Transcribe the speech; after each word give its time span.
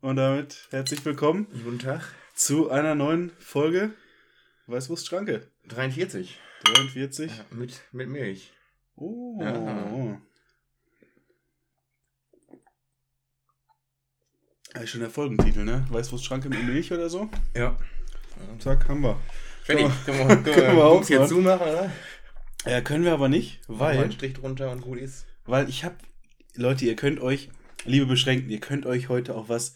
Und 0.00 0.16
damit 0.16 0.68
herzlich 0.70 1.04
willkommen 1.04 1.46
Guten 1.64 1.78
Tag. 1.78 2.02
zu 2.34 2.70
einer 2.70 2.94
neuen 2.94 3.30
Folge 3.38 3.92
Weißwurstschranke. 4.66 5.46
43. 5.68 6.38
43. 6.64 7.30
Ja, 7.36 7.44
mit, 7.50 7.80
mit 7.92 8.08
Milch. 8.08 8.52
Oh. 8.96 9.38
Ja. 9.42 10.20
Ja, 14.74 14.86
schon 14.86 15.00
der 15.00 15.10
Folgentitel, 15.10 15.64
ne? 15.64 15.84
Weißwurstschranke 15.90 16.48
mit 16.48 16.62
Milch 16.64 16.92
oder 16.92 17.10
so? 17.10 17.28
Ja. 17.56 17.76
Zack, 18.60 18.88
haben 18.88 19.00
wir. 19.02 19.18
Fertig. 19.64 19.88
Können 20.06 20.28
Können 20.28 20.44
wir, 20.46 20.52
können 20.54 20.78
auch 20.80 21.06
hier 21.06 21.18
machen. 21.20 21.28
zumachen, 21.28 21.62
oder? 21.68 21.92
Ja, 22.66 22.80
können 22.80 23.04
wir 23.04 23.12
aber 23.12 23.28
nicht, 23.28 23.60
Weil. 23.66 23.98
Einen 23.98 24.12
Strich 24.12 24.34
drunter 24.34 24.70
und 24.70 24.80
gut 24.82 24.98
ist. 24.98 25.26
weil 25.44 25.68
ich 25.68 25.84
hab, 25.84 25.96
Leute, 26.54 26.84
ihr 26.84 26.94
könnt 26.94 27.20
euch, 27.20 27.50
liebe 27.84 28.06
Beschränkten, 28.06 28.50
ihr 28.50 28.60
könnt 28.60 28.86
euch 28.86 29.08
heute 29.08 29.34
auch 29.34 29.48
was 29.48 29.74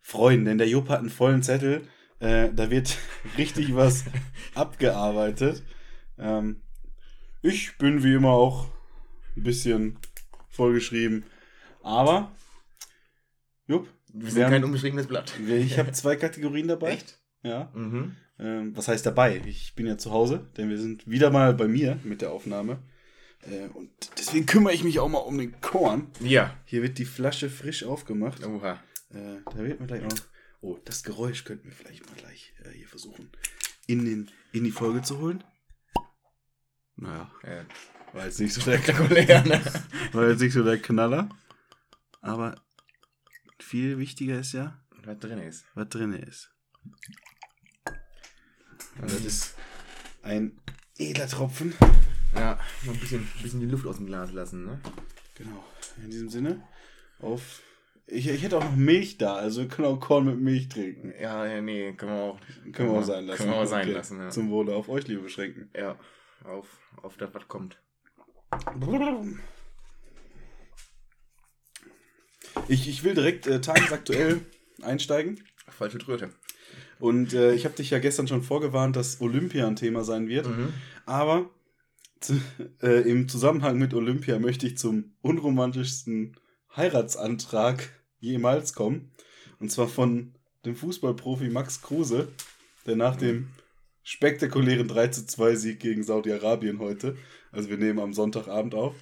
freuen, 0.00 0.44
denn 0.44 0.58
der 0.58 0.68
Jupp 0.68 0.88
hat 0.88 1.00
einen 1.00 1.10
vollen 1.10 1.42
Zettel, 1.42 1.82
äh, 2.20 2.50
da 2.52 2.70
wird 2.70 2.96
richtig 3.38 3.74
was 3.74 4.04
abgearbeitet. 4.54 5.62
Ähm, 6.18 6.62
ich 7.42 7.76
bin 7.78 8.02
wie 8.04 8.14
immer 8.14 8.30
auch 8.30 8.68
ein 9.36 9.42
bisschen 9.42 9.98
vollgeschrieben, 10.48 11.24
aber, 11.82 12.30
Jupp, 13.66 13.88
Wir 14.12 14.24
Wir 14.26 14.30
sind 14.32 14.44
haben- 14.44 14.50
kein 14.52 14.64
unbeschriebenes 14.64 15.06
Blatt. 15.06 15.32
ich 15.48 15.78
habe 15.78 15.92
zwei 15.92 16.16
Kategorien 16.16 16.68
dabei. 16.68 16.92
Echt? 16.92 17.18
Ja. 17.42 17.70
Mhm. 17.74 18.16
Ähm, 18.38 18.76
was 18.76 18.88
heißt 18.88 19.06
dabei? 19.06 19.40
Ich 19.46 19.74
bin 19.74 19.86
ja 19.86 19.96
zu 19.96 20.10
Hause, 20.10 20.50
denn 20.56 20.68
wir 20.68 20.78
sind 20.78 21.06
wieder 21.08 21.30
mal 21.30 21.54
bei 21.54 21.68
mir 21.68 21.98
mit 22.04 22.20
der 22.20 22.32
Aufnahme. 22.32 22.82
Äh, 23.42 23.68
und 23.68 23.90
deswegen 24.18 24.46
kümmere 24.46 24.74
ich 24.74 24.84
mich 24.84 24.98
auch 24.98 25.08
mal 25.08 25.18
um 25.18 25.38
den 25.38 25.60
Korn. 25.60 26.10
Ja. 26.20 26.54
Hier 26.66 26.82
wird 26.82 26.98
die 26.98 27.04
Flasche 27.04 27.48
frisch 27.50 27.84
aufgemacht. 27.84 28.44
Oha. 28.44 28.82
Äh, 29.10 29.38
da 29.46 29.56
wird 29.58 29.78
man 29.80 29.88
gleich 29.88 30.02
noch. 30.02 30.12
Oh, 30.60 30.78
das 30.84 31.02
Geräusch 31.02 31.44
könnten 31.44 31.68
wir 31.68 31.74
vielleicht 31.74 32.06
mal 32.06 32.16
gleich 32.16 32.52
äh, 32.64 32.70
hier 32.70 32.86
versuchen, 32.86 33.30
in, 33.86 34.04
den, 34.04 34.30
in 34.52 34.64
die 34.64 34.70
Folge 34.70 35.00
zu 35.02 35.18
holen. 35.18 35.42
Naja, 36.96 37.30
Ja. 37.44 37.64
war 38.12 38.26
jetzt 38.26 38.40
nicht 38.40 38.52
so 38.52 38.60
der, 38.60 38.76
Spektakulär, 38.78 39.42
ne? 39.44 39.62
war 40.12 40.28
jetzt 40.28 40.40
nicht 40.40 40.52
so 40.52 40.62
der 40.62 40.78
Knaller. 40.78 41.30
Aber 42.20 42.60
viel 43.58 43.96
wichtiger 43.98 44.38
ist 44.38 44.52
ja, 44.52 44.78
Was 45.02 45.18
drin 45.18 45.38
ist. 45.38 45.64
was 45.74 45.88
drin 45.88 46.12
ist. 46.12 46.50
Also 49.00 49.16
das 49.16 49.24
ist. 49.24 49.54
Ein 50.22 50.60
edler 50.98 51.26
Tropfen. 51.26 51.72
Ja, 52.34 52.58
mal 52.84 52.92
ein 52.92 53.00
bisschen, 53.00 53.28
bisschen 53.42 53.60
die 53.60 53.66
Luft 53.66 53.86
aus 53.86 53.96
dem 53.96 54.06
Glas 54.06 54.32
lassen, 54.32 54.64
ne? 54.64 54.80
Genau. 55.34 55.64
In 56.02 56.10
diesem 56.10 56.28
Sinne, 56.28 56.62
auf. 57.20 57.62
Ich, 58.06 58.28
ich 58.28 58.42
hätte 58.42 58.58
auch 58.58 58.64
noch 58.64 58.74
Milch 58.76 59.18
da, 59.18 59.36
also 59.36 59.62
wir 59.62 59.68
können 59.68 59.86
auch 59.86 60.00
Korn 60.00 60.26
mit 60.26 60.40
Milch 60.40 60.68
trinken. 60.68 61.12
Ja, 61.20 61.46
ja, 61.46 61.60
nee, 61.60 61.92
können 61.92 62.12
wir 62.12 62.20
auch. 62.20 62.40
Können 62.72 62.92
wir 62.92 62.98
auch 62.98 63.04
sein 63.04 63.26
lassen. 63.26 63.38
Können 63.38 63.52
wir 63.52 63.58
auch 63.60 63.66
sein 63.66 63.82
Okay. 63.86 63.92
lassen, 63.92 64.18
ja. 64.18 64.30
Zum 64.30 64.50
Wohle 64.50 64.74
auf 64.74 64.88
euch, 64.88 65.06
liebe 65.06 65.22
Beschränken. 65.22 65.70
Ja, 65.76 65.96
auf, 66.44 66.66
auf 67.02 67.16
das, 67.16 67.30
was 67.32 67.46
kommt. 67.46 67.78
Ich, 72.68 72.88
ich 72.88 73.04
will 73.04 73.14
direkt 73.14 73.46
äh, 73.46 73.60
tagesaktuell 73.60 74.40
einsteigen. 74.82 75.42
Falsche 75.68 75.98
Tröte. 75.98 76.30
Und 76.98 77.32
äh, 77.32 77.54
ich 77.54 77.64
habe 77.64 77.76
dich 77.76 77.90
ja 77.90 77.98
gestern 77.98 78.28
schon 78.28 78.42
vorgewarnt, 78.42 78.96
dass 78.96 79.20
Olympia 79.20 79.66
ein 79.66 79.76
Thema 79.76 80.04
sein 80.04 80.28
wird. 80.28 80.46
Mhm. 80.48 80.72
Aber 81.06 81.48
äh, 82.82 83.08
im 83.08 83.28
Zusammenhang 83.28 83.78
mit 83.78 83.94
Olympia 83.94 84.38
möchte 84.38 84.66
ich 84.66 84.78
zum 84.78 85.14
unromantischsten 85.22 86.36
Heiratsantrag 86.76 87.88
jemals 88.18 88.74
kommen. 88.74 89.12
Und 89.58 89.70
zwar 89.70 89.88
von 89.88 90.34
dem 90.64 90.76
Fußballprofi 90.76 91.48
Max 91.48 91.82
Kruse, 91.82 92.28
der 92.86 92.96
nach 92.96 93.16
dem 93.16 93.48
spektakulären 94.02 94.88
3 94.88 95.08
zu 95.08 95.26
2 95.26 95.54
Sieg 95.56 95.80
gegen 95.80 96.02
Saudi-Arabien 96.02 96.78
heute, 96.78 97.16
also 97.52 97.68
wir 97.68 97.76
nehmen 97.76 97.98
am 97.98 98.12
Sonntagabend 98.12 98.74
auf, 98.74 98.94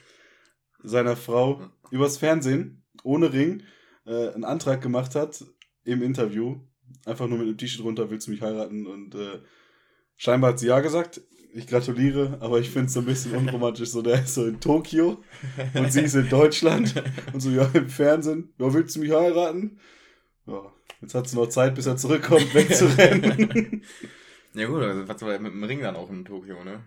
seiner 0.82 1.16
Frau 1.16 1.70
übers 1.90 2.18
Fernsehen, 2.18 2.84
ohne 3.02 3.32
Ring, 3.32 3.62
äh, 4.06 4.28
einen 4.30 4.44
Antrag 4.44 4.80
gemacht 4.80 5.14
hat 5.14 5.44
im 5.84 6.02
Interview. 6.02 6.60
Einfach 7.04 7.28
nur 7.28 7.38
mit 7.38 7.48
einem 7.48 7.58
T-Shirt 7.58 7.84
runter, 7.84 8.10
willst 8.10 8.26
du 8.26 8.30
mich 8.30 8.42
heiraten? 8.42 8.86
Und 8.86 9.14
äh, 9.14 9.40
scheinbar 10.16 10.52
hat 10.52 10.58
sie 10.58 10.68
ja 10.68 10.80
gesagt. 10.80 11.20
Ich 11.54 11.66
gratuliere, 11.66 12.38
aber 12.40 12.60
ich 12.60 12.70
finde 12.70 12.86
es 12.86 12.92
so 12.92 13.00
ein 13.00 13.06
bisschen 13.06 13.34
unromantisch. 13.36 13.90
So, 13.90 14.02
der 14.02 14.22
ist 14.22 14.34
so 14.34 14.46
in 14.46 14.60
Tokio 14.60 15.22
und 15.74 15.92
sie 15.92 16.02
ist 16.02 16.14
in 16.14 16.28
Deutschland 16.30 16.94
und 17.32 17.40
so, 17.40 17.50
ja, 17.50 17.68
im 17.72 17.88
Fernsehen. 17.88 18.52
Ja, 18.58 18.72
willst 18.72 18.96
du 18.96 19.00
mich 19.00 19.12
heiraten? 19.12 19.78
Ja, 20.46 20.72
jetzt 21.00 21.14
hat 21.14 21.28
sie 21.28 21.36
noch 21.36 21.48
Zeit, 21.48 21.74
bis 21.74 21.86
er 21.86 21.96
zurückkommt, 21.96 22.54
wegzurennen. 22.54 23.82
Ja 24.54 24.66
gut, 24.66 24.82
also 24.82 25.06
was 25.06 25.22
war 25.22 25.38
mit 25.38 25.52
dem 25.52 25.62
Ring 25.62 25.82
dann 25.82 25.94
auch 25.94 26.10
in 26.10 26.24
Tokio, 26.24 26.64
ne? 26.64 26.82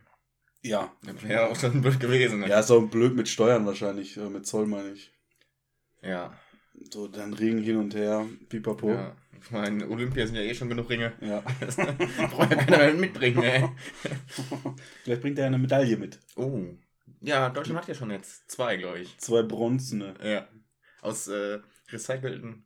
ja. 0.61 0.91
Wäre 1.21 1.47
auch 1.47 1.55
schon 1.55 1.81
blöd 1.81 1.99
gewesen, 1.99 2.39
ne? 2.39 2.49
Ja, 2.49 2.59
ist 2.59 2.71
auch 2.71 2.81
blöd 2.81 3.15
mit 3.15 3.29
Steuern 3.29 3.65
wahrscheinlich, 3.65 4.17
äh, 4.17 4.29
mit 4.29 4.45
Zoll 4.45 4.65
meine 4.65 4.91
ich. 4.91 5.13
Ja. 6.01 6.33
So, 6.91 7.07
dann 7.07 7.33
Ring 7.33 7.59
hin 7.59 7.77
und 7.77 7.95
her, 7.95 8.25
pipapo. 8.49 8.89
Ja. 8.89 9.15
Ja. 9.41 9.45
Ich 9.45 9.51
meine, 9.51 9.87
Olympia 9.89 10.25
sind 10.25 10.35
ja 10.35 10.41
eh 10.41 10.53
schon 10.53 10.69
genug 10.69 10.89
Ringe. 10.89 11.13
ja. 11.21 11.43
Das 11.59 11.75
braucht 11.75 12.51
ja 12.51 12.57
keiner 12.57 12.77
mehr 12.77 12.93
mitbringen, 12.93 13.43
ey. 13.43 13.69
Vielleicht 15.03 15.21
bringt 15.21 15.39
er 15.39 15.47
eine 15.47 15.57
Medaille 15.57 15.97
mit. 15.97 16.19
Oh. 16.35 16.63
Ja, 17.21 17.49
Deutschland 17.49 17.79
hat 17.81 17.87
ja 17.87 17.93
schon 17.95 18.11
jetzt 18.11 18.49
zwei, 18.49 18.77
glaube 18.77 18.99
ich. 18.99 19.17
Zwei 19.17 19.43
bronzene. 19.43 20.13
Ja. 20.23 20.47
Aus 21.01 21.27
äh, 21.27 21.59
recycelten 21.89 22.65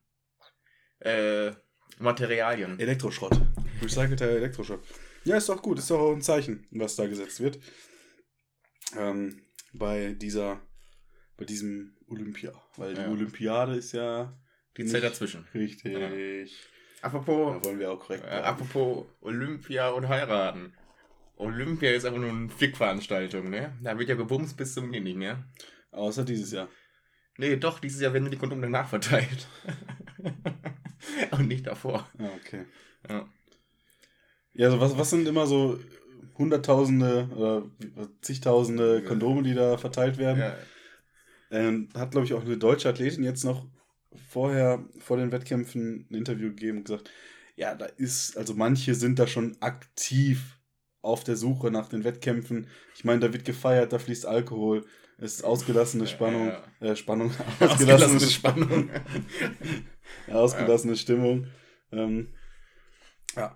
äh, 1.00 1.52
Materialien. 2.00 2.80
Elektroschrott. 2.80 3.40
Recycelter 3.82 4.28
Elektroschrott. 4.30 4.82
Ja, 5.24 5.38
ist 5.38 5.50
doch 5.50 5.62
gut. 5.62 5.80
Ist 5.80 5.90
doch 5.92 6.00
auch 6.00 6.14
ein 6.14 6.22
Zeichen, 6.22 6.68
was 6.72 6.96
da 6.96 7.08
gesetzt 7.08 7.40
wird. 7.42 7.60
Ähm, 8.98 9.42
bei 9.74 10.14
dieser, 10.14 10.62
bei 11.38 11.46
diesem 11.46 11.98
Olympia. 12.08 12.54
Weil 12.78 12.96
Ja. 12.96 13.04
die 13.06 13.10
Olympiade 13.12 13.76
ist 13.76 13.92
ja 13.94 14.38
Die 14.78 14.84
nicht 14.84 14.92
Zeit 14.92 15.04
dazwischen. 15.04 15.48
Richtig. 15.54 15.94
Ja. 15.94 16.10
Da 16.10 16.16
Apropos, 17.02 17.64
wollen 17.64 17.80
wir 17.80 17.92
auch 17.92 18.00
korrekt 18.00 18.24
äh, 18.26 18.30
apropos 18.30 19.06
Olympia 19.22 19.90
und 19.90 20.08
heiraten. 20.08 20.74
Olympia 21.38 21.92
ist 21.92 22.06
einfach 22.06 22.20
nur 22.20 22.32
eine 22.32 22.50
Fickveranstaltung, 22.50 23.50
ne? 23.50 23.78
Da 23.84 23.98
wird 24.00 24.10
ja 24.10 24.16
gebumst 24.16 24.58
bis 24.58 24.74
zum 24.74 24.92
Gehen, 24.92 25.20
ne? 25.20 25.44
Außer 25.92 26.24
dieses 26.24 26.52
Jahr. 26.52 26.68
Nee, 27.38 27.58
doch, 27.58 27.80
dieses 27.80 28.02
Jahr 28.02 28.14
werden 28.14 28.32
die 28.32 28.38
Kondome 28.38 28.62
danach 28.62 28.88
verteilt. 28.88 29.48
und 31.32 31.48
nicht 31.48 31.68
davor. 31.68 32.10
Ah, 32.18 32.30
okay. 32.40 32.66
Ja. 33.10 33.30
Ja, 34.54 34.68
also 34.68 34.80
was, 34.80 34.98
was 34.98 35.10
sind 35.10 35.28
immer 35.28 35.46
so 35.46 35.78
hunderttausende 36.38 37.30
oder 37.36 37.70
zigtausende. 38.22 39.04
Kondome, 39.04 39.44
die 39.44 39.54
da 39.54 39.78
verteilt 39.78 40.18
werden? 40.18 40.40
ja. 40.40 40.58
Ähm, 41.52 41.90
hat, 41.96 42.12
glaube 42.12 42.26
ich, 42.26 42.34
auch 42.34 42.44
eine 42.44 42.58
deutsche 42.58 42.90
Athletin 42.90 43.24
jetzt 43.24 43.44
noch 43.44 43.68
vorher, 44.30 44.84
vor 45.00 45.18
den 45.18 45.32
Wettkämpfen, 45.32 46.08
ein 46.10 46.16
Interview 46.16 46.50
gegeben 46.50 46.80
und 46.80 46.84
gesagt, 46.86 47.10
ja, 47.56 47.74
da 47.76 47.86
ist, 47.86 48.38
also 48.38 48.54
manche 48.54 48.96
sind 48.96 49.18
da 49.20 49.28
schon 49.28 49.56
aktiv 49.62 50.60
auf 51.02 51.24
der 51.24 51.36
Suche 51.36 51.72
nach 51.72 51.88
den 51.88 52.04
Wettkämpfen. 52.04 52.68
Ich 52.96 53.04
meine, 53.06 53.20
da 53.20 53.32
wird 53.34 53.46
gefeiert, 53.46 53.94
da 53.94 54.00
fließt 54.00 54.26
Alkohol, 54.26 54.86
es 55.18 55.36
ist 55.36 55.44
ausgelassene 55.44 56.08
Spannung, 56.08 56.48
Ja, 56.48 56.64
äh, 56.82 56.96
Spannung, 56.96 57.32
Ausgelassene 57.60 58.20
Spannung. 58.20 58.90
ja, 60.28 60.34
ausgelassene 60.34 60.98
Stimmung. 60.98 61.48
Ähm, 61.92 62.30
ja. 63.36 63.56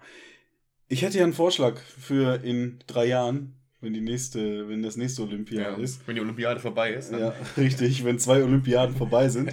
Ich 0.87 1.01
hätte 1.01 1.17
ja 1.17 1.23
einen 1.23 1.33
Vorschlag 1.33 1.79
für 1.79 2.41
in 2.43 2.79
drei 2.87 3.05
Jahren, 3.05 3.55
wenn 3.81 3.93
die 3.93 4.01
nächste, 4.01 4.67
wenn 4.69 4.81
das 4.81 4.95
nächste 4.97 5.23
Olympia 5.23 5.61
ja, 5.61 5.75
ist. 5.75 6.05
Wenn 6.07 6.15
die 6.15 6.21
Olympiade 6.21 6.59
vorbei 6.59 6.93
ist. 6.93 7.11
dann- 7.11 7.19
Ja, 7.19 7.33
richtig, 7.57 8.03
wenn 8.05 8.19
zwei 8.19 8.43
Olympiaden 8.43 8.95
vorbei 8.95 9.27
sind. 9.29 9.51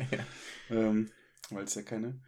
Ja. 0.68 0.76
ähm, 0.76 1.10
weil 1.50 1.64
es 1.64 1.74
ja 1.74 1.82
keine. 1.82 2.20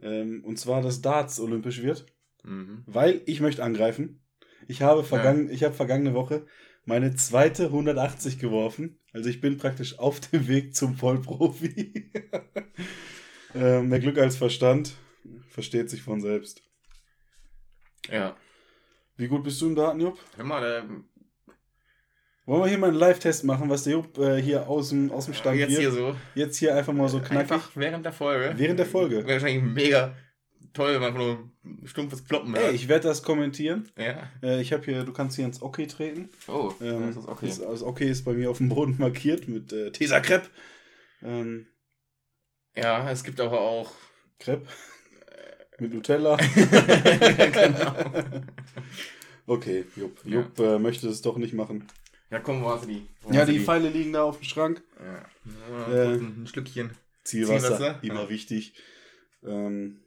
Ähm, 0.00 0.44
und 0.44 0.58
zwar, 0.58 0.82
dass 0.82 1.00
Darts 1.02 1.40
olympisch 1.40 1.82
wird, 1.82 2.06
Mhm. 2.44 2.82
weil 2.86 3.22
ich 3.26 3.40
möchte 3.40 3.64
angreifen. 3.64 4.22
Ich 4.68 4.82
habe, 4.82 5.02
vergangen, 5.04 5.50
ich 5.50 5.64
habe 5.64 5.74
vergangene 5.74 6.14
Woche 6.14 6.46
meine 6.84 7.14
zweite 7.14 7.70
180 7.70 8.38
geworfen. 8.38 8.98
Also 9.12 9.28
ich 9.28 9.40
bin 9.40 9.56
praktisch 9.58 9.98
auf 9.98 10.20
dem 10.20 10.46
Weg 10.48 10.74
zum 10.74 10.96
Vollprofi. 10.96 12.10
ähm, 13.54 13.88
mehr 13.88 14.00
Glück 14.00 14.18
als 14.18 14.36
Verstand. 14.36 14.94
Versteht 15.50 15.90
sich 15.90 16.02
von 16.02 16.20
selbst. 16.20 16.62
Ja. 18.10 18.36
Wie 19.16 19.26
gut 19.28 19.42
bist 19.44 19.60
du 19.60 19.66
im 19.66 19.74
Daten, 19.74 20.00
Jupp? 20.00 20.18
Hör 20.36 20.44
mal, 20.44 20.60
der, 20.60 20.88
Wollen 22.48 22.62
wir 22.62 22.68
hier 22.68 22.78
mal 22.78 22.86
einen 22.88 22.96
Live-Test 22.96 23.44
machen, 23.44 23.68
was 23.68 23.84
der 23.84 23.92
Jupp 23.92 24.16
äh, 24.16 24.40
hier 24.40 24.66
aus 24.66 24.88
dem, 24.88 25.12
aus 25.12 25.26
dem 25.26 25.34
Stand 25.34 25.58
jetzt 25.58 25.76
hier 25.76 25.90
so. 25.90 26.16
Jetzt 26.34 26.56
hier 26.56 26.74
einfach 26.74 26.94
mal 26.94 27.06
so 27.10 27.18
knackig. 27.18 27.40
Einfach 27.40 27.70
während 27.74 28.06
der 28.06 28.12
Folge. 28.14 28.54
Während 28.56 28.78
der 28.78 28.86
Folge. 28.86 29.16
Wäre 29.16 29.34
wahrscheinlich 29.34 29.62
mega 29.62 30.16
toll, 30.72 30.94
wenn 30.94 31.02
man 31.02 31.12
nur 31.12 31.50
ein 31.62 31.86
stumpfes 31.86 32.22
Ploppen 32.22 32.54
Ey, 32.54 32.74
ich 32.74 32.88
werde 32.88 33.06
das 33.06 33.22
kommentieren. 33.22 33.90
Ja. 33.98 34.30
Äh, 34.42 34.62
ich 34.62 34.72
habe 34.72 34.82
hier, 34.82 35.04
du 35.04 35.12
kannst 35.12 35.36
hier 35.36 35.44
ins 35.44 35.60
Okay 35.60 35.86
treten. 35.86 36.30
Oh, 36.46 36.72
Ähm, 36.80 37.08
das 37.08 37.16
ist 37.18 37.28
okay. 37.28 37.46
Das, 37.48 37.60
das 37.60 37.82
Okay 37.82 38.08
ist 38.08 38.24
bei 38.24 38.32
mir 38.32 38.48
auf 38.48 38.56
dem 38.56 38.70
Boden 38.70 38.96
markiert 38.98 39.46
mit 39.46 39.70
äh, 39.74 39.90
Tesa 39.92 40.20
Crepe. 40.20 40.48
Ähm, 41.22 41.66
Ja, 42.74 43.10
es 43.10 43.24
gibt 43.24 43.42
aber 43.42 43.60
auch. 43.60 43.92
Crepe. 44.38 44.66
mit 45.78 45.92
Nutella. 45.92 46.36
genau. 47.52 47.94
Okay, 49.46 49.84
Jupp. 49.96 50.18
Ja. 50.24 50.36
Jupp 50.36 50.58
äh, 50.60 50.78
möchte 50.78 51.08
es 51.08 51.22
doch 51.22 51.38
nicht 51.38 51.54
machen. 51.54 51.86
Ja, 52.30 52.40
komm, 52.40 52.62
wo 52.62 52.68
hast 52.70 52.84
du 52.84 52.88
die? 52.88 53.06
Wo 53.22 53.32
Ja, 53.32 53.44
du 53.44 53.52
die 53.52 53.60
Pfeile 53.60 53.88
liegen 53.88 54.12
da 54.12 54.22
auf 54.24 54.38
dem 54.38 54.44
Schrank. 54.44 54.82
Ja. 54.98 55.92
Äh, 55.92 56.14
ein 56.16 56.46
Schlückchen. 56.46 56.90
Zielwasser, 57.24 57.76
Zielwasser? 57.76 57.98
immer 58.02 58.22
Ja. 58.24 58.28
wichtig. 58.28 58.74
Ähm, 59.44 60.00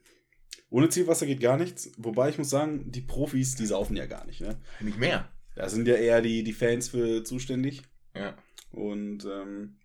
ohne 0.70 0.88
Zielwasser 0.88 1.26
geht 1.26 1.40
gar 1.40 1.56
nichts. 1.56 1.90
Wobei 1.98 2.28
ich 2.30 2.38
muss 2.38 2.50
sagen, 2.50 2.90
die 2.92 3.00
Profis, 3.00 3.56
die 3.56 3.66
saufen 3.66 3.96
ja 3.96 4.06
gar 4.06 4.24
nicht. 4.26 4.40
Ne? 4.40 4.56
Nicht 4.80 4.98
mehr. 4.98 5.28
Da 5.54 5.68
sind 5.68 5.86
ja 5.88 5.94
eher 5.96 6.22
die, 6.22 6.42
die 6.44 6.52
Fans 6.52 6.88
für 6.88 7.24
zuständig. 7.24 7.82
Ja. 8.14 8.36
Und 8.70 9.24
ähm, 9.24 9.76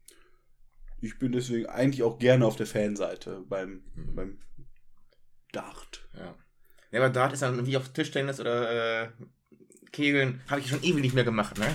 ich 1.02 1.18
bin 1.20 1.32
deswegen 1.32 1.66
eigentlich 1.66 2.04
auch 2.04 2.20
gerne 2.20 2.46
auf 2.46 2.56
der 2.56 2.68
Fanseite 2.68 3.44
beim, 3.50 3.84
Mhm. 3.96 4.16
beim 4.16 4.40
Dart. 5.52 6.08
Ja. 6.16 6.36
Ja, 6.92 7.00
aber 7.02 7.10
Dart 7.10 7.34
ist 7.34 7.42
dann 7.42 7.66
wie 7.66 7.78
auf 7.78 7.90
Tischtennis 7.90 8.40
oder 8.40 9.04
äh, 9.04 9.10
Kegeln. 9.92 10.42
Habe 10.50 10.62
ich 10.62 10.68
schon 10.70 10.84
ewig 10.84 11.02
nicht 11.02 11.16
mehr 11.16 11.24
gemacht, 11.26 11.58
ne? 11.58 11.74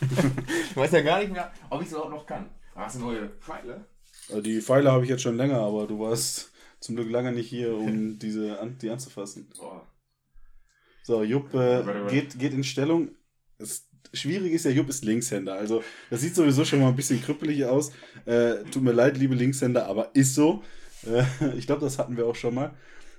ich 0.70 0.76
weiß 0.76 0.92
ja 0.92 1.02
gar 1.02 1.20
nicht 1.20 1.32
mehr, 1.32 1.52
ob 1.68 1.80
ich 1.80 1.86
es 1.86 1.92
überhaupt 1.92 2.12
noch 2.12 2.26
kann. 2.26 2.48
Ah, 2.74 2.84
Hast 2.84 2.96
du 2.96 3.00
neue 3.00 3.28
Pfeile? 3.40 3.86
Die 4.42 4.60
Pfeile 4.60 4.92
habe 4.92 5.04
ich 5.04 5.10
jetzt 5.10 5.22
schon 5.22 5.36
länger, 5.36 5.58
aber 5.58 5.86
du 5.86 5.98
warst 5.98 6.50
zum 6.80 6.96
Glück 6.96 7.10
lange 7.10 7.32
nicht 7.32 7.48
hier, 7.48 7.76
um 7.76 8.18
diese 8.20 8.58
an, 8.60 8.78
die 8.78 8.90
anzufassen. 8.90 9.48
Boah. 9.58 9.86
So, 11.02 11.22
Jupp 11.22 11.54
äh, 11.54 11.82
geht, 12.08 12.38
geht 12.38 12.54
in 12.54 12.64
Stellung. 12.64 13.10
Das 13.58 13.86
Schwierige 14.12 14.54
ist 14.54 14.64
ja, 14.64 14.70
Jupp 14.70 14.88
ist 14.88 15.04
Linkshänder. 15.04 15.54
Also, 15.54 15.82
das 16.08 16.20
sieht 16.20 16.34
sowieso 16.34 16.64
schon 16.64 16.80
mal 16.80 16.88
ein 16.88 16.96
bisschen 16.96 17.22
krüppelig 17.22 17.64
aus. 17.64 17.92
Äh, 18.26 18.64
tut 18.70 18.82
mir 18.82 18.92
leid, 18.92 19.16
liebe 19.18 19.34
Linkshänder, 19.34 19.86
aber 19.86 20.14
ist 20.14 20.34
so. 20.34 20.62
Äh, 21.06 21.24
ich 21.56 21.66
glaube, 21.66 21.82
das 21.82 21.98
hatten 21.98 22.16
wir 22.16 22.26
auch 22.26 22.36
schon 22.36 22.54
mal. 22.54 22.74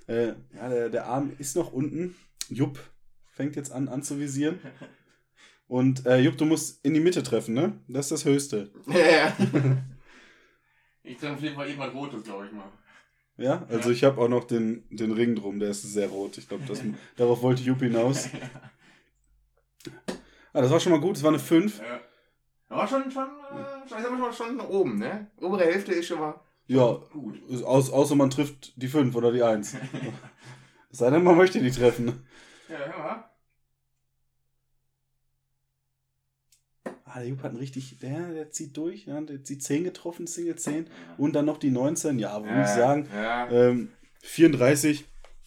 Äh, 0.07 0.33
ja, 0.55 0.69
der, 0.69 0.89
der 0.89 1.05
Arm 1.05 1.33
ist 1.37 1.55
noch 1.55 1.71
unten. 1.73 2.15
Jupp 2.49 2.79
fängt 3.31 3.55
jetzt 3.55 3.71
an 3.71 3.87
anzuvisieren. 3.87 4.59
Und 5.71 6.05
äh, 6.05 6.19
Jupp, 6.19 6.37
du 6.37 6.43
musst 6.43 6.85
in 6.85 6.93
die 6.93 6.99
Mitte 6.99 7.23
treffen, 7.23 7.53
ne? 7.53 7.71
Das 7.87 8.07
ist 8.07 8.11
das 8.11 8.25
Höchste. 8.25 8.69
Ja, 8.87 8.99
ja. 8.99 9.37
ich 11.03 11.17
treffe 11.17 11.33
auf 11.35 11.41
jeden 11.41 11.55
Fall 11.55 11.65
irgendwas 11.67 11.93
Rotes, 11.93 12.23
glaube 12.25 12.47
ich 12.47 12.51
mal. 12.51 12.65
Ja, 13.37 13.65
also 13.69 13.87
Ja. 13.87 13.95
ich 13.95 14.03
habe 14.03 14.19
auch 14.21 14.27
noch 14.27 14.43
den, 14.43 14.83
den 14.89 15.13
Ring 15.13 15.33
drum, 15.33 15.59
der 15.61 15.69
ist 15.69 15.83
sehr 15.83 16.09
rot. 16.09 16.37
Ich 16.37 16.49
glaube, 16.49 16.65
darauf 17.15 17.41
wollte 17.41 17.61
Jupp 17.63 17.79
hinaus. 17.79 18.27
Ah, 20.51 20.59
das 20.61 20.69
war 20.69 20.81
schon 20.81 20.91
mal 20.91 20.99
gut, 20.99 21.15
das 21.15 21.23
war 21.23 21.29
eine 21.29 21.39
5. 21.39 21.79
Ja. 21.79 22.01
Aber 22.67 22.85
schon, 22.85 23.09
schon, 23.09 23.23
äh, 23.23 23.87
schon, 23.87 23.97
ich 23.97 24.03
sag 24.03 24.19
mal 24.19 24.33
schon 24.33 24.59
oben, 24.59 24.99
ne? 24.99 25.27
Obere 25.39 25.63
Hälfte 25.63 25.93
ist 25.93 26.07
schon 26.07 26.19
mal 26.19 26.35
Ja, 26.67 26.99
gut. 27.13 27.39
aus, 27.63 27.89
außer 27.89 28.15
man 28.15 28.29
trifft 28.29 28.73
die 28.75 28.89
5 28.89 29.15
oder 29.15 29.31
die 29.31 29.41
1. 29.41 29.77
Es 30.91 30.97
sei 30.97 31.09
denn, 31.11 31.23
man 31.23 31.37
möchte 31.37 31.61
die 31.61 31.71
treffen. 31.71 32.25
Ja, 32.67 32.77
hör 32.77 33.30
Ah, 37.13 37.19
der 37.19 37.27
Jupp 37.27 37.43
hat 37.43 37.49
einen 37.49 37.59
richtig, 37.59 37.99
der, 37.99 38.29
der 38.29 38.51
zieht 38.51 38.77
durch, 38.77 39.05
ja, 39.05 39.19
der 39.19 39.43
zieht 39.43 39.61
10 39.61 39.83
getroffen, 39.83 40.27
Single 40.27 40.55
10. 40.55 40.87
Und 41.17 41.33
dann 41.33 41.45
noch 41.45 41.57
die 41.57 41.69
19, 41.69 42.19
ja, 42.19 42.41
würde 42.41 42.61
ich 42.61 42.67
sagen. 42.67 43.07
Ja. 43.13 43.51
Ähm, 43.51 43.89
34 44.21 45.03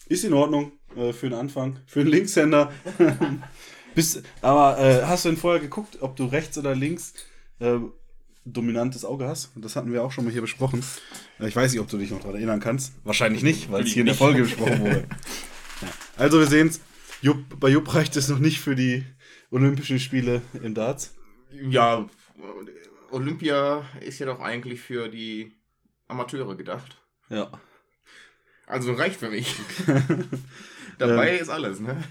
ist 0.07 0.25
in 0.25 0.33
Ordnung 0.33 0.73
äh, 0.95 1.11
für 1.11 1.29
den 1.29 1.39
Anfang. 1.39 1.79
Für 1.87 2.01
einen 2.01 2.09
Linkshänder. 2.09 2.71
Bist, 3.95 4.21
aber 4.41 4.77
äh, 4.77 5.05
hast 5.05 5.25
du 5.25 5.29
denn 5.29 5.37
vorher 5.37 5.59
geguckt, 5.59 6.01
ob 6.01 6.15
du 6.15 6.25
rechts 6.25 6.55
oder 6.59 6.75
links 6.75 7.13
äh, 7.59 7.77
dominantes 8.43 9.03
Auge 9.03 9.25
hast? 9.25 9.49
Das 9.55 9.75
hatten 9.75 9.91
wir 9.91 10.03
auch 10.03 10.11
schon 10.11 10.25
mal 10.25 10.31
hier 10.31 10.41
besprochen. 10.41 10.83
Äh, 11.39 11.47
ich 11.47 11.55
weiß 11.55 11.71
nicht, 11.71 11.81
ob 11.81 11.89
du 11.89 11.97
dich 11.97 12.11
noch 12.11 12.19
daran 12.19 12.35
erinnern 12.35 12.59
kannst. 12.59 12.93
Wahrscheinlich 13.03 13.41
nicht, 13.41 13.71
weil 13.71 13.85
es 13.85 13.89
hier 13.91 14.01
in 14.01 14.05
der 14.05 14.13
Nicht. 14.13 14.19
Folge 14.19 14.43
besprochen 14.43 14.81
wurde. 14.81 15.07
ja. 15.81 15.87
Also 16.17 16.37
wir 16.37 16.47
sehen 16.47 16.67
es. 16.67 16.79
Bei 17.59 17.69
Jupp 17.69 17.91
reicht 17.95 18.15
es 18.17 18.27
noch 18.27 18.37
nicht 18.37 18.59
für 18.59 18.75
die 18.75 19.03
Olympischen 19.49 19.99
Spiele 19.99 20.43
im 20.61 20.75
Darts. 20.75 21.15
Ja, 21.69 22.07
Olympia 23.11 23.85
ist 24.01 24.19
ja 24.19 24.25
doch 24.25 24.39
eigentlich 24.39 24.81
für 24.81 25.09
die 25.09 25.53
Amateure 26.07 26.55
gedacht. 26.55 27.01
Ja. 27.29 27.51
Also 28.67 28.93
reicht 28.93 29.19
für 29.19 29.29
mich. 29.29 29.55
Dabei 30.97 31.37
ist 31.37 31.49
alles, 31.49 31.79
ne? 31.79 32.03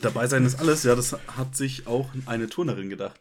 Dabei 0.00 0.26
sein 0.26 0.44
ist 0.44 0.58
alles. 0.58 0.82
Ja, 0.82 0.94
das 0.94 1.12
hat 1.36 1.56
sich 1.56 1.86
auch 1.86 2.10
eine 2.26 2.48
Turnerin 2.48 2.88
gedacht. 2.90 3.20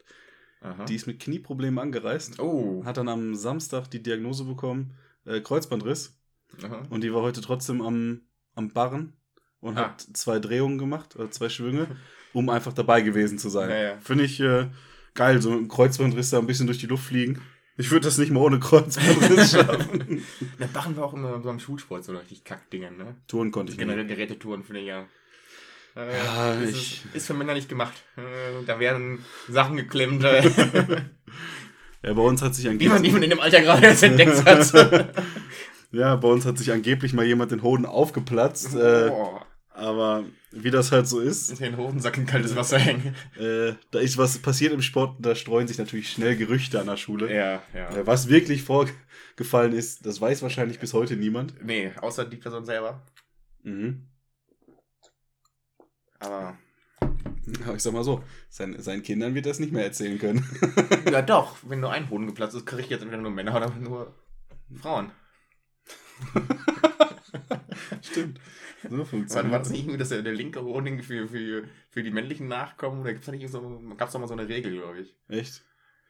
Aha. 0.61 0.85
Die 0.85 0.95
ist 0.95 1.07
mit 1.07 1.19
Knieproblemen 1.19 1.79
angereist. 1.79 2.39
oh. 2.39 2.83
hat 2.85 2.97
dann 2.97 3.09
am 3.09 3.35
Samstag 3.35 3.87
die 3.89 4.01
Diagnose 4.03 4.43
bekommen, 4.45 4.95
äh, 5.25 5.41
Kreuzbandriss. 5.41 6.15
Aha. 6.63 6.83
Und 6.89 7.01
die 7.03 7.13
war 7.13 7.21
heute 7.21 7.41
trotzdem 7.41 7.81
am, 7.81 8.21
am 8.55 8.69
Barren 8.69 9.13
und 9.59 9.77
Ah. 9.77 9.85
hat 9.89 10.01
zwei 10.13 10.39
Drehungen 10.39 10.77
gemacht, 10.77 11.15
oder 11.15 11.31
zwei 11.31 11.49
Schwünge, 11.49 11.87
um 12.33 12.49
einfach 12.49 12.73
dabei 12.73 13.01
gewesen 13.01 13.37
zu 13.39 13.49
sein. 13.49 13.69
Ja, 13.69 13.77
ja. 13.77 13.97
Finde 14.01 14.23
ich 14.25 14.39
äh, 14.39 14.67
geil, 15.13 15.41
so 15.41 15.51
einem 15.51 15.67
Kreuzbandriss 15.67 16.29
da 16.29 16.39
ein 16.39 16.47
bisschen 16.47 16.67
durch 16.67 16.79
die 16.79 16.87
Luft 16.87 17.05
fliegen. 17.05 17.41
Ich 17.77 17.89
würde 17.89 18.05
das 18.05 18.17
nicht 18.17 18.31
mal 18.31 18.41
ohne 18.41 18.59
Kreuzbandriss 18.59 19.51
schaffen. 19.53 20.23
Der 20.59 20.67
Bachen 20.67 20.95
war 20.97 21.05
auch 21.05 21.13
immer 21.13 21.39
beim 21.39 21.59
Schulsport 21.59 22.03
so 22.03 22.15
richtig 22.15 22.43
Kackdingen, 22.43 22.97
ne? 22.97 23.15
Touren 23.27 23.51
konnte 23.51 23.71
ich 23.71 23.77
nicht. 23.77 23.87
Generell 23.87 24.05
Gerätetouren 24.07 24.63
finde 24.63 24.81
ich 24.81 24.87
ja. 24.87 25.05
Äh, 25.95 26.17
Ja, 26.25 26.53
ist, 26.61 26.75
ich- 26.75 27.01
ist 27.13 27.27
für 27.27 27.33
Männer 27.33 27.53
nicht 27.53 27.69
gemacht. 27.69 27.93
Äh, 28.17 28.65
da 28.65 28.79
werden 28.79 29.25
Sachen 29.49 29.77
geklemmt, 29.77 30.23
äh, 30.23 30.41
Ja, 32.03 32.13
bei 32.13 32.21
uns 32.21 32.41
hat 32.41 32.55
sich 32.55 32.63
die 32.65 32.69
man, 32.69 32.79
die 32.79 32.87
angeblich, 32.89 33.13
man 33.13 33.23
in 33.23 33.29
dem 33.29 33.39
Alter 33.39 33.61
gerade 33.61 33.85
erst 33.85 34.03
entdeckt 34.03 34.43
hat. 34.45 35.13
ja, 35.91 36.15
bei 36.15 36.27
uns 36.27 36.45
hat 36.45 36.57
sich 36.57 36.71
angeblich 36.71 37.13
mal 37.13 37.25
jemand 37.25 37.51
den 37.51 37.61
Hoden 37.61 37.85
aufgeplatzt. 37.85 38.73
Boah. 38.73 39.45
Aber 39.73 40.25
wie 40.51 40.69
das 40.71 40.91
halt 40.91 41.07
so 41.07 41.19
ist, 41.19 41.59
den 41.59 41.77
Hosensack 41.77 42.17
in 42.17 42.25
kaltes 42.25 42.55
Wasser 42.55 42.77
hängen. 42.77 43.15
äh, 43.37 43.73
da 43.91 43.99
ist 43.99 44.17
was 44.17 44.37
passiert 44.39 44.73
im 44.73 44.81
Sport, 44.81 45.15
da 45.19 45.33
streuen 45.35 45.67
sich 45.67 45.77
natürlich 45.77 46.11
schnell 46.11 46.35
Gerüchte 46.35 46.79
an 46.79 46.87
der 46.87 46.97
Schule. 46.97 47.33
Ja, 47.33 47.61
ja. 47.73 47.89
Äh, 47.95 48.05
Was 48.05 48.27
wirklich 48.27 48.63
vorgefallen 48.63 49.73
ist, 49.73 50.05
das 50.05 50.19
weiß 50.19 50.41
wahrscheinlich 50.41 50.79
bis 50.79 50.93
heute 50.93 51.15
niemand. 51.15 51.63
Nee, 51.63 51.91
außer 52.01 52.25
die 52.25 52.37
Person 52.37 52.65
selber. 52.65 53.01
Mhm. 53.63 54.07
Aber. 56.19 56.57
Aber 57.65 57.75
ich 57.75 57.81
sag 57.81 57.93
mal 57.93 58.03
so, 58.03 58.23
sein, 58.49 58.79
seinen 58.81 59.03
Kindern 59.03 59.33
wird 59.35 59.45
es 59.45 59.59
nicht 59.59 59.73
mehr 59.73 59.83
erzählen 59.83 60.19
können. 60.19 60.47
Ja, 61.11 61.21
doch. 61.23 61.57
Wenn 61.63 61.79
nur 61.79 61.91
ein 61.91 62.09
Hoden 62.09 62.27
geplatzt 62.27 62.55
ist, 62.55 62.65
kriege 62.65 62.83
ich 62.83 62.89
jetzt 62.89 63.01
entweder 63.01 63.21
nur 63.21 63.31
Männer 63.31 63.55
oder 63.55 63.71
nur 63.71 64.13
Frauen. 64.79 65.11
Stimmt. 68.01 68.39
So 68.83 68.91
War, 68.91 68.97
war 68.99 69.05
funktioniert 69.05 69.53
das 69.61 69.69
nicht 69.69 69.81
irgendwie, 69.81 69.97
dass 69.97 70.09
der, 70.09 70.21
der 70.21 70.33
linke 70.33 70.61
Hoden 70.61 71.01
für, 71.03 71.27
für, 71.27 71.63
für 71.89 72.03
die 72.03 72.11
männlichen 72.11 72.47
Nachkommen? 72.47 73.01
Oder 73.01 73.13
gibt's 73.13 73.25
da 73.27 73.31
nicht 73.31 73.47
so, 73.49 73.81
gab's 73.97 74.13
da 74.13 74.19
mal 74.19 74.27
so 74.27 74.33
eine 74.33 74.47
Regel, 74.49 74.73
glaube 74.73 74.99
ich. 75.01 75.15
Echt? 75.29 75.63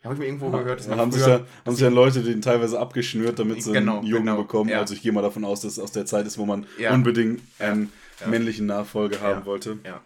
Habe 0.04 0.16
ich 0.16 0.20
mir 0.20 0.26
irgendwo 0.26 0.50
gehört. 0.50 0.80
dass 0.80 0.86
Da 0.88 0.92
man 0.92 1.00
haben 1.00 1.12
sich 1.12 1.22
früher- 1.22 1.40
ja, 1.42 1.46
haben 1.66 1.74
sich 1.76 1.84
ja 1.84 1.90
Leute 1.90 2.24
den 2.24 2.42
teilweise 2.42 2.80
abgeschnürt, 2.80 3.38
damit 3.38 3.62
sie 3.62 3.72
Genau, 3.74 4.00
einen 4.00 4.08
Jungen 4.08 4.26
genau, 4.26 4.38
bekommen. 4.42 4.70
ja. 4.70 4.80
Also 4.80 4.94
ich 4.96 5.02
gehe 5.04 5.12
mal 5.12 5.22
davon 5.22 5.44
aus, 5.46 5.62
dass 5.62 5.74
es 5.74 5.80
aus 5.80 5.92
der 5.92 6.06
Zeit 6.08 6.26
ist, 6.26 6.38
wo 6.40 6.46
man 6.46 6.66
Ja. 6.80 6.94
unbedingt 6.94 7.42
einen 7.60 7.92
männlichen 8.26 8.66
Nachfolger 8.66 9.20
haben 9.22 9.46
wollte. 9.46 9.78
Ja. 9.86 10.02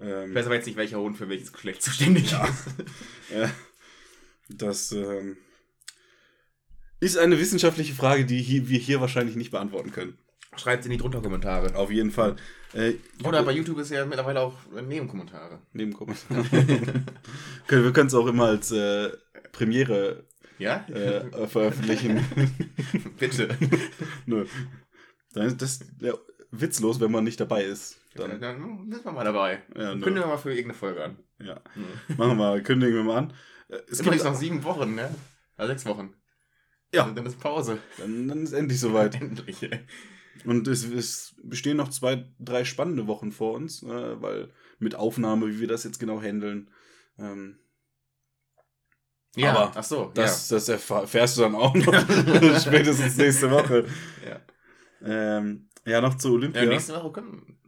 Ähm, 0.00 0.30
Ich 0.30 0.34
weiß 0.34 0.46
aber 0.46 0.54
jetzt 0.54 0.66
nicht, 0.66 0.76
welcher 0.76 0.98
Hund 0.98 1.18
für 1.18 1.28
welches 1.28 1.52
Geschlecht 1.52 1.82
zuständig 1.82 2.24
ist. 2.32 2.34
Ja, 3.34 3.50
das 4.48 4.92
ähm, 4.92 5.36
ist 7.00 7.16
eine 7.18 7.38
wissenschaftliche 7.38 7.94
Frage, 7.94 8.24
die 8.24 8.40
hier, 8.42 8.68
wir 8.68 8.78
hier 8.78 9.00
wahrscheinlich 9.00 9.36
nicht 9.36 9.50
beantworten 9.50 9.90
können. 9.92 10.16
Schreibt 10.56 10.84
in 10.84 10.90
die 10.90 10.98
drunter 10.98 11.22
Kommentare. 11.22 11.74
Auf 11.76 11.90
jeden 11.90 12.10
Fall. 12.10 12.36
Äh, 12.74 12.94
Oder 13.24 13.42
bei 13.42 13.52
YouTube 13.52 13.78
ist 13.78 13.90
ja 13.90 14.04
mittlerweile 14.04 14.40
auch 14.40 14.54
äh, 14.76 14.82
Nebenkommentare. 14.82 15.60
Nebenkommentar. 15.72 16.44
Können- 17.66 17.84
wir 17.84 17.92
können 17.92 18.08
es 18.08 18.14
auch 18.14 18.26
immer 18.26 18.46
als 18.46 18.70
äh, 18.70 19.10
Premiere 19.52 20.24
Ja? 20.58 20.86
äh, 20.88 21.46
veröffentlichen. 21.46 22.24
Bitte. 23.18 23.48
Nö. 24.26 24.44
Dann 25.32 25.46
ist 25.46 25.62
das 25.62 25.80
ja, 26.00 26.12
witzlos, 26.50 27.00
wenn 27.00 27.10
man 27.12 27.24
nicht 27.24 27.40
dabei 27.40 27.64
ist. 27.64 27.98
Dann, 28.14 28.30
Dann, 28.32 28.40
dann 28.40 28.92
sind 28.92 29.04
wir 29.06 29.12
mal 29.12 29.24
dabei. 29.24 29.62
ja, 29.74 29.94
nö. 29.94 30.02
Kündigen 30.02 30.20
wir 30.28 30.34
mal 30.34 30.36
für 30.36 30.50
irgendeine 30.50 30.74
Folge 30.74 31.02
an. 31.04 31.16
ja. 31.42 31.60
Mhm. 31.74 32.16
Machen 32.18 32.36
wir, 32.36 32.60
kündigen 32.62 32.94
wir 32.96 33.04
mal 33.04 33.16
an. 33.18 33.32
Äh, 33.68 33.76
Es 33.90 34.00
Es 34.00 34.02
gibt 34.02 34.22
noch 34.22 34.34
sieben 34.34 34.62
Wochen, 34.64 34.94
ne? 34.94 35.14
Ja, 35.58 35.66
sechs 35.66 35.86
Wochen. 35.86 36.12
Ja. 36.94 37.04
Also 37.04 37.14
Dann 37.14 37.24
ist 37.24 37.40
Pause. 37.40 37.78
dann, 37.96 38.28
dann 38.28 38.42
ist 38.42 38.52
endlich 38.52 38.78
soweit. 38.80 39.14
Endlich. 39.20 39.56
Und 40.44 40.66
es, 40.68 40.84
es 40.84 41.34
bestehen 41.42 41.76
noch 41.76 41.88
zwei, 41.90 42.26
drei 42.38 42.64
spannende 42.64 43.06
Wochen 43.06 43.32
vor 43.32 43.52
uns, 43.54 43.82
äh, 43.82 44.20
weil 44.22 44.50
mit 44.78 44.94
Aufnahme, 44.94 45.48
wie 45.48 45.60
wir 45.60 45.68
das 45.68 45.84
jetzt 45.84 45.98
genau 46.00 46.20
handeln, 46.20 46.70
ähm, 47.18 47.58
Ja, 49.36 49.50
Aber 49.52 49.72
ach 49.76 49.84
so. 49.84 50.10
das, 50.14 50.48
das 50.48 50.68
erfahr- 50.68 51.02
erfährst 51.02 51.36
du 51.36 51.42
dann 51.42 51.54
auch 51.54 51.74
noch 51.74 51.84
spätestens 52.60 53.16
nächste 53.16 53.50
Woche. 53.50 53.86
ja. 54.26 54.40
Ähm, 55.04 55.68
ja, 55.84 56.00
noch 56.00 56.16
zur 56.16 56.32
Olympia. 56.32 56.62
ja. 56.62 56.68
nächste 56.68 56.94
Woche 56.94 57.12
können 57.12 57.58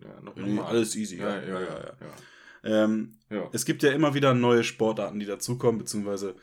ja, 0.00 0.20
noch 0.20 0.36
Nee, 0.36 0.54
mal. 0.54 0.66
alles 0.66 0.94
easy, 0.96 1.16
Ja, 1.18 1.42
ja, 1.42 1.60
ja. 1.60 1.94
ja, 2.00 2.84
Ähm, 2.84 3.18
ja. 3.30 3.48
es 3.52 3.64
gibt 3.64 3.82
ja 3.82 3.90
immer 3.92 4.14
wieder 4.14 4.32
neue 4.34 4.62
Sportarten, 4.64 5.18
die 5.18 5.26
dazukommen, 5.26 5.78
beziehungsweise 5.78 6.36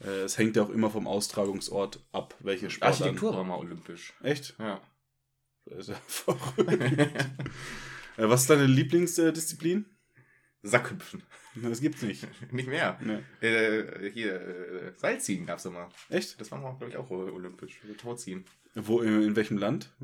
äh, 0.00 0.22
es 0.22 0.36
hängt 0.38 0.56
ja 0.56 0.62
auch 0.64 0.70
immer 0.70 0.90
vom 0.90 1.06
Austragungsort 1.06 2.00
ab, 2.12 2.34
welche 2.40 2.70
Sportarten. 2.70 3.02
Architektur 3.04 3.34
war 3.36 3.44
mal 3.44 3.56
olympisch. 3.58 4.14
Echt? 4.22 4.54
Ja. 4.58 4.80
Das 5.66 5.78
ist 5.80 5.88
ja 5.88 5.94
verrückt. 6.06 6.70
äh, 6.80 7.08
was 8.16 8.42
ist 8.42 8.50
deine 8.50 8.66
Lieblingsdisziplin? 8.66 9.86
Sackhüpfen. 10.62 11.22
Das 11.62 11.80
gibt's 11.80 12.02
nicht. 12.02 12.26
Nicht 12.52 12.68
mehr. 12.68 12.98
Nee. 13.02 13.46
Äh, 13.46 14.10
hier, 14.10 14.40
äh, 14.40 14.92
Seilziehen 14.96 15.46
gab's 15.46 15.64
immer. 15.66 15.88
Echt? 16.08 16.40
Das 16.40 16.50
war 16.50 16.58
mal, 16.58 16.74
glaube 16.76 16.88
ich, 16.90 16.96
auch 16.96 17.10
olympisch. 17.10 17.80
Tauziehen. 17.98 18.44
Wo, 18.74 19.00
in, 19.00 19.22
in 19.22 19.36
welchem 19.36 19.58
Land? 19.58 19.94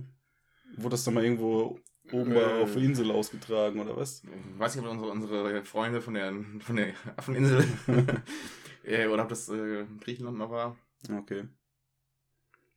Wurde 0.76 0.90
das 0.90 1.04
dann 1.04 1.14
mal 1.14 1.24
irgendwo 1.24 1.80
oben 2.12 2.32
Äh. 2.32 2.62
auf 2.62 2.74
der 2.74 2.82
Insel 2.82 3.10
ausgetragen 3.10 3.80
oder 3.80 3.96
was? 3.96 4.22
Ich 4.24 4.58
weiß 4.58 4.76
nicht, 4.76 4.84
ob 4.84 4.90
unsere, 4.92 5.10
unsere 5.10 5.64
Freunde 5.64 6.00
von 6.00 6.14
der, 6.14 6.32
von 6.60 6.76
der 6.76 6.94
Affeninsel 7.16 7.64
äh, 8.84 9.06
oder 9.06 9.24
ob 9.24 9.28
das 9.30 9.48
äh, 9.48 9.84
Griechenland 10.00 10.36
mal 10.38 10.50
war. 10.50 10.76
Okay. 11.10 11.44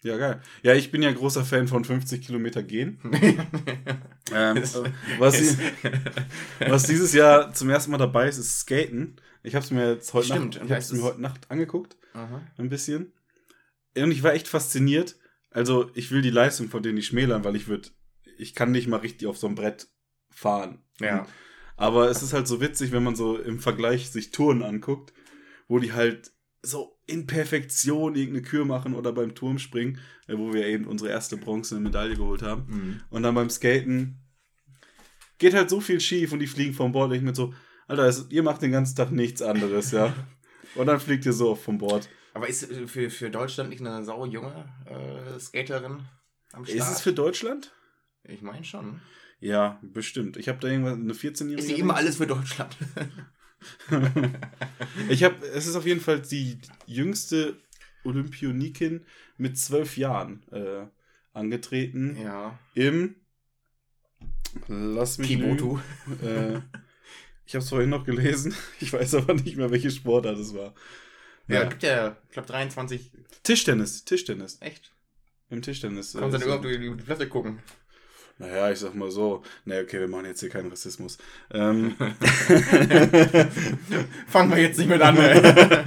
Ja, 0.04 0.18
geil. 0.18 0.42
Ja, 0.64 0.74
ich 0.74 0.92
bin 0.92 1.02
ja 1.02 1.12
großer 1.12 1.44
Fan 1.46 1.68
von 1.68 1.84
50 1.86 2.22
Kilometer 2.26 2.62
gehen. 2.64 3.00
Ähm, 4.32 4.64
was, 5.20 5.38
sie- 5.38 5.58
was 6.68 6.84
dieses 6.84 7.14
Jahr 7.14 7.54
zum 7.54 7.70
ersten 7.70 7.92
Mal 7.92 7.98
dabei 7.98 8.28
ist, 8.30 8.38
ist 8.38 8.62
Skaten. 8.62 9.18
Ich 9.44 9.54
habe 9.54 9.64
es 9.66 9.70
mir 9.70 9.92
jetzt 9.92 10.14
heute 10.14 10.28
Stimmt, 10.28 10.56
Nacht, 10.56 10.66
ich 10.66 10.72
hab's 10.72 10.92
mir 10.94 11.04
heute 11.04 11.22
Nacht 11.22 11.52
angeguckt, 11.52 11.98
Aha. 12.14 12.42
ein 12.58 12.70
bisschen. 12.70 13.12
Und 13.96 14.12
ich 14.12 14.24
war 14.24 14.34
echt 14.34 14.48
fasziniert. 14.48 15.18
Also, 15.52 15.92
ich 15.94 16.10
will 16.10 16.22
die 16.24 16.32
Leistung 16.32 16.70
von 16.70 16.82
denen 16.82 16.96
nicht 16.96 17.08
schmälern, 17.08 17.44
weil 17.44 17.56
ich 17.56 17.68
würde, 17.68 17.90
ich 18.38 18.56
kann 18.56 18.72
nicht 18.72 18.88
mal 18.88 18.98
richtig 19.02 19.28
auf 19.28 19.38
so 19.38 19.46
einem 19.46 19.56
Brett 19.56 19.88
fahren. 20.32 20.80
Ja. 21.00 21.28
Aber 21.76 22.10
es 22.10 22.24
ist 22.24 22.34
halt 22.34 22.48
so 22.48 22.60
witzig, 22.62 22.92
wenn 22.92 23.04
man 23.04 23.16
so 23.16 23.38
im 23.38 23.60
Vergleich 23.60 24.10
sich 24.10 24.32
Touren 24.32 24.64
anguckt, 24.64 25.14
wo 25.68 25.78
die 25.80 25.94
halt 25.94 26.32
so 26.64 26.98
in 27.06 27.28
Perfektion 27.28 28.16
irgendeine 28.16 28.42
Kür 28.42 28.66
machen 28.66 28.96
oder 28.96 29.12
beim 29.12 29.36
Turmspringen, 29.36 30.00
äh, 30.28 30.38
wo 30.38 30.54
wir 30.54 30.66
eben 30.66 30.86
unsere 30.86 31.12
erste 31.12 31.38
bronzene 31.38 31.82
Medaille 31.82 32.16
geholt 32.16 32.42
haben. 32.42 32.66
Mhm. 32.68 33.02
Und 33.10 33.24
dann 33.24 33.36
beim 33.36 33.50
Skaten 33.50 34.20
geht 35.38 35.54
halt 35.54 35.70
so 35.70 35.82
viel 35.82 36.00
schief 36.00 36.32
und 36.32 36.40
die 36.40 36.48
fliegen 36.48 36.74
vom 36.74 36.94
Bord. 36.94 37.12
Und 37.12 37.18
ich 37.18 37.22
mir 37.22 37.36
so, 37.36 37.54
Alter, 37.88 38.06
es, 38.06 38.28
ihr 38.30 38.44
macht 38.44 38.62
den 38.62 38.72
ganzen 38.72 38.96
Tag 38.96 39.12
nichts 39.12 39.42
anderes, 39.42 39.92
ja. 39.92 40.14
Und 40.76 40.88
dann 40.88 41.00
fliegt 41.00 41.24
ihr 41.28 41.34
so 41.34 41.52
oft 41.52 41.62
vom 41.62 41.78
Bord. 41.78 42.10
Aber 42.34 42.48
ist 42.48 42.64
äh, 42.64 42.88
für, 42.88 43.12
für 43.12 43.30
Deutschland 43.30 43.70
nicht 43.70 43.82
eine 43.82 44.04
sau 44.04 44.26
junge 44.26 44.66
äh, 44.86 45.40
Skaterin 45.40 46.00
am 46.52 46.66
Start? 46.66 46.80
Ist 46.80 46.90
es 46.90 47.02
für 47.02 47.14
Deutschland? 47.14 47.72
Ich 48.24 48.42
meine 48.42 48.64
schon. 48.64 49.02
Ja, 49.40 49.80
bestimmt. 49.84 50.38
Ich 50.38 50.48
habe 50.48 50.58
da 50.60 50.70
irgendwas, 50.70 50.94
eine 50.94 51.14
14-Jährige. 51.14 51.74
Ist 51.74 51.78
immer 51.78 51.96
alles 51.96 52.18
für 52.18 52.26
Deutschland. 52.26 52.76
Ich 55.10 55.24
habe, 55.24 55.46
es 55.48 55.68
ist 55.68 55.76
auf 55.76 55.86
jeden 55.86 56.02
Fall 56.02 56.22
die 56.22 56.60
jüngste 56.86 57.58
Olympionikin 58.04 59.06
mit 59.38 59.58
zwölf 59.58 59.98
Jahren 59.98 60.44
äh, 60.52 60.86
angetreten 61.34 62.18
ja. 62.22 62.60
im, 62.76 63.16
lass 64.68 65.18
mich 65.18 65.30
lügen, 65.32 65.80
äh, 66.22 66.60
ich 67.46 67.56
habe 67.56 67.64
es 67.64 67.70
vorhin 67.70 67.90
noch 67.90 68.06
gelesen, 68.06 68.54
ich 68.80 68.94
weiß 68.94 69.16
aber 69.16 69.34
nicht 69.34 69.58
mehr, 69.58 69.72
welche 69.72 69.92
Sportart 69.92 70.38
es 70.38 70.54
war. 70.54 70.74
Ja, 71.48 71.64
Ja. 71.64 71.70
gibt 71.70 71.84
ja, 71.84 72.18
ich 72.28 72.34
glaube, 72.34 72.48
23. 72.48 73.12
Tischtennis, 73.44 74.06
Tischtennis. 74.06 74.58
Echt? 74.62 74.94
Im 75.50 75.62
Tischtennis. 75.62 76.16
äh, 76.16 76.20
Kannst 76.20 76.36
du 76.36 76.40
dann 76.40 76.42
ist- 76.42 76.46
überhaupt 76.46 76.66
über 76.66 76.96
die 76.96 77.04
Platte 77.04 77.28
gucken? 77.28 77.60
Naja, 78.44 78.72
ich 78.72 78.80
sag 78.80 78.94
mal 78.94 79.10
so. 79.10 79.42
Na, 79.64 79.80
okay, 79.80 80.02
wir 80.02 80.08
machen 80.10 80.26
jetzt 80.26 80.42
hier 80.42 80.50
keinen 80.50 80.70
Rassismus. 80.70 81.18
Ähm, 81.52 81.96
Fangen 84.28 84.52
wir 84.52 84.58
jetzt 84.62 84.78
nicht 84.78 84.90
mit 84.90 85.02
an, 85.02 85.16
ey. 85.18 85.42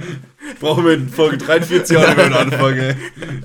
brauchen 0.59 0.85
wir 0.85 0.93
in 0.93 1.07
Folge 1.07 1.37
43 1.37 1.97
auch 1.97 2.07
nicht 2.07 2.17
mehr 2.17 2.39
anfangen, 2.39 2.79
ey. 2.79 2.95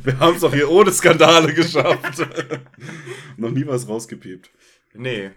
Wir 0.03 0.19
haben 0.19 0.35
es 0.37 0.41
doch 0.41 0.55
hier 0.55 0.71
ohne 0.71 0.91
Skandale 0.93 1.53
geschafft. 1.53 2.27
Noch 3.37 3.51
nie 3.51 3.67
was 3.67 3.87
rausgepiept. 3.87 4.51
Nee. 4.95 5.31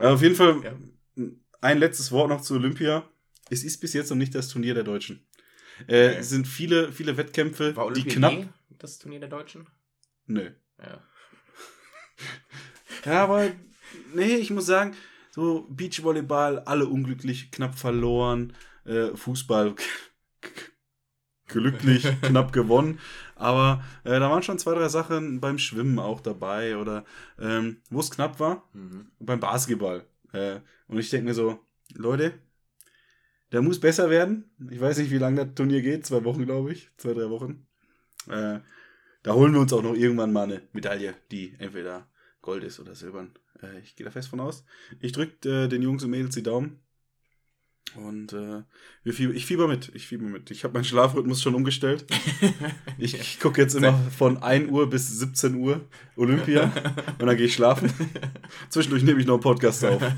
Äh, 0.00 0.06
auf 0.06 0.22
jeden 0.22 0.34
Fall 0.34 0.56
Ja. 0.64 0.72
ein 1.60 1.78
letztes 1.78 2.10
Wort 2.10 2.30
noch 2.30 2.40
zu 2.40 2.54
Olympia. 2.54 3.08
Es 3.50 3.62
ist 3.64 3.78
bis 3.80 3.92
jetzt 3.92 4.10
noch 4.10 4.16
nicht 4.16 4.34
das 4.34 4.48
Turnier 4.48 4.74
der 4.74 4.84
Deutschen. 4.84 5.24
Äh, 5.86 6.08
Okay. 6.08 6.16
Es 6.18 6.30
sind 6.30 6.46
viele, 6.48 6.90
viele 6.92 7.16
Wettkämpfe, 7.16 7.76
War 7.76 7.86
die 7.92 8.00
Olympia 8.00 8.14
knapp. 8.16 8.48
das 8.78 8.98
Turnier 8.98 9.20
der 9.20 9.28
Deutschen? 9.28 9.66
Nö. 10.26 10.50
Ja. 10.78 11.00
Ja, 13.04 13.24
aber 13.24 13.50
nee, 14.14 14.36
ich 14.36 14.50
muss 14.50 14.66
sagen, 14.66 14.94
so 15.30 15.66
Beachvolleyball, 15.70 16.60
alle 16.60 16.86
unglücklich, 16.86 17.50
knapp 17.50 17.78
verloren. 17.78 18.52
Äh, 18.84 19.14
Fußball 19.16 19.74
glücklich, 21.48 22.06
knapp 22.22 22.52
gewonnen. 22.52 22.98
Aber 23.34 23.82
äh, 24.04 24.18
da 24.20 24.30
waren 24.30 24.42
schon 24.42 24.58
zwei, 24.58 24.74
drei 24.74 24.88
Sachen 24.88 25.40
beim 25.40 25.58
Schwimmen 25.58 25.98
auch 25.98 26.20
dabei 26.20 26.76
oder 26.76 27.04
ähm, 27.40 27.78
wo 27.90 28.00
es 28.00 28.10
knapp 28.10 28.38
war, 28.40 28.68
Mhm. 28.72 29.10
beim 29.18 29.40
Basketball. 29.40 30.04
Äh, 30.32 30.60
und 30.86 30.98
ich 30.98 31.10
denke 31.10 31.26
mir 31.26 31.34
so, 31.34 31.58
Leute, 31.94 32.34
der 33.52 33.62
muss 33.62 33.80
besser 33.80 34.08
werden. 34.10 34.50
Ich 34.70 34.80
weiß 34.80 34.98
nicht, 34.98 35.10
wie 35.10 35.18
lange 35.18 35.44
das 35.44 35.54
Turnier 35.54 35.82
geht, 35.82 36.06
zwei 36.06 36.24
Wochen, 36.24 36.44
glaube 36.46 36.72
ich, 36.72 36.90
zwei, 36.96 37.12
drei 37.14 37.28
Wochen. 37.30 37.66
Äh, 38.28 38.60
da 39.22 39.34
holen 39.34 39.54
wir 39.54 39.60
uns 39.60 39.72
auch 39.72 39.82
noch 39.82 39.94
irgendwann 39.94 40.32
mal 40.32 40.44
eine 40.44 40.62
Medaille, 40.72 41.14
die 41.32 41.54
entweder 41.58 42.08
Gold 42.42 42.64
ist 42.64 42.80
oder 42.80 42.94
silbern. 42.94 43.32
Äh, 43.62 43.80
ich 43.80 43.96
gehe 43.96 44.04
da 44.04 44.10
fest 44.10 44.28
von 44.28 44.40
aus. 44.40 44.64
Ich 45.00 45.12
drücke 45.12 45.48
äh, 45.48 45.68
den 45.68 45.82
Jungs 45.82 46.04
und 46.04 46.10
Mädels 46.10 46.34
die 46.34 46.42
Daumen. 46.42 46.80
Und 47.94 48.32
äh, 48.32 48.62
wir 49.02 49.12
fieber, 49.12 49.34
ich 49.34 49.44
fieber 49.46 49.68
mit. 49.68 49.94
Ich 49.94 50.06
fieber 50.06 50.24
mit. 50.24 50.50
Ich 50.50 50.64
habe 50.64 50.74
meinen 50.74 50.84
Schlafrhythmus 50.84 51.42
schon 51.42 51.54
umgestellt. 51.54 52.06
Ich, 52.98 53.18
ich 53.18 53.40
gucke 53.40 53.60
jetzt 53.60 53.74
immer 53.74 53.98
von 54.16 54.40
1 54.40 54.70
Uhr 54.70 54.88
bis 54.88 55.08
17 55.18 55.56
Uhr 55.56 55.88
Olympia 56.14 56.64
und 57.18 57.26
dann 57.26 57.36
gehe 57.36 57.46
ich 57.46 57.54
schlafen. 57.54 57.92
Zwischendurch 58.68 59.02
nehme 59.02 59.18
ich 59.20 59.26
noch 59.26 59.34
einen 59.34 59.42
Podcast 59.42 59.84
auf. 59.84 60.02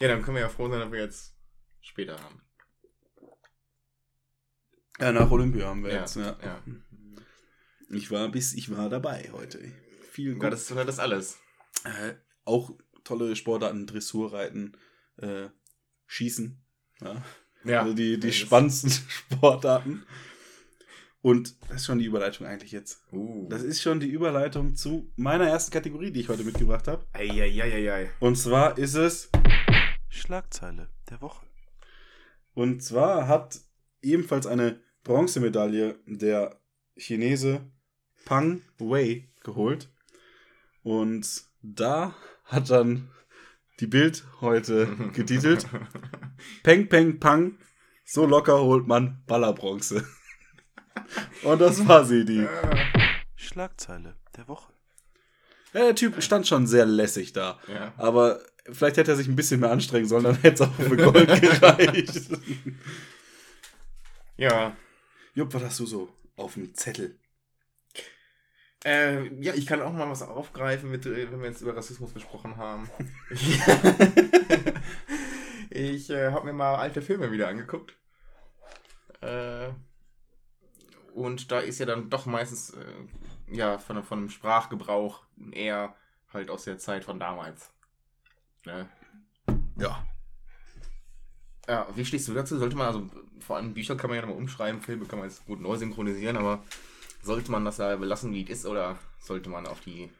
Ja, 0.00 0.08
dann 0.08 0.22
können 0.22 0.36
wir 0.36 0.42
ja 0.42 0.48
froh 0.48 0.68
sein, 0.68 0.80
dass 0.80 0.92
wir 0.92 1.00
jetzt 1.00 1.34
später 1.80 2.18
haben. 2.20 2.42
Ja, 5.00 5.12
nach 5.12 5.30
Olympia 5.30 5.66
haben 5.66 5.84
wir 5.84 5.92
Ja, 5.92 6.00
jetzt. 6.00 6.16
Ja. 6.16 6.36
ja. 6.42 6.60
Ich 7.90 8.10
war 8.10 8.28
bis 8.28 8.54
ich 8.54 8.76
war 8.76 8.88
dabei 8.88 9.30
heute. 9.32 9.72
Viel 10.14 10.40
Ja, 10.40 10.48
das, 10.50 10.66
das 10.68 10.88
ist 10.88 10.98
alles. 11.00 11.38
äh, 11.84 12.14
auch 12.44 12.70
tolle 13.02 13.34
Sportarten, 13.34 13.86
Dressurreiten, 13.86 14.76
äh, 15.16 15.48
Schießen. 16.06 16.62
Ja. 17.00 17.22
Ja. 17.64 17.80
Also 17.82 17.94
die, 17.94 18.20
die 18.20 18.28
Das 18.28 18.36
spannendsten 18.36 18.90
Sportarten. 19.08 20.04
Und 21.20 21.56
das 21.68 21.78
ist 21.80 21.86
schon 21.86 21.98
die 21.98 22.04
Überleitung 22.04 22.46
eigentlich 22.46 22.70
jetzt. 22.70 23.02
Uh. 23.10 23.48
Das 23.48 23.62
ist 23.62 23.80
schon 23.82 23.98
die 23.98 24.08
Überleitung 24.08 24.76
zu 24.76 25.10
meiner 25.16 25.48
ersten 25.48 25.72
Kategorie, 25.72 26.12
die 26.12 26.20
ich 26.20 26.28
heute 26.28 26.44
mitgebracht 26.44 26.86
habe. 26.86 27.06
Eieieiei. 27.14 28.10
Und 28.20 28.36
zwar 28.36 28.76
ist 28.78 28.94
es, 28.94 29.30
Schlagzeile 30.10 30.90
der 31.10 31.20
Woche. 31.22 31.44
und 32.52 32.82
zwar 32.82 33.26
hat 33.26 33.58
ebenfalls 34.02 34.46
eine 34.46 34.78
Bronzemedaille 35.02 35.98
der 36.06 36.60
Chinese 36.96 37.62
Pang 38.26 38.62
Wei 38.78 39.28
geholt. 39.42 39.88
Und 40.84 41.44
da 41.62 42.14
hat 42.44 42.70
dann 42.70 43.10
die 43.80 43.86
Bild 43.86 44.22
heute 44.40 44.86
getitelt, 45.12 45.66
Peng 46.62 46.88
Peng 46.88 47.18
Pang, 47.18 47.58
so 48.04 48.26
locker 48.26 48.60
holt 48.60 48.86
man 48.86 49.22
Ballerbronze. 49.26 50.06
Und 51.42 51.60
das 51.60 51.88
war 51.88 52.04
sie, 52.04 52.24
die. 52.24 52.46
Schlagzeile 53.34 54.14
der 54.36 54.46
Woche. 54.46 54.72
Ja, 55.72 55.80
der 55.80 55.94
Typ 55.96 56.22
stand 56.22 56.46
schon 56.46 56.66
sehr 56.66 56.86
lässig 56.86 57.32
da. 57.32 57.58
Ja. 57.66 57.92
Aber 57.96 58.40
vielleicht 58.70 58.98
hätte 58.98 59.12
er 59.12 59.16
sich 59.16 59.26
ein 59.26 59.36
bisschen 59.36 59.60
mehr 59.60 59.72
anstrengen 59.72 60.06
sollen, 60.06 60.24
dann 60.24 60.40
hätte 60.40 60.62
es 60.62 60.68
auch 60.68 60.74
für 60.74 60.96
Gold 60.96 61.28
gereicht. 61.40 62.28
Ja. 64.36 64.76
Jupp, 65.34 65.52
was 65.54 65.64
hast 65.64 65.80
du 65.80 65.86
so 65.86 66.08
auf 66.36 66.54
dem 66.54 66.74
Zettel? 66.74 67.18
Äh, 68.84 69.32
ja, 69.42 69.54
ich 69.54 69.66
kann 69.66 69.80
auch 69.80 69.92
mal 69.92 70.10
was 70.10 70.22
aufgreifen, 70.22 70.90
mit, 70.90 71.06
äh, 71.06 71.30
wenn 71.30 71.40
wir 71.40 71.48
jetzt 71.48 71.62
über 71.62 71.74
Rassismus 71.74 72.12
gesprochen 72.12 72.58
haben. 72.58 72.90
ich 75.70 76.10
äh, 76.10 76.30
habe 76.30 76.46
mir 76.46 76.52
mal 76.52 76.76
alte 76.76 77.00
Filme 77.00 77.32
wieder 77.32 77.48
angeguckt. 77.48 77.96
Äh, 79.22 79.70
und 81.14 81.50
da 81.50 81.60
ist 81.60 81.78
ja 81.78 81.86
dann 81.86 82.10
doch 82.10 82.26
meistens 82.26 82.70
äh, 82.70 83.54
ja, 83.54 83.78
von, 83.78 84.02
von 84.02 84.18
einem 84.18 84.28
Sprachgebrauch 84.28 85.24
eher 85.52 85.94
halt 86.32 86.50
aus 86.50 86.64
der 86.64 86.78
Zeit 86.78 87.04
von 87.04 87.18
damals. 87.18 87.70
Ne? 88.66 88.88
Ja. 89.78 90.04
Ja, 91.66 91.88
wie 91.94 92.04
stehst 92.04 92.28
du 92.28 92.34
dazu? 92.34 92.58
Sollte 92.58 92.76
man, 92.76 92.88
also 92.88 93.08
vor 93.40 93.56
allem 93.56 93.72
Bücher 93.72 93.96
kann 93.96 94.10
man 94.10 94.16
ja 94.16 94.22
nochmal 94.22 94.36
umschreiben, 94.38 94.82
Filme 94.82 95.06
kann 95.06 95.20
man 95.20 95.28
jetzt 95.28 95.46
gut 95.46 95.60
neu 95.60 95.76
synchronisieren, 95.76 96.36
aber 96.36 96.62
sollte 97.24 97.50
man 97.50 97.64
das 97.64 97.78
da 97.78 97.96
belassen, 97.96 98.32
wie 98.32 98.44
es 98.44 98.60
ist, 98.60 98.66
oder 98.66 98.96
sollte 99.20 99.50
man 99.50 99.66
auf 99.66 99.80
die. 99.80 100.10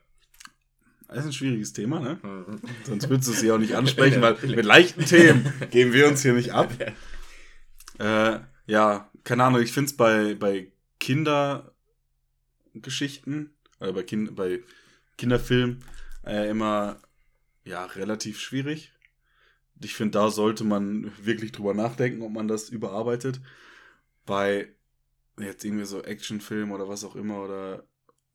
Das 1.08 1.18
ist 1.18 1.26
ein 1.26 1.32
schwieriges 1.32 1.72
Thema, 1.72 2.00
ne? 2.00 2.18
Hm, 2.22 2.60
Sonst 2.84 3.08
würdest 3.08 3.28
du 3.28 3.32
es 3.32 3.42
ja 3.42 3.54
auch 3.54 3.58
nicht 3.58 3.74
ansprechen, 3.76 4.20
weil 4.22 4.36
mit 4.42 4.64
leichten 4.64 5.04
Themen 5.04 5.52
geben 5.70 5.92
wir 5.92 6.08
uns 6.08 6.22
hier 6.22 6.32
nicht 6.32 6.52
ab. 6.52 6.72
Äh, 7.96 8.40
ja, 8.66 9.08
keine 9.22 9.44
Ahnung, 9.44 9.62
ich 9.62 9.70
finde 9.70 9.88
es 9.88 9.96
bei, 9.96 10.34
bei 10.34 10.72
Kindergeschichten, 10.98 13.54
äh, 13.78 13.92
bei, 13.92 14.02
kind, 14.02 14.34
bei 14.34 14.64
Kinderfilmen 15.16 15.84
äh, 16.26 16.50
immer 16.50 17.00
ja, 17.64 17.84
relativ 17.84 18.40
schwierig. 18.40 18.90
Ich 19.80 19.94
finde, 19.94 20.18
da 20.18 20.30
sollte 20.30 20.64
man 20.64 21.12
wirklich 21.22 21.52
drüber 21.52 21.74
nachdenken, 21.74 22.22
ob 22.22 22.32
man 22.32 22.48
das 22.48 22.68
überarbeitet. 22.68 23.40
Bei 24.26 24.73
jetzt 25.38 25.64
irgendwie 25.64 25.84
so 25.84 26.02
Actionfilmen 26.02 26.74
oder 26.74 26.88
was 26.88 27.04
auch 27.04 27.16
immer, 27.16 27.42
oder 27.44 27.86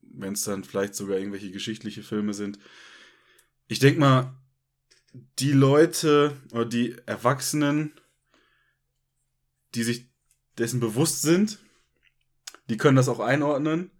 wenn 0.02 0.34
es 0.34 0.42
dann 0.42 0.64
vielleicht 0.64 0.94
sogar 0.94 1.18
irgendwelche 1.18 1.50
geschichtliche 1.50 2.02
Filme 2.02 2.34
sind. 2.34 2.58
Ich 3.68 3.78
denke 3.78 4.00
mal, 4.00 4.34
die 5.38 5.52
Leute 5.52 6.36
oder 6.52 6.66
die 6.66 6.96
Erwachsenen, 7.06 7.92
die 9.74 9.82
sich 9.82 10.10
dessen 10.58 10.80
bewusst 10.80 11.22
sind, 11.22 11.58
die 12.68 12.76
können 12.76 12.96
das 12.96 13.08
auch 13.08 13.20
einordnen 13.20 13.90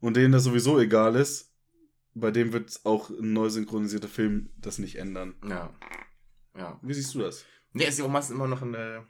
und 0.00 0.16
denen 0.16 0.32
das 0.32 0.44
sowieso 0.44 0.78
egal 0.78 1.16
ist, 1.16 1.52
bei 2.14 2.30
dem 2.30 2.52
wird 2.52 2.80
auch 2.84 3.10
ein 3.10 3.32
neu 3.32 3.48
synchronisierter 3.48 4.08
Film 4.08 4.50
das 4.56 4.78
nicht 4.78 4.96
ändern. 4.96 5.34
Ja. 5.48 5.72
Ja. 6.56 6.78
Wie 6.82 6.94
siehst 6.94 7.14
du 7.14 7.20
das? 7.20 7.44
Ne, 7.72 7.84
ist 7.84 7.98
ja 7.98 8.04
auch 8.04 8.10
meistens 8.10 8.34
immer 8.34 8.48
noch 8.48 8.62
ein, 8.62 8.74
äh, 8.74 9.00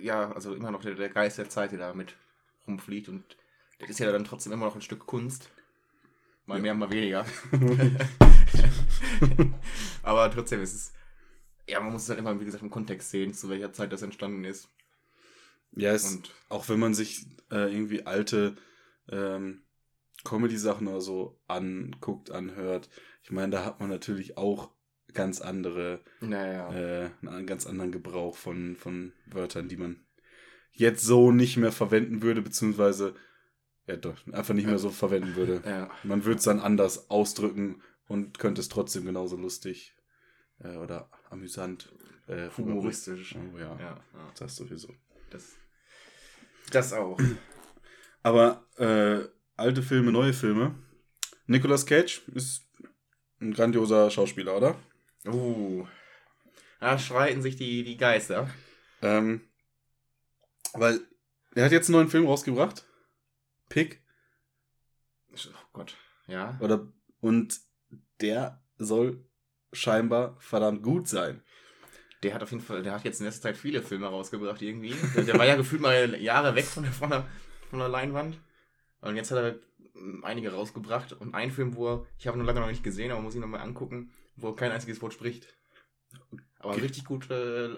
ja, 0.00 0.30
also 0.32 0.54
immer 0.54 0.70
noch 0.70 0.82
der, 0.82 0.94
der 0.94 1.08
Geist 1.08 1.38
der 1.38 1.48
Zeit, 1.48 1.72
der 1.72 1.78
da 1.78 1.94
mit 1.94 2.14
rumfliegt 2.66 3.08
und 3.08 3.24
das 3.78 3.90
ist 3.90 3.98
ja 3.98 4.12
dann 4.12 4.24
trotzdem 4.24 4.52
immer 4.52 4.66
noch 4.66 4.74
ein 4.76 4.82
Stück 4.82 5.06
Kunst. 5.06 5.50
Mal 6.46 6.56
Ja. 6.56 6.60
mehr, 6.60 6.74
mal 6.74 6.90
weniger. 6.90 7.24
Aber 10.02 10.30
trotzdem 10.30 10.62
ist 10.62 10.74
es, 10.74 10.92
ja, 11.68 11.80
man 11.80 11.92
muss 11.92 12.02
es 12.02 12.08
dann 12.08 12.18
immer, 12.18 12.38
wie 12.40 12.44
gesagt, 12.44 12.62
im 12.62 12.70
Kontext 12.70 13.10
sehen, 13.10 13.34
zu 13.34 13.48
welcher 13.48 13.72
Zeit 13.72 13.92
das 13.92 14.02
entstanden 14.02 14.44
ist. 14.44 14.68
Ja, 15.72 15.92
es, 15.92 16.10
Und 16.12 16.30
auch 16.48 16.68
wenn 16.68 16.78
man 16.78 16.94
sich 16.94 17.26
äh, 17.50 17.72
irgendwie 17.72 18.06
alte 18.06 18.56
ähm, 19.10 19.62
Comedy-Sachen 20.24 20.86
oder 20.88 21.00
so 21.00 21.38
anguckt, 21.48 22.30
anhört, 22.30 22.88
ich 23.22 23.30
meine, 23.30 23.50
da 23.50 23.64
hat 23.64 23.80
man 23.80 23.88
natürlich 23.90 24.36
auch 24.38 24.70
ganz 25.14 25.40
andere, 25.40 26.00
naja. 26.20 26.72
äh, 26.72 27.10
einen 27.26 27.46
ganz 27.46 27.66
anderen 27.66 27.92
Gebrauch 27.92 28.36
von, 28.36 28.76
von 28.76 29.12
Wörtern, 29.26 29.68
die 29.68 29.76
man 29.76 30.04
jetzt 30.72 31.04
so 31.04 31.30
nicht 31.30 31.56
mehr 31.56 31.72
verwenden 31.72 32.22
würde, 32.22 32.42
beziehungsweise 32.42 33.14
ja 33.86 33.96
doch, 33.96 34.14
einfach 34.32 34.54
nicht 34.54 34.66
mehr 34.66 34.78
so 34.78 34.90
verwenden 34.90 35.36
würde. 35.36 35.62
ja. 35.64 35.90
Man 36.02 36.24
würde 36.24 36.38
es 36.38 36.44
dann 36.44 36.60
anders 36.60 37.10
ausdrücken 37.10 37.82
und 38.08 38.38
könnte 38.38 38.60
es 38.60 38.68
trotzdem 38.68 39.04
genauso 39.04 39.36
lustig 39.36 39.94
äh, 40.60 40.76
oder 40.76 41.10
amüsant, 41.30 41.92
äh, 42.26 42.48
Humoristisch. 42.56 43.36
Oh, 43.36 43.58
ja, 43.58 43.78
Ja, 43.78 44.04
das 44.38 44.56
sowieso. 44.56 44.88
Das, 45.30 45.56
das 46.70 46.92
auch. 46.92 47.18
Aber 48.22 48.66
äh, 48.78 49.28
alte 49.56 49.82
Filme, 49.82 50.12
neue 50.12 50.32
Filme. 50.32 50.74
Nicolas 51.46 51.84
Cage 51.84 52.22
ist 52.34 52.66
ein 53.40 53.52
grandioser 53.52 54.10
Schauspieler, 54.10 54.56
oder? 54.56 54.76
Uh. 55.26 55.86
Da 56.80 56.98
streiten 56.98 57.42
sich 57.42 57.56
die, 57.56 57.82
die 57.82 57.96
Geister. 57.96 58.50
Ähm, 59.00 59.40
weil 60.74 61.00
er 61.54 61.64
hat 61.64 61.72
jetzt 61.72 61.88
einen 61.88 61.96
neuen 61.96 62.08
Film 62.08 62.26
rausgebracht. 62.26 62.84
Pick. 63.68 64.02
Oh 65.32 65.68
Gott. 65.72 65.96
Ja. 66.26 66.58
Oder, 66.60 66.86
und 67.20 67.60
der 68.20 68.62
soll 68.78 69.24
scheinbar 69.72 70.36
verdammt 70.40 70.82
gut 70.82 71.08
sein. 71.08 71.42
Der 72.22 72.34
hat 72.34 72.42
auf 72.42 72.50
jeden 72.50 72.62
Fall, 72.62 72.82
der 72.82 72.92
hat 72.92 73.04
jetzt 73.04 73.20
in 73.20 73.26
letzter 73.26 73.42
Zeit 73.42 73.56
viele 73.56 73.82
Filme 73.82 74.06
rausgebracht 74.06 74.62
irgendwie. 74.62 74.94
Der, 75.16 75.38
war 75.38 75.46
ja 75.46 75.56
gefühlt 75.56 75.82
mal 75.82 76.20
Jahre 76.20 76.54
weg 76.54 76.64
von 76.64 76.84
der, 76.84 76.92
von 76.92 77.10
der, 77.10 77.26
von 77.70 77.78
der 77.78 77.88
Leinwand. 77.88 78.38
Und 79.00 79.16
jetzt 79.16 79.30
hat 79.30 79.38
er 79.38 79.58
ähm, 79.94 80.24
einige 80.24 80.52
rausgebracht. 80.52 81.12
Und 81.12 81.34
ein 81.34 81.50
Film, 81.50 81.76
wo 81.76 81.88
er, 81.88 82.06
ich 82.18 82.26
habe 82.26 82.36
ihn 82.36 82.40
noch 82.40 82.46
lange 82.46 82.60
noch 82.60 82.68
nicht 82.68 82.84
gesehen, 82.84 83.12
aber 83.12 83.20
muss 83.20 83.34
ich 83.34 83.40
noch 83.40 83.48
mal 83.48 83.60
angucken, 83.60 84.10
wo 84.36 84.52
kein 84.52 84.72
einziges 84.72 85.00
Wort 85.02 85.12
spricht. 85.12 85.56
Aber 86.58 86.76
richtig 86.76 87.04
gut 87.04 87.30
äh, 87.30 87.68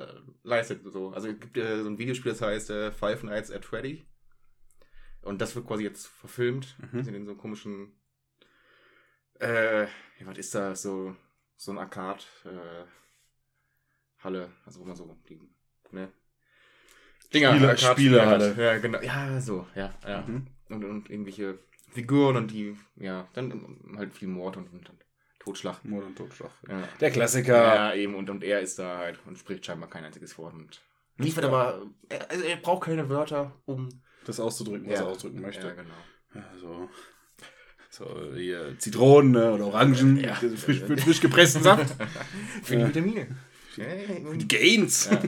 leistet 0.42 0.82
so. 0.92 1.10
Also 1.10 1.28
es 1.28 1.40
gibt 1.40 1.56
äh, 1.56 1.82
so 1.82 1.88
ein 1.88 1.98
Videospiel, 1.98 2.32
das 2.32 2.42
heißt 2.42 2.70
äh, 2.70 2.92
Five 2.92 3.22
Nights 3.24 3.50
at 3.50 3.64
Freddy. 3.64 4.06
Und 5.22 5.40
das 5.40 5.56
wird 5.56 5.66
quasi 5.66 5.82
jetzt 5.82 6.06
verfilmt. 6.06 6.76
Mhm. 6.92 7.02
Sind 7.02 7.14
in 7.14 7.24
so 7.24 7.32
einem 7.32 7.40
komischen 7.40 7.92
äh, 9.40 9.82
ja, 9.84 9.88
was 10.26 10.38
ist 10.38 10.54
da? 10.54 10.74
So, 10.74 11.14
so 11.56 11.72
ein 11.72 11.78
Arcade, 11.78 12.22
äh, 12.44 12.84
Halle, 14.22 14.50
also 14.64 14.80
wo 14.80 14.84
man 14.84 14.96
so 14.96 15.14
die, 15.28 15.38
ne? 15.90 16.10
Dinger, 17.34 17.54
Spiele- 17.54 17.76
Spielehalle. 17.76 18.50
hat. 18.50 18.56
Ja, 18.56 18.78
genau. 18.78 19.00
Ja, 19.02 19.40
so, 19.40 19.66
ja, 19.74 19.92
ja. 20.06 20.22
Mhm. 20.22 20.46
Und, 20.68 20.84
und 20.84 21.10
irgendwelche 21.10 21.58
Figuren 21.90 22.36
und 22.36 22.50
die, 22.50 22.76
ja, 22.96 23.28
dann 23.34 23.94
halt 23.96 24.14
viel 24.14 24.28
Mord 24.28 24.56
und, 24.56 24.72
und, 24.72 24.88
und 24.88 25.05
Totschlag. 25.46 25.84
Mord 25.84 26.04
und 26.04 26.16
Totschlag. 26.18 26.50
Ja. 26.68 26.86
Der 27.00 27.10
Klassiker. 27.10 27.56
ja, 27.56 27.94
eben, 27.94 28.14
und, 28.16 28.28
und 28.28 28.42
er 28.44 28.60
ist 28.60 28.78
da 28.78 28.98
halt 28.98 29.18
und 29.26 29.38
spricht 29.38 29.64
scheinbar 29.64 29.88
kein 29.88 30.04
einziges 30.04 30.36
Wort 30.38 30.54
und 30.54 30.82
liefert 31.18 31.44
aber, 31.44 31.86
er, 32.08 32.30
also 32.30 32.44
er 32.44 32.56
braucht 32.56 32.84
keine 32.84 33.08
Wörter, 33.08 33.54
um. 33.64 33.88
Das 34.24 34.40
auszudrücken, 34.40 34.88
was 34.90 34.98
Ja. 34.98 35.04
er 35.06 35.10
ausdrücken 35.12 35.40
möchte. 35.40 35.66
Ja, 35.68 35.72
genau. 35.74 35.94
Ja, 36.34 36.44
so. 36.60 36.88
Hier 38.34 38.78
Zitronen 38.78 39.30
ne, 39.32 39.52
oder 39.54 39.68
Orangen, 39.68 40.18
Ja. 40.20 40.34
frisch, 40.34 40.82
mit 40.86 41.00
frisch 41.00 41.20
gepressten 41.20 41.62
Saft. 41.62 41.94
Für 42.62 42.74
die 42.76 42.82
Ja. 42.82 42.88
Vitamine. 42.88 43.36
Die 43.78 44.48
Gains. 44.48 45.08
Ja. 45.10 45.22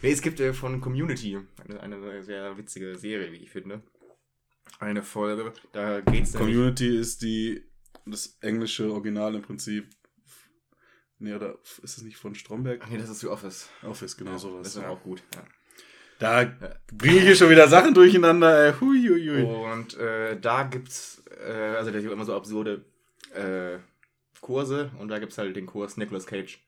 Nee, 0.00 0.12
es 0.12 0.22
gibt 0.22 0.40
äh, 0.40 0.54
von 0.54 0.80
Community 0.80 1.38
eine, 1.68 1.80
eine 1.80 2.22
sehr 2.22 2.56
witzige 2.56 2.96
Serie, 2.96 3.30
wie 3.32 3.36
ich 3.38 3.50
finde. 3.50 3.82
Eine 4.78 5.02
Folge, 5.02 5.52
da 5.72 6.00
geht's. 6.00 6.32
Community 6.32 6.96
ist 6.98 7.20
die 7.22 7.62
das 8.06 8.38
englische 8.40 8.90
Original 8.90 9.34
im 9.34 9.42
Prinzip. 9.42 9.88
Nee, 11.18 11.34
oder 11.34 11.56
ist 11.82 11.98
es 11.98 12.02
nicht 12.02 12.16
von 12.16 12.34
Stromberg? 12.34 12.80
Ach 12.84 12.88
nee, 12.88 12.98
das 12.98 13.08
ist 13.08 13.20
The 13.20 13.28
Office. 13.28 13.68
Office, 13.82 14.16
genau 14.16 14.32
Ja, 14.32 14.38
sowas. 14.38 14.64
Das 14.64 14.76
ist 14.76 14.82
ja. 14.82 14.88
auch 14.88 15.02
gut. 15.02 15.22
Ja. 15.34 15.44
Da 16.18 16.44
bringe 16.92 17.18
ich 17.18 17.22
hier 17.24 17.36
schon 17.36 17.50
wieder 17.50 17.68
Sachen 17.68 17.94
durcheinander. 17.94 18.66
Ey. 18.66 18.74
Hui, 18.80 19.08
hui, 19.08 19.28
hui. 19.28 19.42
Und 19.42 19.96
äh, 19.98 20.38
da 20.38 20.64
gibt's, 20.64 21.22
äh, 21.46 21.52
also 21.52 21.90
da 21.90 22.00
gibt 22.00 22.12
immer 22.12 22.24
so 22.24 22.34
absurde 22.34 22.84
äh, 23.34 23.78
Kurse 24.40 24.90
und 24.98 25.08
da 25.08 25.18
gibt's 25.18 25.38
halt 25.38 25.56
den 25.56 25.66
Kurs 25.66 25.96
Nicolas 25.96 26.26
Cage. 26.26 26.60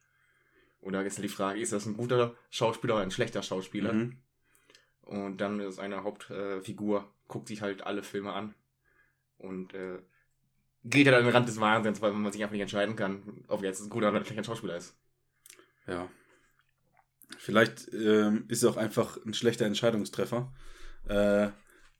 Und 0.80 0.92
da 0.92 1.02
ist 1.02 1.16
halt 1.16 1.24
die 1.24 1.32
Frage, 1.32 1.60
ist 1.60 1.72
das 1.72 1.86
ein 1.86 1.96
guter 1.96 2.34
Schauspieler 2.50 2.94
oder 2.94 3.04
ein 3.04 3.10
schlechter 3.10 3.42
Schauspieler? 3.42 3.92
Mhm. 3.92 4.18
Und 5.02 5.38
dann 5.40 5.60
ist 5.60 5.78
eine 5.78 6.02
Hauptfigur, 6.02 6.62
Figur, 6.62 7.12
guckt 7.28 7.48
sich 7.48 7.62
halt 7.62 7.82
alle 7.82 8.02
Filme 8.02 8.32
an 8.32 8.54
und 9.38 9.74
äh, 9.74 9.98
geht 10.84 11.06
halt 11.06 11.16
an 11.16 11.24
den 11.24 11.32
Rand 11.32 11.48
des 11.48 11.60
Wahnsinns, 11.60 12.00
weil 12.00 12.12
man 12.12 12.32
sich 12.32 12.42
einfach 12.42 12.52
nicht 12.52 12.62
entscheiden 12.62 12.96
kann, 12.96 13.44
ob 13.48 13.62
er 13.62 13.68
jetzt 13.68 13.80
ein 13.80 13.90
guter 13.90 14.10
oder 14.10 14.18
ein 14.18 14.24
schlechter 14.24 14.44
Schauspieler 14.44 14.76
ist. 14.76 14.94
Ja. 15.86 16.08
Vielleicht 17.38 17.92
ähm, 17.92 18.44
ist 18.48 18.62
er 18.62 18.70
auch 18.70 18.76
einfach 18.76 19.18
ein 19.24 19.34
schlechter 19.34 19.66
Entscheidungstreffer. 19.66 20.52
Äh, 21.08 21.48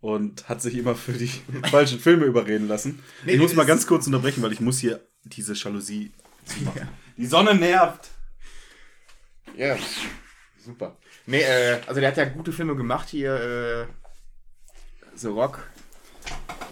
und 0.00 0.50
hat 0.50 0.60
sich 0.60 0.76
immer 0.76 0.94
für 0.94 1.12
die 1.12 1.30
falschen 1.70 1.98
Filme 1.98 2.26
überreden 2.26 2.68
lassen. 2.68 3.02
Nee, 3.24 3.32
ich 3.32 3.40
muss 3.40 3.54
mal 3.54 3.64
ganz 3.64 3.86
kurz 3.86 4.06
unterbrechen, 4.06 4.42
weil 4.42 4.52
ich 4.52 4.60
muss 4.60 4.78
hier 4.78 5.00
diese 5.22 5.54
Jalousie 5.54 6.12
zumachen. 6.44 6.88
Die 7.16 7.24
Sonne 7.24 7.54
nervt. 7.54 8.10
Ja, 9.56 9.78
super. 10.58 10.98
Nee, 11.24 11.40
äh, 11.40 11.80
also 11.86 12.00
der 12.00 12.10
hat 12.10 12.18
ja 12.18 12.26
gute 12.26 12.52
Filme 12.52 12.76
gemacht 12.76 13.08
hier, 13.08 13.34
äh, 13.34 13.86
The 15.16 15.28
Rock, 15.28 15.60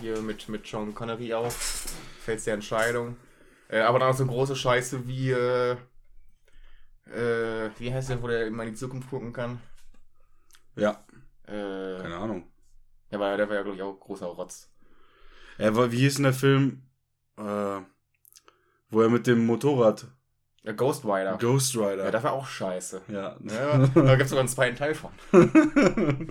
hier 0.03 0.21
mit, 0.21 0.49
mit 0.49 0.67
Sean 0.67 0.95
Connery 0.95 1.33
auch, 1.33 1.51
Fels 1.51 2.45
der 2.45 2.55
Entscheidung. 2.55 3.17
Äh, 3.69 3.81
aber 3.81 3.99
dann 3.99 4.11
auch 4.11 4.17
so 4.17 4.27
große 4.27 4.55
Scheiße 4.57 5.07
wie, 5.09 5.31
äh, 5.31 5.73
äh, 7.07 7.71
wie 7.79 7.93
heißt 7.93 8.11
der, 8.11 8.23
wo 8.23 8.27
der 8.29 8.47
immer 8.47 8.65
in 8.65 8.71
die 8.71 8.75
Zukunft 8.77 9.09
gucken 9.11 9.33
kann? 9.33 9.61
Ja, 10.77 11.05
Äh, 11.47 11.99
keine 12.01 12.17
Ahnung. 12.17 12.45
der 13.11 13.19
war, 13.21 13.37
der 13.37 13.49
war 13.49 13.57
ja, 13.57 13.63
glaube 13.63 13.77
ich, 13.77 13.83
auch 13.83 13.99
großer 13.99 14.27
Rotz. 14.27 14.69
Er 15.59 15.75
war, 15.77 15.91
wie 15.93 15.99
hieß 15.99 16.15
denn 16.17 16.25
der 16.25 16.33
Film, 16.33 16.83
äh, 17.39 17.81
wo 18.91 19.01
er 19.03 19.09
mit 19.09 19.27
dem 19.27 19.45
Motorrad, 19.47 20.07
Äh, 20.65 20.75
Ghost 20.75 21.05
Rider. 21.05 21.37
Ghost 21.39 21.75
Rider. 21.77 22.05
ja, 22.05 22.11
das 22.11 22.23
war 22.23 22.33
auch 22.33 22.47
scheiße. 22.47 23.03
ja. 23.09 23.37
Ja, 23.43 23.79
da 23.79 24.11
gibt 24.17 24.23
es 24.23 24.31
sogar 24.31 24.41
einen 24.41 24.49
zweiten 24.49 24.77
Teil 24.77 24.95
von. 24.95 25.11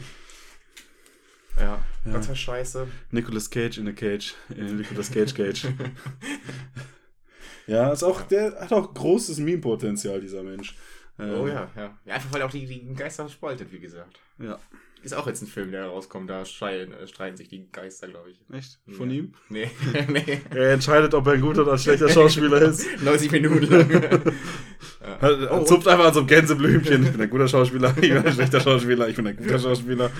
Ja. 1.57 1.83
Ja. 2.05 2.13
Das 2.13 2.27
war 2.27 2.35
scheiße. 2.35 2.87
Nicolas 3.11 3.49
Cage 3.49 3.77
in 3.77 3.87
a 3.87 3.91
Cage. 3.91 4.33
In 4.49 4.77
Nicolas 4.77 5.11
Cage 5.11 5.33
Cage. 5.33 5.67
ja, 7.67 7.91
ist 7.91 8.03
auch, 8.03 8.21
der 8.23 8.59
hat 8.59 8.73
auch 8.73 8.93
großes 8.93 9.37
Meme-Potenzial, 9.39 10.19
dieser 10.21 10.43
Mensch. 10.43 10.75
Ähm, 11.19 11.33
Oh 11.41 11.47
ja, 11.47 11.69
ja. 11.75 11.97
ja 12.05 12.13
einfach 12.15 12.33
weil 12.33 12.41
auch 12.41 12.51
die, 12.51 12.65
die 12.65 12.93
Geister 12.93 13.27
spaltet, 13.29 13.71
wie 13.71 13.79
gesagt. 13.79 14.19
Ja. 14.39 14.59
Ist 15.03 15.13
auch 15.13 15.25
jetzt 15.25 15.41
ein 15.41 15.47
Film, 15.47 15.71
der 15.71 15.85
rauskommt, 15.85 16.29
da 16.29 16.45
streiten, 16.45 16.93
äh, 16.93 17.07
streiten 17.07 17.35
sich 17.37 17.47
die 17.47 17.71
Geister, 17.71 18.07
glaube 18.07 18.29
ich. 18.31 18.39
Echt? 18.53 18.79
Von 18.95 19.09
Ja. 19.09 19.17
ihm? 19.17 19.33
Nee, 19.49 19.69
nee. 20.09 20.41
Er 20.51 20.73
entscheidet, 20.73 21.13
ob 21.15 21.25
er 21.27 21.33
ein 21.33 21.41
guter 21.41 21.63
oder 21.63 21.73
ein 21.73 21.79
schlechter 21.79 22.09
Schauspieler 22.13 22.61
ist. 22.61 22.85
90 23.01 23.31
Minuten 23.31 23.65
lang. 23.65 24.21
Er 25.19 25.51
Oh, 25.51 25.63
zupft 25.63 25.87
einfach 25.87 26.05
an 26.05 26.13
so 26.13 26.19
einem 26.19 26.27
Gänseblümchen. 26.27 27.03
Ich 27.05 27.11
bin 27.11 27.21
ein 27.21 27.29
guter 27.29 27.47
Schauspieler, 27.47 27.89
ich 27.99 28.09
bin 28.13 28.17
ein 28.25 28.33
schlechter 28.33 28.59
Schauspieler, 28.59 29.07
ich 29.09 29.15
bin 29.15 29.25
ein 29.27 29.35
guter 29.35 29.57
Schauspieler. 29.59 30.11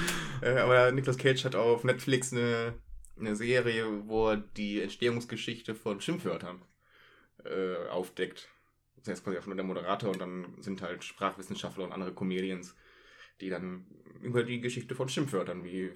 Äh, 0.41 0.57
aber 0.57 0.91
Nicolas 0.91 1.17
Cage 1.17 1.45
hat 1.45 1.55
auf 1.55 1.83
Netflix 1.83 2.33
eine, 2.33 2.73
eine 3.19 3.35
Serie, 3.35 3.85
wo 4.07 4.29
er 4.29 4.37
die 4.37 4.81
Entstehungsgeschichte 4.81 5.75
von 5.75 6.01
Schimpfwörtern 6.01 6.61
äh, 7.45 7.87
aufdeckt. 7.89 8.47
Das 8.97 9.07
heißt 9.09 9.23
quasi 9.23 9.37
einfach 9.37 9.47
nur 9.47 9.55
der 9.55 9.65
Moderator 9.65 10.11
und 10.11 10.19
dann 10.19 10.45
sind 10.59 10.81
halt 10.81 11.03
Sprachwissenschaftler 11.03 11.83
und 11.85 11.91
andere 11.91 12.13
Comedians, 12.13 12.75
die 13.41 13.49
dann 13.49 13.85
über 14.21 14.43
die 14.43 14.61
Geschichte 14.61 14.95
von 14.95 15.09
Schimpfwörtern 15.09 15.63
wie 15.63 15.91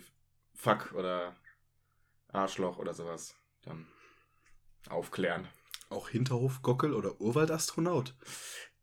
Fuck 0.54 0.94
oder 0.94 1.36
Arschloch 2.32 2.78
oder 2.78 2.94
sowas 2.94 3.36
dann 3.64 3.86
aufklären. 4.90 5.48
Auch 5.90 6.10
Hinterhofgockel 6.10 6.94
oder 6.94 7.22
Urwaldastronaut. 7.22 8.16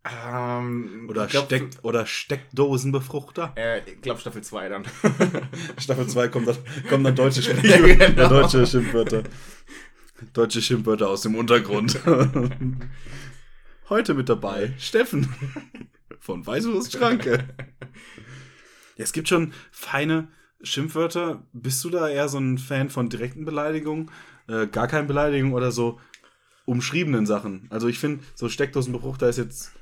Ähm, 0.05 1.07
Oder, 1.09 1.29
glaub, 1.29 1.44
Steck, 1.44 1.70
oder 1.83 2.07
Steckdosenbefruchter. 2.07 3.53
Äh, 3.55 3.88
ich 3.88 4.01
glaube 4.01 4.20
Staffel 4.20 4.42
2 4.42 4.68
dann. 4.68 4.85
Staffel 5.79 6.09
2 6.09 6.27
kommt 6.29 6.48
dann, 6.48 6.57
kommen 6.88 7.05
dann 7.05 7.14
deutsche 7.14 7.53
Ja, 7.62 7.79
genau. 7.79 8.29
deutsche 8.29 8.66
Schimpfwörter. 8.66 9.22
Deutsche 10.33 10.61
Schimpfwörter 10.61 11.09
aus 11.09 11.22
dem 11.22 11.37
Untergrund. 11.37 12.01
Heute 13.88 14.14
mit 14.14 14.29
dabei 14.29 14.75
Steffen 14.79 15.33
von 16.18 16.44
Weißwurst 16.44 16.92
Schranke. 16.92 17.48
Es 19.03 19.12
gibt 19.12 19.29
schon 19.29 19.53
feine 19.71 20.29
Schimpfwörter. 20.62 21.47
Bist 21.53 21.83
du 21.85 21.91
da 21.91 22.09
eher 22.09 22.29
so 22.29 22.38
ein 22.38 22.59
Fan 22.59 22.91
von 22.91 23.09
direkten 23.09 23.45
Beleidigungen? 23.45 24.11
Äh, 24.49 24.67
gar 24.69 24.88
keine 24.88 25.07
Beleidigung 25.07 25.53
oder 25.53 25.73
so 25.73 26.01
umschriebenen 26.67 27.27
Sachen? 27.27 27.67
Also 27.71 27.88
ich 27.88 27.99
finde, 27.99 28.25
so 28.35 28.49
Steckdosenbruch, 28.49 29.19
da 29.19 29.29
ist 29.29 29.38
jetzt 29.38 29.73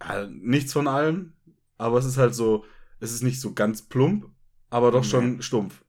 äh, 0.00 0.26
nichts 0.28 0.72
von 0.72 0.88
allem, 0.88 1.32
aber 1.78 1.98
es 1.98 2.04
ist 2.04 2.18
halt 2.18 2.34
so, 2.34 2.64
es 3.00 3.12
ist 3.12 3.22
nicht 3.22 3.40
so 3.40 3.54
ganz 3.54 3.82
plump, 3.82 4.26
aber 4.70 4.90
doch 4.90 5.04
schon 5.04 5.36
Nee. 5.36 5.42
stumpf. 5.42 5.82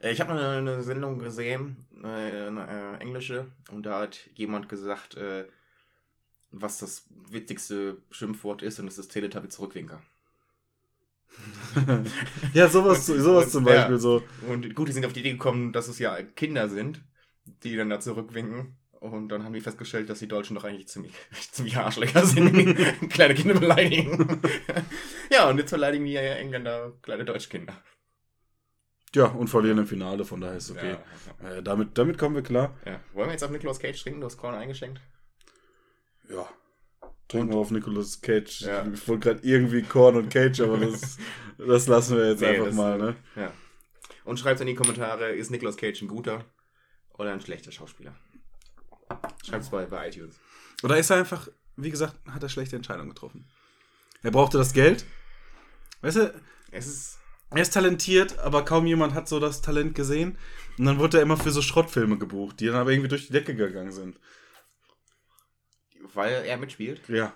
Äh, 0.00 0.12
Ich 0.12 0.20
habe 0.20 0.32
eine, 0.32 0.48
eine 0.58 0.82
Sendung 0.82 1.18
gesehen, 1.18 1.86
äh, 2.02 2.06
eine 2.46 2.96
äh, 2.98 3.02
englische, 3.02 3.50
und 3.70 3.84
da 3.86 4.00
hat 4.00 4.28
jemand 4.34 4.68
gesagt, 4.68 5.16
äh, 5.16 5.46
was 6.50 6.78
das 6.78 7.06
witzigste 7.30 7.98
Schimpfwort 8.10 8.62
ist, 8.62 8.78
und 8.78 8.86
das 8.86 8.98
ist 8.98 9.08
Teletubby 9.08 9.48
Zurückwinker. 9.48 10.02
Ja, 12.52 12.68
sowas, 12.68 13.08
Und- 13.08 13.20
sowas 13.20 13.44
und- 13.46 13.50
zum 13.50 13.64
Beispiel 13.64 13.94
ja. 13.96 13.98
so. 14.00 14.22
Und 14.48 14.74
gut, 14.74 14.88
die 14.88 14.92
sind 14.92 15.04
auf 15.06 15.12
die 15.12 15.20
Idee 15.20 15.32
gekommen, 15.32 15.72
dass 15.72 15.88
es 15.88 15.98
ja 15.98 16.22
Kinder 16.22 16.68
sind, 16.68 17.02
die 17.44 17.76
dann 17.76 17.90
da 17.90 18.00
zurückwinken. 18.00 18.76
Und 19.00 19.28
dann 19.28 19.44
haben 19.44 19.52
die 19.52 19.60
festgestellt, 19.60 20.08
dass 20.08 20.20
die 20.20 20.28
Deutschen 20.28 20.54
doch 20.56 20.64
eigentlich 20.64 20.88
ziemlich, 20.88 21.12
ziemlich 21.52 21.76
Arschlöcher 21.76 22.24
sind, 22.24 22.54
kleine 23.10 23.34
Kinder 23.34 23.58
beleidigen. 23.60 24.40
ja, 25.30 25.48
und 25.50 25.58
jetzt 25.58 25.70
beleidigen 25.72 26.06
die 26.06 26.16
Engländer 26.16 26.92
kleine 27.02 27.24
Deutschkinder. 27.24 27.74
Ja, 29.14 29.26
und 29.26 29.48
verlieren 29.48 29.78
im 29.78 29.86
Finale, 29.86 30.24
von 30.24 30.40
daher 30.40 30.56
ist 30.56 30.70
es 30.70 30.76
okay. 30.76 30.96
Ja, 31.42 31.48
Äh, 31.50 31.62
damit, 31.62 31.96
damit 31.98 32.18
kommen 32.18 32.34
wir 32.34 32.42
klar. 32.42 32.76
ja. 32.86 32.98
Wollen 33.12 33.28
wir 33.28 33.32
jetzt 33.32 33.44
auf 33.44 33.50
Nicolas 33.50 33.78
Cage 33.78 34.02
trinken? 34.02 34.20
Du 34.20 34.26
hast 34.26 34.38
Korn 34.38 34.54
eingeschenkt. 34.56 35.00
Ja. 36.28 36.48
Trinken 37.28 37.50
wir 37.52 37.56
auf 37.58 37.70
Nicolas 37.70 38.20
Cage. 38.20 38.62
Ja. 38.62 38.86
Ich 38.92 39.08
wollte 39.08 39.28
gerade 39.28 39.46
irgendwie 39.46 39.82
Korn 39.82 40.16
und 40.16 40.28
Cage, 40.30 40.60
aber 40.60 40.78
das, 40.78 41.16
das 41.58 41.86
lassen 41.86 42.16
wir 42.16 42.30
jetzt 42.30 42.40
Nee, 42.40 42.48
einfach 42.58 42.72
mal, 42.72 42.98
ne? 42.98 43.16
Ja. 43.36 43.52
Und 44.24 44.38
schreibt 44.38 44.60
in 44.60 44.66
die 44.66 44.74
Kommentare, 44.74 45.30
ist 45.32 45.50
Nicolas 45.50 45.76
Cage 45.76 46.02
ein 46.02 46.08
guter 46.08 46.44
oder 47.18 47.32
ein 47.32 47.40
schlechter 47.40 47.72
Schauspieler? 47.72 48.14
Schreibt 49.44 49.64
es 49.64 49.70
bei, 49.70 49.84
bei 49.86 50.08
iTunes. 50.08 50.38
Oder 50.82 50.98
ist 50.98 51.10
er 51.10 51.18
einfach, 51.18 51.48
wie 51.76 51.90
gesagt, 51.90 52.16
hat 52.30 52.42
er 52.42 52.48
schlechte 52.48 52.76
Entscheidungen 52.76 53.10
getroffen. 53.10 53.46
Er 54.22 54.30
brauchte 54.30 54.58
das 54.58 54.72
Geld. 54.72 55.04
Weißt 56.00 56.16
du, 56.16 56.34
Es 56.70 56.86
ist. 56.86 57.18
er 57.50 57.62
ist 57.62 57.72
talentiert, 57.74 58.38
aber 58.38 58.64
kaum 58.64 58.86
jemand 58.86 59.14
hat 59.14 59.28
so 59.28 59.40
das 59.40 59.60
Talent 59.62 59.94
gesehen. 59.94 60.38
Und 60.78 60.86
dann 60.86 60.98
wurde 60.98 61.18
er 61.18 61.22
immer 61.22 61.36
für 61.36 61.50
so 61.50 61.62
Schrottfilme 61.62 62.18
gebucht, 62.18 62.60
die 62.60 62.66
dann 62.66 62.76
aber 62.76 62.90
irgendwie 62.90 63.08
durch 63.08 63.26
die 63.26 63.32
Decke 63.32 63.54
gegangen 63.54 63.92
sind. 63.92 64.18
Weil 66.12 66.44
er 66.44 66.56
mitspielt. 66.56 67.08
Ja. 67.08 67.34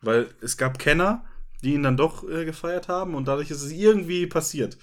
Weil 0.00 0.28
es 0.40 0.56
gab 0.56 0.78
Kenner, 0.78 1.24
die 1.62 1.74
ihn 1.74 1.82
dann 1.82 1.96
doch 1.96 2.28
äh, 2.28 2.44
gefeiert 2.44 2.88
haben 2.88 3.14
und 3.14 3.26
dadurch 3.26 3.50
ist 3.50 3.62
es 3.62 3.72
irgendwie 3.72 4.26
passiert. 4.26 4.76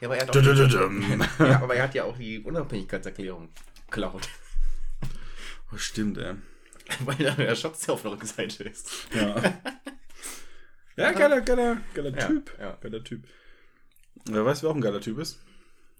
Ja, 0.00 0.08
aber 0.08 0.16
er 0.16 0.26
hat, 0.26 0.34
Dudududum. 0.34 1.02
ja, 1.38 1.62
aber 1.62 1.76
er 1.76 1.84
hat 1.84 1.94
ja 1.94 2.04
auch 2.04 2.16
die 2.16 2.40
Unabhängigkeitserklärung 2.40 3.50
geklaut. 3.86 4.28
Oh, 5.72 5.76
stimmt, 5.76 6.18
ey. 6.18 6.34
Weil 7.00 7.16
der 7.16 7.54
Schatz 7.54 7.88
auf 7.88 8.02
der 8.02 8.12
Rückseite 8.12 8.64
ist. 8.64 8.90
Ja. 9.14 9.36
ja, 10.96 11.12
geiler, 11.12 11.40
geiler, 11.40 11.78
geiler 11.94 12.10
Ja, 12.10 12.26
Typ. 12.26 12.56
ja. 12.58 12.76
Geiler 12.80 13.02
Typ. 13.02 13.24
Wer 14.26 14.44
weiß, 14.44 14.62
wer 14.62 14.70
auch 14.70 14.74
ein 14.74 14.80
geiler 14.80 15.00
Typ 15.00 15.18
ist? 15.18 15.40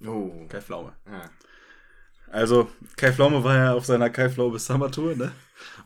Oh. 0.04 0.46
Kai 0.48 0.60
Pflaume. 0.60 0.94
Ja. 1.06 1.30
Also, 2.28 2.68
Kai 2.96 3.12
Pflaume 3.12 3.44
war 3.44 3.56
ja 3.56 3.74
auf 3.74 3.84
seiner 3.84 4.10
Kai 4.10 4.28
Pflaume 4.28 4.58
Summer 4.58 4.90
Tour, 4.90 5.14
ne? 5.14 5.32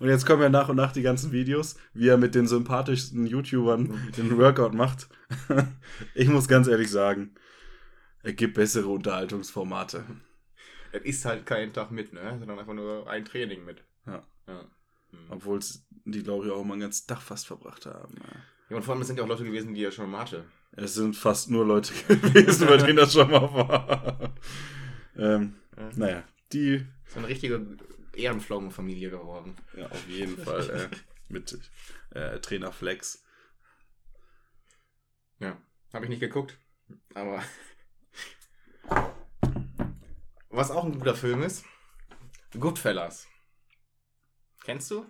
Und 0.01 0.09
jetzt 0.09 0.27
kommen 0.27 0.43
ja 0.43 0.49
nach 0.49 0.69
und 0.69 0.77
nach 0.77 0.93
die 0.93 1.03
ganzen 1.03 1.33
Videos, 1.33 1.77
wie 1.93 2.09
er 2.09 2.17
mit 2.17 2.35
den 2.35 2.47
sympathischsten 2.47 3.27
YouTubern 3.27 4.13
den 4.17 4.39
Workout 4.39 4.75
macht. 4.75 5.09
ich 6.15 6.29
muss 6.29 6.49
ganz 6.49 6.69
ehrlich 6.69 6.91
sagen, 6.91 7.35
er 8.23 8.33
gibt 8.33 8.55
bessere 8.55 8.89
Unterhaltungsformate. 8.89 10.05
Es 10.93 11.03
ist 11.03 11.25
halt 11.25 11.47
kein 11.47 11.73
Tag 11.73 11.91
mit, 11.91 12.13
ne? 12.13 12.37
Sondern 12.39 12.59
einfach 12.59 12.75
nur 12.75 13.09
ein 13.09 13.25
Training 13.25 13.65
mit. 13.65 13.85
Ja. 14.07 14.23
Ja. 14.47 14.61
Hm. 15.11 15.19
Obwohl 15.31 15.61
die, 16.05 16.23
glaube 16.23 16.47
ich, 16.47 16.53
auch 16.53 16.65
mal 16.65 16.75
ein 16.75 16.81
ganzes 16.81 17.07
Dach 17.07 17.21
fast 17.21 17.47
verbracht 17.47 17.87
haben. 17.87 18.15
Ja. 18.17 18.41
ja, 18.71 18.77
und 18.77 18.83
vor 18.83 18.95
allem 18.95 19.03
es 19.03 19.09
sind 19.09 19.19
ja 19.19 19.25
auch 19.25 19.29
Leute 19.29 19.45
gewesen, 19.45 19.75
die 19.75 19.85
er 19.85 19.93
schon 19.93 20.11
mal 20.11 20.21
hatte. 20.21 20.45
Es 20.73 20.95
sind 20.95 21.17
fast 21.17 21.51
nur 21.51 21.67
Leute 21.67 21.93
gewesen, 22.09 22.67
bei 22.67 22.77
denen 22.77 22.97
das 22.97 23.13
schon 23.13 23.31
mal 23.31 23.53
war. 23.53 24.35
ähm, 25.17 25.55
Ja. 25.79 25.91
naja, 25.95 26.25
die 26.53 26.85
So 27.07 27.19
eine 27.19 27.29
richtige 27.29 27.77
Ehrenpflaumenfamilie 28.15 29.11
geworden. 29.11 29.57
ja, 29.77 29.87
auf 29.87 30.09
jeden 30.09 30.37
Fall 30.39 30.71
äh, 30.71 30.97
mit 31.29 31.59
äh, 32.11 32.41
Trainer 32.41 32.73
Flex. 32.73 33.25
Ja. 35.39 35.57
Habe 35.93 36.05
ich 36.05 36.11
nicht 36.11 36.21
geguckt. 36.21 36.59
Aber. 37.15 37.43
Was 40.49 40.71
auch 40.71 40.85
ein 40.85 40.99
guter 40.99 41.15
Film 41.15 41.43
ist: 41.43 41.65
Goodfellas. 42.59 43.29
Kennst 44.65 44.91
du? 44.91 45.07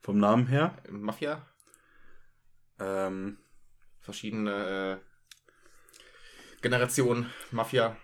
Vom 0.00 0.18
Namen 0.18 0.46
her. 0.46 0.76
Mafia? 0.88 1.46
Ähm, 2.78 3.38
Verschiedene 4.00 5.00
äh, 5.02 6.60
Generationen 6.62 7.30
Mafia. 7.50 7.96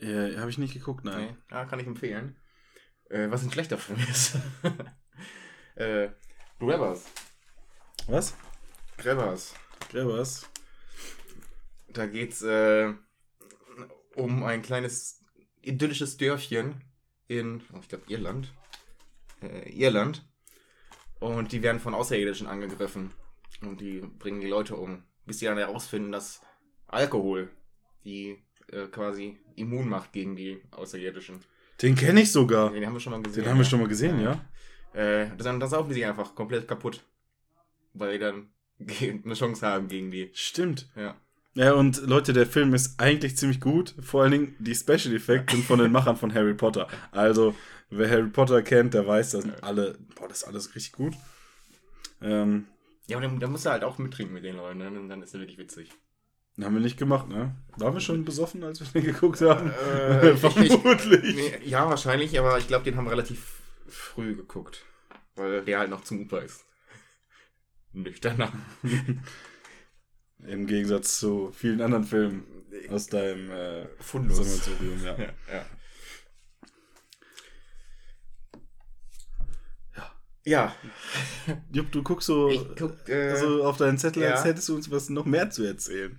Äh, 0.00 0.36
Habe 0.36 0.50
ich 0.50 0.58
nicht 0.58 0.74
geguckt, 0.74 1.04
nein. 1.04 1.26
Nee, 1.26 1.36
ja, 1.50 1.64
kann 1.64 1.80
ich 1.80 1.86
empfehlen. 1.86 2.36
Äh, 3.10 3.30
was 3.30 3.42
ein 3.42 3.50
schlechter 3.50 3.78
Film 3.78 4.00
ist. 4.10 4.38
äh, 5.76 6.08
Grabbers. 6.58 7.06
Was? 8.06 8.34
Grabbers. 8.96 9.54
Gräbers. 9.90 10.48
Da 11.88 12.06
geht's 12.06 12.42
äh, 12.42 12.92
um 14.16 14.42
ein 14.42 14.62
kleines 14.62 15.22
idyllisches 15.62 16.16
Dörfchen 16.16 16.82
in, 17.28 17.62
oh, 17.72 17.78
ich 17.80 17.88
glaube, 17.88 18.04
Irland. 18.08 18.52
Äh, 19.40 19.70
Irland. 19.70 20.28
Und 21.20 21.52
die 21.52 21.62
werden 21.62 21.80
von 21.80 21.94
Außerirdischen 21.94 22.46
angegriffen. 22.46 23.12
Und 23.62 23.80
die 23.80 24.00
bringen 24.00 24.40
die 24.40 24.48
Leute 24.48 24.76
um. 24.76 25.04
Bis 25.24 25.38
sie 25.38 25.46
dann 25.46 25.56
herausfinden, 25.56 26.12
dass 26.12 26.42
Alkohol 26.86 27.50
die 28.04 28.43
äh, 28.72 28.86
quasi 28.86 29.38
immun 29.56 29.88
macht 29.88 30.12
gegen 30.12 30.36
die 30.36 30.60
Außerirdischen. 30.70 31.40
Den 31.82 31.94
kenne 31.94 32.22
ich 32.22 32.32
sogar. 32.32 32.70
Den 32.70 32.86
haben 32.86 32.92
wir 32.94 33.00
schon 33.00 33.12
mal 33.12 33.22
gesehen. 33.22 33.44
Den 33.44 33.50
haben 33.50 33.58
wir 33.58 33.64
ja. 33.64 33.70
schon 33.70 33.80
mal 33.80 33.88
gesehen, 33.88 34.20
ja. 34.20 34.44
Äh, 34.94 35.28
dann, 35.38 35.58
dann 35.58 35.68
saufen 35.68 35.88
die 35.88 35.94
sich 35.94 36.06
einfach 36.06 36.34
komplett 36.34 36.68
kaputt. 36.68 37.04
Weil 37.94 38.12
die 38.12 38.18
dann 38.18 38.48
eine 39.24 39.34
Chance 39.34 39.66
haben 39.66 39.88
gegen 39.88 40.10
die. 40.10 40.30
Stimmt. 40.32 40.88
Ja. 40.96 41.16
Ja, 41.54 41.72
und 41.74 42.04
Leute, 42.06 42.32
der 42.32 42.46
Film 42.46 42.74
ist 42.74 43.00
eigentlich 43.00 43.36
ziemlich 43.36 43.60
gut. 43.60 43.94
Vor 44.00 44.22
allen 44.22 44.32
Dingen 44.32 44.56
die 44.58 44.74
Special 44.74 45.14
Effects 45.14 45.52
sind 45.52 45.64
von 45.64 45.78
den 45.78 45.92
Machern 45.92 46.16
von 46.16 46.34
Harry 46.34 46.54
Potter. 46.54 46.88
Also, 47.12 47.54
wer 47.90 48.10
Harry 48.10 48.28
Potter 48.28 48.62
kennt, 48.62 48.94
der 48.94 49.06
weiß, 49.06 49.30
das 49.30 49.42
sind 49.42 49.62
alle, 49.62 49.96
boah, 50.16 50.26
das 50.26 50.38
ist 50.38 50.44
alles 50.44 50.74
richtig 50.74 50.92
gut. 50.92 51.14
Ähm, 52.20 52.66
Ja, 53.06 53.18
aber 53.18 53.26
dann, 53.26 53.38
dann 53.38 53.52
musst 53.52 53.66
du 53.66 53.70
halt 53.70 53.84
auch 53.84 53.98
mittrinken 53.98 54.34
mit 54.34 54.44
den 54.44 54.56
Leuten, 54.56 54.78
ne? 54.78 54.88
Und 54.88 55.08
dann 55.08 55.22
ist 55.22 55.34
er 55.34 55.40
wirklich 55.40 55.58
witzig. 55.58 55.90
Haben 56.62 56.74
wir 56.74 56.80
nicht 56.82 56.96
gemacht, 56.98 57.28
ne? 57.28 57.54
Waren 57.78 57.94
wir 57.94 58.00
schon 58.00 58.24
besoffen, 58.24 58.62
als 58.62 58.80
wir 58.80 59.02
den 59.02 59.12
geguckt 59.12 59.40
haben? 59.40 59.70
Äh, 59.72 60.30
ich- 60.32 60.40
Vermutlich. 60.40 61.34
Nee, 61.34 61.58
ja, 61.68 61.88
wahrscheinlich, 61.88 62.38
aber 62.38 62.58
ich 62.58 62.68
glaube, 62.68 62.84
den 62.84 62.96
haben 62.96 63.06
wir 63.06 63.10
relativ 63.12 63.60
früh 63.88 64.36
geguckt. 64.36 64.84
Weil 65.34 65.64
der 65.64 65.80
halt 65.80 65.90
noch 65.90 66.04
zumutbar 66.04 66.42
ist. 66.42 66.64
Nüchterner. 67.92 68.52
Im 70.46 70.66
Gegensatz 70.66 71.18
zu 71.18 71.50
vielen 71.52 71.80
anderen 71.80 72.04
Filmen 72.04 72.44
aus 72.90 73.06
deinem 73.08 73.50
äh, 73.50 73.86
Fundus. 74.00 74.68
Ja. 75.04 75.16
Ja, 75.18 75.28
ja. 75.52 75.66
Ja. 80.46 80.74
Jupp, 81.72 81.90
du 81.90 82.02
guckst 82.02 82.26
so 82.26 82.50
Ich 82.50 82.60
guck, 82.78 83.08
äh, 83.08 83.34
so 83.36 83.64
auf 83.64 83.78
deinen 83.78 83.96
Zettel, 83.98 84.24
als 84.24 84.40
ja. 84.40 84.46
hättest 84.50 84.68
du 84.68 84.74
uns 84.76 84.90
was 84.90 85.08
noch 85.08 85.24
mehr 85.24 85.48
zu 85.50 85.64
erzählen. 85.64 86.18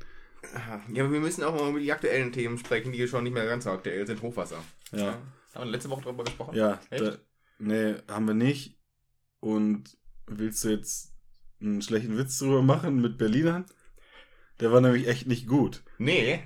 Ja, 0.93 1.03
aber 1.03 1.11
wir 1.13 1.19
müssen 1.19 1.43
auch 1.43 1.53
mal 1.53 1.69
über 1.69 1.79
die 1.79 1.91
aktuellen 1.91 2.31
Themen 2.31 2.57
sprechen, 2.57 2.91
die 2.91 3.07
schon 3.07 3.23
nicht 3.23 3.33
mehr 3.33 3.45
ganz 3.45 3.65
so 3.65 3.71
aktuell 3.71 4.07
sind. 4.07 4.21
Hochwasser. 4.21 4.63
Ja. 4.91 5.17
Haben 5.53 5.65
wir 5.65 5.71
letzte 5.71 5.89
Woche 5.89 6.03
darüber 6.03 6.23
gesprochen? 6.23 6.55
Ja, 6.55 6.79
Echt? 6.89 7.03
da, 7.03 7.17
nee, 7.59 7.95
haben 8.07 8.27
wir 8.27 8.33
nicht. 8.33 8.77
Und 9.39 9.97
willst 10.27 10.63
du 10.63 10.69
jetzt 10.69 11.13
einen 11.61 11.81
schlechten 11.81 12.17
Witz 12.17 12.39
drüber 12.39 12.61
machen 12.61 13.01
mit 13.01 13.17
Berlinern? 13.17 13.65
Der 14.59 14.71
war 14.71 14.79
nämlich 14.81 15.07
echt 15.07 15.27
nicht 15.27 15.47
gut. 15.47 15.83
Nee, 15.97 16.41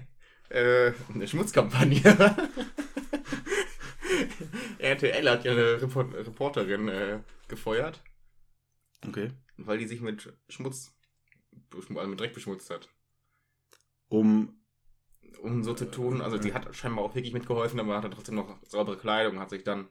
äh, 0.50 0.92
eine 1.14 1.28
Schmutzkampagne. 1.28 2.02
RTL 4.80 5.30
hat 5.30 5.46
ja 5.46 5.52
eine 5.52 5.82
Report 5.82 6.14
Reporterin 6.14 6.88
äh, 6.88 7.20
gefeuert, 7.48 8.02
Okay. 9.08 9.32
weil 9.58 9.78
die 9.78 9.88
sich 9.88 10.02
mit 10.02 10.34
Schmutz, 10.50 10.96
also 11.74 11.94
mit 12.10 12.20
Dreck 12.20 12.34
beschmutzt 12.34 12.70
hat. 12.70 12.90
Um, 14.10 14.60
Um 15.42 15.64
so 15.64 15.74
zu 15.74 15.90
tun, 15.90 16.22
also 16.22 16.38
die 16.38 16.54
hat 16.54 16.76
scheinbar 16.76 17.06
auch 17.06 17.16
wirklich 17.16 17.34
mitgeholfen, 17.34 17.80
aber 17.80 17.96
hatte 17.98 18.10
trotzdem 18.10 18.36
noch 18.36 18.58
saubere 18.68 18.98
Kleidung 18.98 19.36
und 19.36 19.40
hat 19.40 19.52
sich 19.52 19.64
dann 19.64 19.88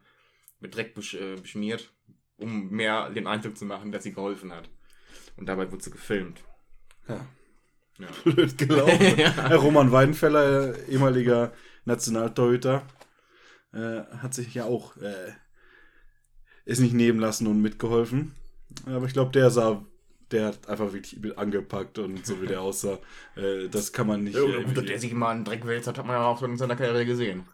mit 0.61 0.75
Dreck 0.77 0.95
besch 0.95 1.15
äh, 1.15 1.37
beschmiert, 1.37 1.93
um 2.37 2.69
mehr 2.71 3.11
den 3.11 3.27
Eindruck 3.27 3.57
zu 3.57 3.65
machen, 3.65 3.93
dass 3.93 4.03
sie 4.03 4.13
geholfen 4.13 4.53
hat. 4.53 4.69
Und 5.37 5.47
dabei 5.47 5.71
wurde 5.71 5.85
sie 5.85 5.91
gefilmt. 5.91 6.43
ja, 7.09 7.27
Ja. 7.99 8.09
blöd 8.25 8.59
gelaufen. 8.59 9.19
Ja. 9.19 9.49
Herr 9.49 9.57
Roman 9.59 9.93
Weidenfeller, 9.93 10.77
äh, 10.77 10.91
ehemaliger 10.91 11.53
Nationaltorhüter, 11.85 12.83
äh, 13.73 14.03
hat 14.19 14.35
sich 14.35 14.53
ja 14.55 14.65
auch, 14.65 14.97
äh, 14.97 15.33
ist 16.65 16.81
nicht 16.81 16.95
nehmen 16.95 17.21
lassen 17.21 17.47
und 17.47 17.63
mitgeholfen. 17.63 18.35
Aber 18.87 19.07
ich 19.07 19.13
glaube, 19.13 19.33
der 19.33 19.51
sah, 19.51 19.85
der 20.31 20.47
hat 20.47 20.69
einfach 20.69 20.93
wirklich 20.93 21.39
angepackt 21.39 21.99
und 21.99 22.27
so 22.27 22.41
wie 22.43 22.47
der 22.47 22.61
aussah, 22.61 22.99
äh, 23.37 23.69
das 23.71 23.93
kann 23.93 24.07
man 24.07 24.25
nicht. 24.25 24.37
Ja, 24.37 24.43
äh, 24.45 24.65
dass 24.75 24.85
der 24.85 24.99
sich 24.99 25.13
mal 25.13 25.31
einen 25.31 25.45
Dreck 25.45 25.67
wälzt 25.67 25.89
hat, 25.89 25.99
hat 25.99 26.07
man 26.07 26.17
ja 26.17 26.25
auch 26.27 26.39
schon 26.39 26.53
in 26.53 26.59
seiner 26.59 26.77
Karriere 26.77 27.07
gesehen. 27.07 27.45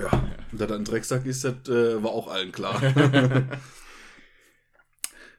Ja, 0.00 0.10
dass 0.52 0.70
er 0.70 0.76
ein 0.76 0.84
Drecksack 0.84 1.26
ist, 1.26 1.44
das 1.44 1.68
äh, 1.68 2.02
war 2.02 2.10
auch 2.10 2.28
allen 2.28 2.52
klar. 2.52 2.80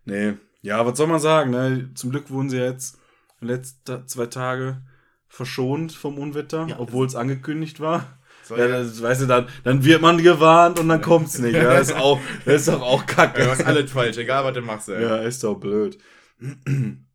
nee, 0.05 0.33
ja, 0.61 0.85
was 0.85 0.97
soll 0.97 1.07
man 1.07 1.19
sagen? 1.19 1.51
Ne? 1.51 1.89
Zum 1.95 2.11
Glück 2.11 2.29
wurden 2.29 2.49
sie 2.49 2.57
jetzt 2.57 2.97
letzten 3.39 4.07
zwei 4.07 4.25
Tage 4.25 4.81
verschont 5.27 5.91
vom 5.91 6.17
Unwetter, 6.17 6.67
Ja. 6.69 6.79
obwohl 6.79 7.05
es 7.05 7.15
angekündigt 7.15 7.79
war. 7.79 8.17
Ja, 8.49 8.67
das, 8.67 9.01
weißt 9.01 9.23
du, 9.23 9.25
dann, 9.25 9.47
dann 9.65 9.83
wird 9.83 10.01
man 10.01 10.17
gewarnt 10.23 10.79
und 10.79 10.87
dann 10.87 11.01
kommt's 11.01 11.37
nicht. 11.39 11.55
Ja, 11.55 11.63
das 11.73 11.89
ist, 11.89 11.97
auch, 11.97 12.19
ist 12.45 12.69
doch 12.69 12.81
auch 12.81 13.05
kacke. 13.05 13.41
ja, 13.41 13.49
was 13.49 13.61
alles 13.65 13.91
falsch, 13.91 14.17
egal 14.17 14.45
was 14.45 14.53
du 14.53 14.61
machst. 14.61 14.87
Ey. 14.87 15.01
Ja, 15.03 15.17
ist 15.17 15.43
doch 15.43 15.55
blöd. 15.55 15.97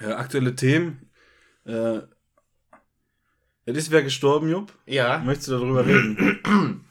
ja, 0.00 0.16
aktuelle 0.16 0.54
Themen. 0.54 1.10
Äh, 1.64 2.00
ja, 3.66 3.74
das 3.74 3.90
wäre 3.90 4.04
gestorben, 4.04 4.48
Jupp. 4.48 4.72
ja. 4.86 5.18
Möchtest 5.18 5.48
du 5.48 5.52
darüber 5.52 5.86
reden? 5.86 6.84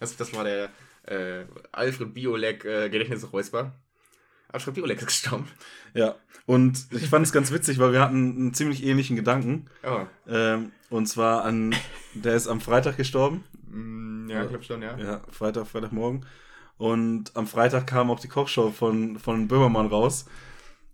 Das, 0.00 0.16
das 0.16 0.32
war 0.32 0.44
der 0.44 0.70
äh, 1.02 1.44
Alfred 1.72 2.14
Biolek 2.14 2.64
äh, 2.64 2.88
Gedächtnisräusper. 2.88 3.74
Alfred 4.48 4.74
Biolek 4.74 4.98
ist 4.98 5.06
gestorben. 5.08 5.46
Ja, 5.92 6.16
und 6.46 6.86
ich 6.90 7.08
fand 7.08 7.26
es 7.26 7.32
ganz 7.32 7.52
witzig, 7.52 7.78
weil 7.78 7.92
wir 7.92 8.00
hatten 8.00 8.36
einen 8.36 8.54
ziemlich 8.54 8.82
ähnlichen 8.82 9.14
Gedanken. 9.16 9.66
Oh. 9.84 10.06
Ähm, 10.26 10.72
und 10.88 11.06
zwar 11.06 11.44
an, 11.44 11.74
der 12.14 12.34
ist 12.34 12.48
am 12.48 12.60
Freitag 12.60 12.96
gestorben. 12.96 13.44
Mm, 13.68 14.28
ja, 14.30 14.42
ich 14.42 14.48
glaube 14.48 14.64
schon, 14.64 14.82
ja. 14.82 14.98
Ja, 14.98 15.20
Freitag, 15.30 15.66
Freitagmorgen. 15.66 16.24
Und 16.80 17.36
am 17.36 17.46
Freitag 17.46 17.86
kam 17.86 18.10
auch 18.10 18.20
die 18.20 18.28
Kochshow 18.28 18.70
von, 18.70 19.18
von 19.18 19.48
Böhmermann 19.48 19.88
raus. 19.88 20.24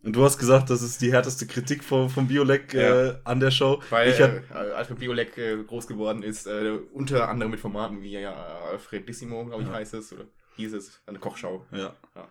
Und 0.02 0.14
du 0.16 0.24
hast 0.24 0.36
gesagt, 0.36 0.68
das 0.68 0.82
ist 0.82 1.00
die 1.00 1.12
härteste 1.12 1.46
Kritik 1.46 1.84
von, 1.84 2.10
von 2.10 2.26
Biolek 2.26 2.74
Ja. 2.74 3.04
äh, 3.10 3.14
an 3.22 3.38
der 3.38 3.52
Show. 3.52 3.80
Weil 3.90 4.10
ich 4.10 4.20
hab, 4.20 4.30
äh, 4.50 4.72
Alfred 4.72 4.98
Biolek 4.98 5.38
äh, 5.38 5.62
groß 5.62 5.86
geworden 5.86 6.24
ist, 6.24 6.48
äh, 6.48 6.76
unter 6.92 7.28
anderem 7.28 7.52
mit 7.52 7.60
Formaten 7.60 8.02
wie 8.02 8.18
ja, 8.18 8.34
Alfredissimo, 8.72 9.44
glaube 9.46 9.62
ich, 9.62 9.68
Ja. 9.68 9.74
heißt 9.74 9.94
es, 9.94 10.12
oder 10.12 10.24
hieß 10.56 10.72
es, 10.74 11.00
eine 11.06 11.20
Kochschau. 11.20 11.64
ja, 11.70 11.78
Ja. 12.16 12.28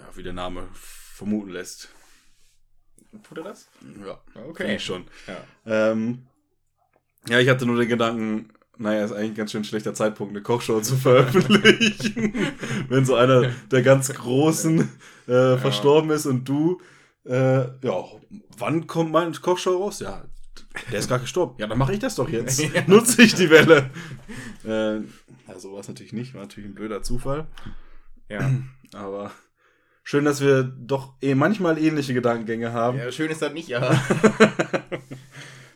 ja, 0.00 0.04
wie 0.16 0.24
der 0.24 0.32
Name 0.32 0.68
vermuten 0.72 1.50
lässt. 1.50 1.90
Tut 3.22 3.38
er 3.38 3.44
das? 3.44 3.68
Ja, 4.04 4.20
finde 4.56 4.74
ich 4.74 4.84
schon. 4.84 5.04
Ja. 5.28 5.90
Ähm, 5.92 6.26
ja, 7.28 7.38
ich 7.38 7.48
hatte 7.48 7.64
nur 7.64 7.78
den 7.78 7.88
Gedanken, 7.88 8.52
naja, 8.78 9.04
ist 9.04 9.12
eigentlich 9.12 9.30
ein 9.32 9.34
ganz 9.36 9.52
schön 9.52 9.64
schlechter 9.64 9.92
Zeitpunkt, 9.94 10.32
eine 10.32 10.42
Kochshow 10.42 10.80
zu 10.80 10.96
veröffentlichen. 10.96 12.32
Wenn 12.88 13.04
so 13.04 13.14
einer 13.16 13.50
der 13.70 13.82
ganz 13.82 14.12
Großen 14.12 14.80
äh, 15.26 15.56
verstorben 15.56 16.10
ist 16.10 16.26
und 16.26 16.48
du, 16.48 16.80
äh, 17.26 17.60
ja, 17.62 18.04
wann 18.56 18.86
kommt 18.86 19.12
meine 19.12 19.32
Kochshow 19.32 19.76
raus? 19.82 20.00
Ja, 20.00 20.24
der 20.92 20.98
ist 21.00 21.08
gar 21.08 21.18
gestorben. 21.18 21.54
Ja, 21.58 21.66
dann 21.66 21.78
mache 21.78 21.92
ich 21.92 21.98
das 21.98 22.14
doch 22.14 22.28
jetzt. 22.28 22.60
Ja. 22.74 22.82
Nutze 22.86 23.22
ich 23.22 23.34
die 23.34 23.50
Welle. 23.50 23.90
Äh, 24.66 24.96
ja, 24.96 25.58
so 25.58 25.72
war 25.72 25.80
es 25.80 25.88
natürlich 25.88 26.12
nicht, 26.12 26.34
war 26.34 26.42
natürlich 26.42 26.68
ein 26.68 26.74
blöder 26.74 27.02
Zufall. 27.02 27.46
Ja. 28.28 28.50
Aber 28.92 29.30
schön, 30.02 30.24
dass 30.24 30.40
wir 30.42 30.62
doch 30.64 31.14
eh 31.22 31.34
manchmal 31.34 31.78
ähnliche 31.78 32.12
Gedankengänge 32.12 32.72
haben. 32.72 32.98
ja. 32.98 33.10
Schön 33.12 33.30
ist 33.30 33.40
das 33.40 33.52
nicht, 33.52 33.68
ja. 33.68 33.98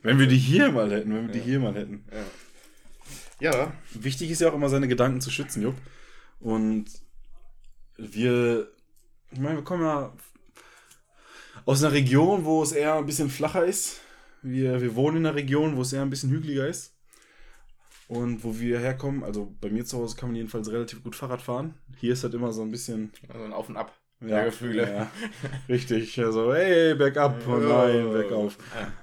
Wenn 0.02 0.18
wir 0.18 0.26
die 0.26 0.36
hier 0.36 0.70
mal 0.72 0.90
hätten, 0.90 1.14
wenn 1.14 1.26
wir 1.28 1.32
die 1.32 1.38
Ja. 1.38 1.44
hier 1.44 1.60
mal 1.60 1.74
hätten. 1.74 2.04
Ja. 2.12 2.18
Wichtig 3.94 4.30
ist 4.30 4.40
ja 4.40 4.50
auch 4.50 4.54
immer, 4.54 4.68
seine 4.68 4.88
Gedanken 4.88 5.20
zu 5.20 5.30
schützen, 5.30 5.62
Jupp. 5.62 5.76
Und 6.40 6.86
wir, 7.96 8.68
ich 9.30 9.40
meine, 9.40 9.56
wir 9.56 9.64
kommen 9.64 9.82
ja 9.84 10.12
aus 11.64 11.82
einer 11.82 11.92
Region, 11.92 12.44
wo 12.44 12.62
es 12.62 12.72
eher 12.72 12.94
ein 12.94 13.06
bisschen 13.06 13.30
flacher 13.30 13.64
ist. 13.64 14.00
Wir, 14.42 14.80
wir 14.80 14.94
wohnen 14.94 15.18
in 15.18 15.26
einer 15.26 15.34
Region, 15.36 15.76
wo 15.76 15.82
es 15.82 15.92
eher 15.92 16.02
ein 16.02 16.10
bisschen 16.10 16.30
hügeliger 16.30 16.66
ist. 16.66 16.94
Und 18.08 18.44
wo 18.44 18.58
wir 18.58 18.78
herkommen, 18.78 19.22
also 19.22 19.54
bei 19.60 19.70
mir 19.70 19.84
zu 19.84 19.98
Hause 19.98 20.16
kann 20.16 20.28
man 20.28 20.36
jedenfalls 20.36 20.70
relativ 20.70 21.02
gut 21.02 21.16
Fahrrad 21.16 21.40
fahren. 21.40 21.74
Hier 21.98 22.12
ist 22.12 22.24
halt 22.24 22.34
immer 22.34 22.52
so 22.52 22.62
ein 22.62 22.70
bisschen 22.70 23.12
Also 23.28 23.44
ein 23.44 23.52
Auf 23.52 23.68
und 23.68 23.76
Ab. 23.76 23.96
Ja, 24.26 24.44
Gefühle. 24.44 24.92
Ja, 24.92 25.10
richtig. 25.68 26.18
Also, 26.22 26.54
hey, 26.54 26.94
bergab, 26.94 27.36
oh 27.46 27.56
nein, 27.56 28.10
bergauf. 28.12 28.56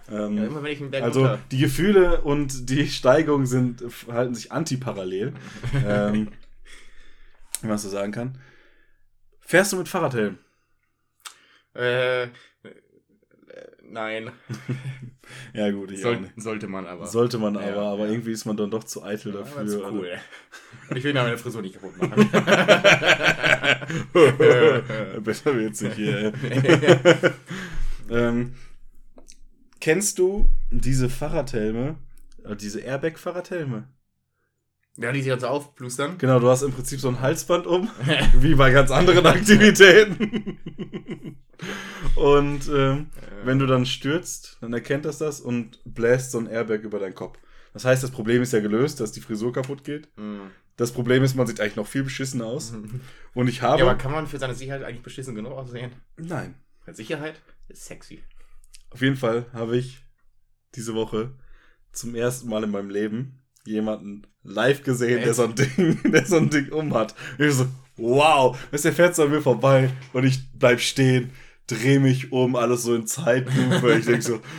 Ja, 0.10 0.26
Ähm, 0.26 0.38
immer 0.46 0.64
wenn 0.64 0.72
ich 0.74 0.82
einen 0.82 0.92
Berg 0.92 1.04
also 1.04 1.22
runter- 1.22 1.40
die 1.52 1.60
Gefühle 1.60 2.22
und 2.22 2.70
die 2.70 2.88
Steigung 2.88 3.46
sind, 3.46 3.84
halten 4.12 4.34
sich 4.36 4.52
antiparallel. 4.52 5.34
ähm, 5.86 6.30
wie 7.62 7.68
man 7.68 7.78
so 7.78 7.90
sagen 7.90 8.12
kann. 8.12 8.38
Fährst 9.42 9.74
du 9.74 9.78
mit 9.78 9.90
Fahrradhelm? 9.90 10.38
Äh, 11.76 12.24
äh, 12.24 12.30
nein. 13.84 14.32
Ja 15.54 15.70
gut, 15.72 15.92
ich 15.92 16.02
Soll, 16.02 16.30
sollte 16.38 16.68
man 16.68 16.86
aber. 16.86 17.08
Sollte 17.08 17.38
man 17.38 17.56
Ja, 17.56 17.62
aber, 17.62 17.82
aber 17.84 18.06
ja. 18.06 18.12
irgendwie 18.12 18.32
ist 18.32 18.46
man 18.46 18.58
dann 18.58 18.72
doch 18.72 18.84
zu 18.84 19.04
eitel 19.04 19.34
Ja, 19.34 19.40
dafür. 19.40 19.64
das 19.64 19.74
ist 19.74 19.82
also- 19.84 19.98
cool. 19.98 20.10
Ich 20.96 21.04
will 21.04 21.14
mir 21.14 21.22
meine 21.24 21.38
Frisur 21.38 21.62
nicht 21.62 21.80
kaputt 21.80 21.98
machen. 22.02 22.30
Besser 25.24 25.56
wird's 25.56 25.82
nicht 25.82 25.96
hier. 25.96 26.34
ähm, 28.10 28.54
kennst 29.80 30.20
du 30.20 30.50
diese 30.72 31.10
Fahrradhelme, 31.10 31.96
äh, 32.44 32.56
diese 32.56 32.80
Airbag-Fahrradhelme? 32.82 33.88
Ja, 35.02 35.12
die 35.12 35.20
sich 35.20 35.28
jetzt 35.28 35.46
aufplustern. 35.46 36.18
Genau, 36.18 36.40
du 36.40 36.50
hast 36.50 36.62
im 36.62 36.72
Prinzip 36.72 37.00
so 37.00 37.08
ein 37.08 37.22
Halsband 37.22 37.68
um, 37.68 37.90
wie 38.34 38.56
bei 38.56 38.72
ganz 38.72 38.92
anderen 38.92 39.26
Aktivitäten. 39.26 40.58
Und 42.16 42.70
ähm, 42.74 43.08
wenn 43.44 43.60
du 43.60 43.66
dann 43.66 43.86
stürzt, 43.86 44.58
dann 44.62 44.74
erkennt 44.74 45.06
das 45.06 45.18
das 45.18 45.40
und 45.40 45.80
bläst 45.86 46.32
so 46.32 46.40
ein 46.40 46.48
Airbag 46.48 46.82
über 46.82 47.00
deinen 47.00 47.16
Kopf. 47.16 47.38
Das 47.74 47.86
heißt, 47.86 48.04
das 48.04 48.12
Problem 48.12 48.42
ist 48.42 48.52
ja 48.52 48.60
gelöst, 48.60 49.00
dass 49.00 49.12
die 49.12 49.22
Frisur 49.22 49.54
kaputt 49.54 49.84
geht. 49.84 50.10
Mhm. 50.18 50.52
Das 50.76 50.92
Problem 50.92 51.24
ist, 51.24 51.36
man 51.36 51.46
sieht 51.46 51.60
eigentlich 51.60 51.76
noch 51.76 51.88
viel 51.88 52.04
beschissener 52.04 52.46
aus. 52.46 52.74
Und 53.34 53.48
ich 53.48 53.62
habe. 53.62 53.80
Ja, 53.80 53.86
aber 53.86 53.98
kann 53.98 54.12
man 54.12 54.28
für 54.28 54.40
seine 54.40 54.56
Sicherheit 54.56 54.84
eigentlich 54.84 55.04
beschissen 55.04 55.36
genug 55.36 55.54
aussehen? 55.54 55.92
nein. 56.18 56.56
Sicherheit 56.92 57.40
ist 57.68 57.86
sexy. 57.86 58.24
Auf 58.90 59.02
jeden 59.02 59.16
Fall 59.16 59.46
habe 59.54 59.78
ich 59.78 60.00
diese 60.74 60.96
Woche 60.96 61.36
zum 61.92 62.16
ersten 62.16 62.50
Mal 62.50 62.64
in 62.64 62.72
meinem 62.72 62.90
Leben 62.90 63.39
jemanden 63.66 64.28
live 64.44 64.84
gesehen, 64.84 65.22
der 65.22 65.34
so 65.34 65.44
ein 65.44 65.56
Ding, 65.56 66.00
der 66.12 66.26
so 66.26 66.38
ein 66.38 66.50
Ding 66.50 66.72
um 66.72 66.94
hat. 66.94 67.16
Und 67.38 67.46
ich 67.46 67.54
so, 67.54 67.68
wow, 67.98 68.58
du, 68.72 68.78
der 68.78 68.94
fährt 68.94 69.16
so 69.16 69.24
an 69.24 69.32
mir 69.32 69.42
vorbei 69.42 69.92
und 70.14 70.26
ich 70.26 70.40
bleib 70.54 70.80
stehen, 70.80 71.32
drehe 71.68 72.00
mich 72.00 72.32
um, 72.32 72.56
alles 72.56 72.84
so 72.84 72.96
in 72.96 73.06
Zeitlupe. 73.08 73.98
ich 73.98 74.06
denke 74.06 74.22
so, 74.22 74.42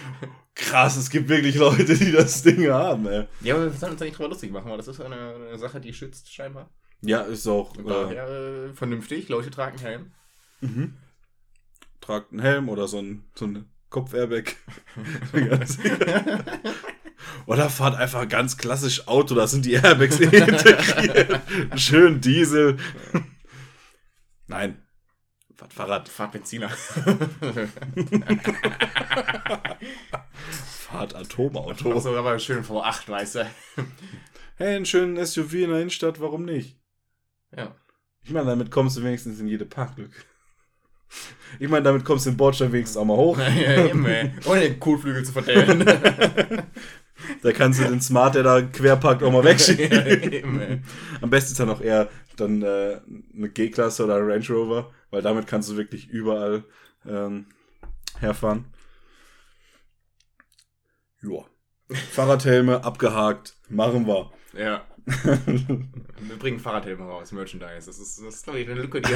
Krass, 0.55 0.97
es 0.97 1.09
gibt 1.09 1.29
wirklich 1.31 1.55
Leute, 1.55 1.97
die 1.97 2.13
das 2.13 2.43
Ding 2.43 2.69
haben, 2.69 3.07
ey. 3.07 3.27
Ja, 3.41 3.55
aber 3.55 3.65
wir 3.65 3.73
sollen 3.73 3.93
uns 3.93 4.01
ja 4.01 4.07
nicht 4.07 4.19
drüber 4.19 4.29
lustig 4.29 4.53
machen, 4.53 4.71
weil 4.71 4.77
das 4.77 4.89
ist 4.89 5.01
eine, 5.01 5.17
eine 5.17 5.59
Sache, 5.59 5.81
die 5.81 5.95
schützt 5.95 6.31
scheinbar. 6.33 6.69
Ja, 7.01 7.23
ist 7.23 7.47
auch. 7.47 7.75
Äh, 7.79 7.83
daher 7.83 8.29
äh, 8.29 8.75
vernünftig, 8.75 9.31
Leute 9.31 9.51
tragen 9.51 9.79
Helm. 9.79 10.13
mhm. 10.61 10.95
Tragt 12.03 12.33
einen 12.33 12.41
Helm 12.41 12.69
oder 12.69 12.89
so 12.89 12.99
ein, 12.99 13.25
so 13.35 13.47
ein 13.47 13.71
Kopf-Airbag. 13.89 14.55
Oder 17.47 17.69
fahrt 17.71 17.97
einfach 17.97 18.29
ganz 18.29 18.57
klassisch 18.57 19.09
Auto, 19.09 19.35
da 19.35 19.47
sind 19.47 19.65
die 19.65 19.73
Airbags 19.75 20.19
integriert. 20.21 21.41
Schön 21.77 22.21
Diesel. 22.21 22.77
Nein. 24.47 24.83
Fahrt 25.57 25.73
Fahrrad. 25.73 26.09
Fahrt 26.09 26.33
Benziner. 26.33 26.71
Fahrt 30.89 31.15
Atomauto. 31.15 31.99
so, 32.01 32.17
aber 32.17 32.39
schön 32.39 32.65
V8, 32.65 33.09
weißt 33.09 33.35
du. 33.37 33.51
Hey, 34.57 34.77
einen 34.77 34.87
schönen 34.87 35.25
SUV 35.25 35.55
in 35.55 35.71
der 35.71 35.79
Innenstadt, 35.81 36.21
warum 36.21 36.45
nicht? 36.45 36.79
Ja. 37.57 37.75
Ich 38.23 38.31
meine, 38.31 38.47
damit 38.47 38.71
kommst 38.71 38.97
du 38.97 39.03
wenigstens 39.03 39.41
in 39.41 39.49
jede 39.49 39.65
Parklücke. 39.67 40.15
Ich 41.59 41.69
meine, 41.69 41.83
damit 41.83 42.05
kommst 42.05 42.27
du 42.27 42.31
den 42.31 42.37
Bordstein 42.37 42.73
wenigstens 42.73 42.97
auch 42.97 43.05
mal 43.05 43.17
hoch. 43.17 43.39
ja, 43.39 43.87
eben, 43.87 44.07
ey. 44.07 44.33
Ohne 44.45 44.61
den 44.61 44.79
Kotflügel 44.79 45.25
zu 45.25 45.33
verteilen. 45.33 45.85
Da 47.43 47.53
kannst 47.53 47.81
du 47.81 47.85
den 47.85 48.01
Smart, 48.01 48.35
der 48.35 48.43
da 48.43 48.63
quer 48.63 48.97
parkt, 48.97 49.23
auch 49.23 49.33
mal 49.33 49.45
wegschieben. 49.45 50.85
Am 51.21 51.31
besten 51.31 51.53
ist 51.53 51.61
dann 51.61 51.71
auch 51.71 51.81
eher 51.81 52.09
dann 52.37 52.63
äh, 52.63 53.01
eine 53.37 53.49
G-Klasse 53.49 54.05
oder 54.05 54.17
Range 54.17 54.47
Rover, 54.49 54.91
weil 55.11 55.23
damit 55.23 55.47
kannst 55.47 55.71
du 55.71 55.77
wirklich 55.77 56.09
überall 56.09 56.65
ähm, 57.07 57.47
herfahren. 58.19 58.67
Joa. 61.21 61.47
Fahrradhelme 62.13 62.85
abgehakt, 62.85 63.57
machen 63.69 64.07
wir. 64.07 64.31
Ja. 64.57 64.85
Wir 66.21 66.37
bringen 66.39 66.61
Fahrradhelme 66.61 67.05
raus, 67.05 67.33
Merchandise. 67.33 67.87
Das 67.87 67.99
ist, 67.99 68.19
das 68.19 68.35
ist 68.35 68.45
glaube 68.45 68.61
ich, 68.61 68.69
eine 68.69 68.81
Lücke, 68.81 69.01
die, 69.01 69.15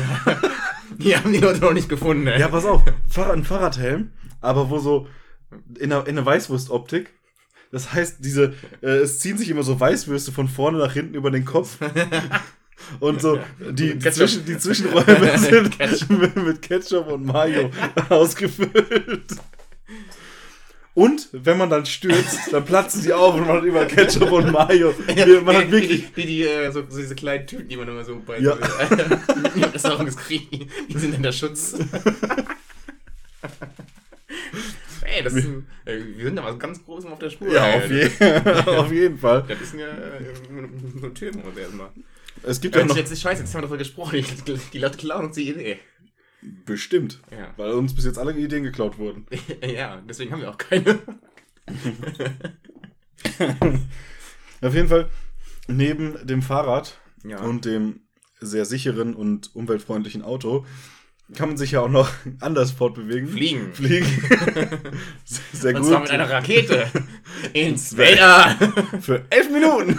die 0.96 1.16
haben 1.16 1.32
die 1.32 1.38
Leute 1.38 1.60
noch 1.60 1.74
nicht 1.74 1.88
gefunden. 1.88 2.26
Ey. 2.26 2.40
ja, 2.40 2.48
pass 2.48 2.64
auf, 2.64 2.82
Fahrrad, 3.08 3.36
ein 3.36 3.44
Fahrradhelm, 3.44 4.12
aber 4.40 4.70
wo 4.70 4.78
so 4.78 5.06
in 5.78 5.92
einer, 5.92 6.06
in 6.06 6.16
einer 6.16 6.26
Weißwurst-Optik. 6.26 7.12
Das 7.74 7.92
heißt, 7.92 8.18
diese, 8.20 8.54
äh, 8.82 8.86
es 8.86 9.18
ziehen 9.18 9.36
sich 9.36 9.50
immer 9.50 9.64
so 9.64 9.80
Weißwürste 9.80 10.30
von 10.30 10.46
vorne 10.46 10.78
nach 10.78 10.92
hinten 10.92 11.16
über 11.16 11.32
den 11.32 11.44
Kopf. 11.44 11.76
Und 13.00 13.20
so, 13.20 13.40
die, 13.58 13.98
die. 13.98 14.10
Zwischen, 14.10 14.44
die 14.44 14.56
Zwischenräume 14.56 15.36
sind 15.38 15.76
Ketchup. 15.76 16.36
mit, 16.36 16.62
Ketchup 16.62 17.08
und 17.08 17.24
Mayo 17.24 17.70
ausgefüllt. 18.10 19.24
Und 20.92 21.28
wenn 21.32 21.58
man 21.58 21.68
dann 21.70 21.84
stürzt, 21.84 22.52
dann 22.52 22.64
platzen 22.64 23.02
die 23.02 23.12
auf 23.12 23.34
und 23.34 23.46
man 23.46 23.56
hat 23.56 23.64
über 23.64 23.86
Ketchup 23.86 24.30
und 24.30 24.52
Mayo. 24.52 24.94
Man 25.44 25.56
hat 25.56 25.70
wirklich. 25.70 26.12
Die, 26.14 26.22
die, 26.22 26.26
die 26.26 26.42
äh, 26.44 26.70
so, 26.70 26.84
so 26.88 26.98
diese 26.98 27.16
kleinen 27.16 27.46
Tüten, 27.46 27.68
die 27.68 27.76
man 27.76 27.88
immer 27.88 28.04
so 28.04 28.22
bei 28.24 28.38
Ja. 28.38 28.56
so, 28.56 29.60
Restaurants 29.72 30.16
kriegt, 30.16 30.52
die 30.52 30.68
die 30.90 30.98
sind 30.98 31.14
in 31.14 31.22
der 31.24 31.32
Schutz. 31.32 31.74
Ey, 35.04 35.22
das 35.22 35.34
ist 35.34 35.46
ein, 35.46 35.66
äh, 35.84 35.98
wir 36.16 36.24
sind 36.24 36.36
da 36.36 36.44
was 36.44 36.58
ganz 36.58 36.84
Großem 36.84 37.12
auf 37.12 37.18
der 37.18 37.30
Spur. 37.30 37.52
Ja, 37.52 37.66
ey. 37.66 37.84
auf, 37.84 37.90
je 37.90 38.40
auf 38.78 38.92
jeden 38.92 39.18
Fall. 39.18 39.44
Das 39.48 39.60
ist 39.60 39.74
eine, 39.74 39.84
äh, 39.84 40.34
so 41.00 41.06
ein 41.06 41.14
Typen 41.14 41.42
muss 41.44 41.56
erstmal. 41.56 41.90
Es 42.42 42.60
gibt 42.60 42.74
ja 42.74 42.80
Jetzt, 42.82 42.90
noch. 42.90 42.96
jetzt 42.96 43.10
ist 43.12 43.20
scheiße, 43.22 43.42
jetzt 43.42 43.54
haben 43.54 43.60
wir 43.62 43.68
darüber 43.68 43.78
gesprochen. 43.78 44.24
Die, 44.46 44.58
die 44.72 44.78
Leute 44.78 44.98
klauen 44.98 45.26
uns 45.26 45.36
die 45.36 45.48
Idee. 45.50 45.78
Bestimmt. 46.66 47.20
Ja. 47.30 47.54
Weil 47.56 47.72
uns 47.72 47.94
bis 47.94 48.04
jetzt 48.04 48.18
alle 48.18 48.32
Ideen 48.36 48.64
geklaut 48.64 48.98
wurden. 48.98 49.26
ja, 49.64 50.02
deswegen 50.08 50.32
haben 50.32 50.40
wir 50.42 50.50
auch 50.50 50.58
keine. 50.58 50.98
Auf 54.60 54.74
jeden 54.74 54.88
Fall, 54.88 55.08
neben 55.68 56.26
dem 56.26 56.42
Fahrrad 56.42 56.98
Ja. 57.24 57.40
und 57.40 57.64
dem 57.64 58.00
sehr 58.40 58.66
sicheren 58.66 59.14
und 59.14 59.54
umweltfreundlichen 59.56 60.20
Auto 60.22 60.66
kann 61.36 61.48
man 61.48 61.56
sich 61.56 61.72
ja 61.72 61.80
auch 61.80 61.88
noch 61.88 62.10
anders 62.40 62.70
fortbewegen. 62.70 63.28
Fliegen. 63.28 63.72
Fliegen. 63.72 64.06
sehr 65.52 65.74
Und 65.74 65.82
gut. 65.82 65.90
zwar 65.90 66.00
mit 66.00 66.10
einer 66.10 66.28
Rakete 66.28 66.86
ins 67.52 67.96
Weltall. 67.96 68.56
Für 69.00 69.24
elf 69.30 69.50
Minuten. 69.50 69.98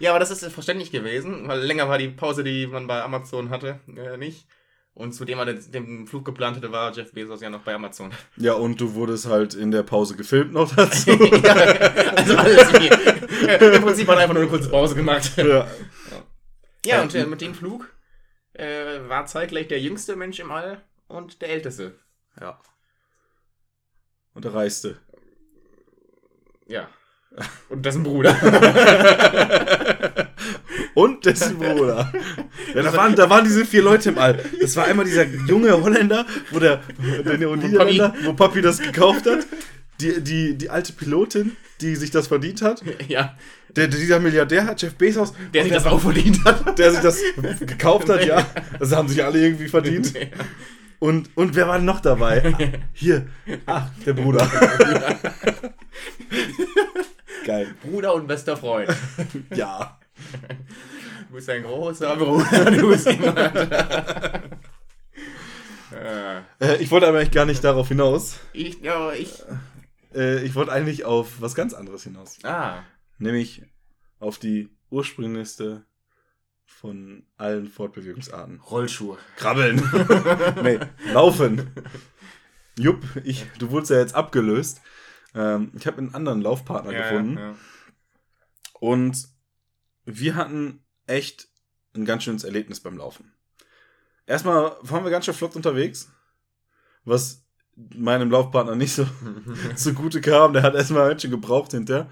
Ja, 0.00 0.10
aber 0.10 0.18
das 0.18 0.30
ist 0.30 0.44
verständlich 0.52 0.90
gewesen, 0.90 1.46
weil 1.46 1.60
länger 1.60 1.88
war 1.88 1.98
die 1.98 2.08
Pause, 2.08 2.44
die 2.44 2.66
man 2.66 2.86
bei 2.86 3.02
Amazon 3.02 3.50
hatte, 3.50 3.80
äh, 3.96 4.16
nicht. 4.16 4.46
Und 4.94 5.12
zudem 5.12 5.38
er 5.38 5.46
den, 5.46 5.70
den 5.70 6.06
Flug 6.08 6.24
geplant 6.24 6.56
hatte, 6.56 6.72
war 6.72 6.92
Jeff 6.92 7.12
Bezos 7.12 7.40
ja 7.40 7.48
noch 7.50 7.60
bei 7.60 7.72
Amazon. 7.72 8.10
Ja, 8.36 8.54
und 8.54 8.80
du 8.80 8.94
wurdest 8.94 9.26
halt 9.26 9.54
in 9.54 9.70
der 9.70 9.84
Pause 9.84 10.16
gefilmt 10.16 10.52
noch 10.52 10.74
dazu. 10.74 11.10
ja, 11.10 11.52
also 11.54 12.36
alles 12.36 12.72
wie. 12.72 13.74
Im 13.76 13.82
Prinzip 13.82 14.08
hat 14.08 14.16
er 14.16 14.22
einfach 14.22 14.34
nur 14.34 14.42
eine 14.42 14.50
kurze 14.50 14.68
Pause 14.68 14.96
gemacht. 14.96 15.30
ja. 15.36 15.68
Ja, 16.84 17.02
und 17.02 17.14
äh, 17.14 17.26
mit 17.26 17.40
dem 17.40 17.54
Flug 17.54 17.88
äh, 18.58 19.08
war 19.08 19.26
zeitgleich 19.26 19.68
der 19.68 19.80
jüngste 19.80 20.16
Mensch 20.16 20.40
im 20.40 20.50
All 20.50 20.80
und 21.06 21.40
der 21.42 21.50
älteste. 21.50 21.94
ja. 22.40 22.58
Und 24.34 24.44
der 24.44 24.54
Reiste. 24.54 24.98
Ja. 26.68 26.88
Und 27.68 27.84
dessen 27.84 28.04
Bruder. 28.04 28.36
Und 30.94 31.24
dessen 31.26 31.58
Bruder. 31.58 32.12
Ja, 32.74 32.82
da, 32.82 32.92
waren, 32.92 33.14
da 33.14 33.30
waren 33.30 33.44
diese 33.44 33.64
vier 33.64 33.82
Leute 33.82 34.08
im 34.08 34.18
All. 34.18 34.44
Das 34.60 34.74
war 34.76 34.84
einmal 34.84 35.04
dieser 35.04 35.24
junge 35.24 35.72
Holländer, 35.82 36.26
wo 36.50 36.58
der, 36.58 36.82
der 37.24 37.38
Niederländer, 37.38 38.14
wo 38.24 38.32
Papi 38.32 38.62
das 38.62 38.80
gekauft 38.80 39.26
hat. 39.26 39.46
Die, 40.00 40.20
die, 40.20 40.58
die 40.58 40.70
alte 40.70 40.92
Pilotin, 40.92 41.56
die 41.80 41.94
sich 41.96 42.10
das 42.10 42.28
verdient 42.28 42.62
hat. 42.62 42.82
ja, 43.08 43.36
Der, 43.78 43.88
dieser 43.88 44.18
Milliardär 44.18 44.66
hat 44.66 44.82
Jeff 44.82 44.94
Bezos. 44.94 45.32
der 45.54 45.62
sich 45.62 45.72
das 45.72 45.86
auch 45.86 46.00
verdient 46.00 46.44
hat. 46.44 46.78
der 46.78 46.90
sich 46.90 47.00
das 47.00 47.20
gekauft 47.60 48.08
hat, 48.08 48.24
ja. 48.24 48.44
Das 48.78 48.92
haben 48.92 49.08
sich 49.08 49.24
alle 49.24 49.40
irgendwie 49.40 49.68
verdient. 49.68 50.12
Und, 50.98 51.30
und 51.36 51.54
wer 51.54 51.68
war 51.68 51.78
noch 51.78 52.00
dabei? 52.00 52.74
Hier. 52.92 53.28
Ach, 53.66 53.88
der 54.04 54.14
Bruder. 54.14 54.50
Geil. 57.46 57.68
Bruder 57.82 58.14
und 58.14 58.26
bester 58.26 58.56
Freund. 58.56 58.92
Ja. 59.54 59.96
Du 61.28 61.34
bist 61.34 61.48
ein 61.48 61.62
großer 61.62 62.16
Bruder, 62.16 62.70
du 62.72 62.88
bist 62.88 63.06
jemand. 63.06 63.38
Äh, 66.60 66.76
ich 66.80 66.90
wollte 66.90 67.06
aber 67.06 67.18
eigentlich 67.18 67.30
gar 67.30 67.44
nicht 67.44 67.62
darauf 67.62 67.88
hinaus. 67.88 68.40
ich, 68.52 68.80
ja, 68.80 69.12
ich. 69.12 69.42
Äh, 70.14 70.42
ich 70.42 70.54
wollte 70.54 70.72
eigentlich 70.72 71.04
auf 71.04 71.40
was 71.40 71.54
ganz 71.54 71.74
anderes 71.74 72.02
hinaus. 72.04 72.38
Ah, 72.42 72.82
Nämlich 73.18 73.62
auf 74.18 74.38
die 74.38 74.70
ursprünglichste 74.90 75.84
von 76.64 77.26
allen 77.36 77.68
Fortbewegungsarten. 77.68 78.60
Rollschuhe. 78.60 79.18
Krabbeln. 79.36 79.82
nee, 80.62 80.78
laufen. 81.12 81.70
Jupp, 82.78 83.02
ich, 83.24 83.46
du 83.58 83.70
wurdest 83.70 83.90
ja 83.90 83.98
jetzt 83.98 84.14
abgelöst. 84.14 84.80
Ähm, 85.34 85.72
ich 85.74 85.86
habe 85.86 85.98
einen 85.98 86.14
anderen 86.14 86.40
Laufpartner 86.40 86.92
gefunden. 86.92 87.38
ja. 87.38 87.54
Und 88.80 89.28
wir 90.04 90.36
hatten 90.36 90.84
echt 91.06 91.48
ein 91.94 92.04
ganz 92.04 92.24
schönes 92.24 92.44
Erlebnis 92.44 92.80
beim 92.80 92.96
Laufen. 92.96 93.32
Erstmal 94.26 94.76
waren 94.82 95.04
wir 95.04 95.10
ganz 95.10 95.24
schön 95.24 95.34
flott 95.34 95.56
unterwegs, 95.56 96.10
was 97.04 97.44
meinem 97.74 98.30
Laufpartner 98.30 98.76
nicht 98.76 98.94
so 98.94 99.06
zugute 99.74 100.20
kam. 100.20 100.52
Der 100.52 100.62
hat 100.62 100.74
erstmal 100.74 101.08
ganz 101.08 101.22
schön 101.22 101.30
gebraucht 101.30 101.72
hinterher. 101.72 102.10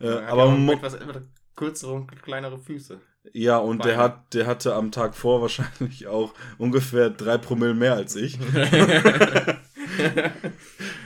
Äh, 0.00 0.06
Ja, 0.06 0.26
aber 0.26 0.46
ja, 0.46 0.50
mo- 0.52 0.72
etwas, 0.72 0.94
etwas 0.94 1.22
kürzere 1.56 1.92
und 1.92 2.22
kleinere 2.22 2.58
Füße. 2.58 3.00
ja, 3.32 3.58
und 3.58 3.84
der, 3.84 3.96
hat, 3.96 4.34
der 4.34 4.46
hatte 4.46 4.74
am 4.74 4.90
Tag 4.92 5.14
vor 5.14 5.40
wahrscheinlich 5.40 6.06
auch 6.08 6.34
ungefähr 6.58 7.10
drei 7.10 7.38
Promille 7.38 7.74
mehr 7.74 7.94
als 7.94 8.16
ich. 8.16 8.38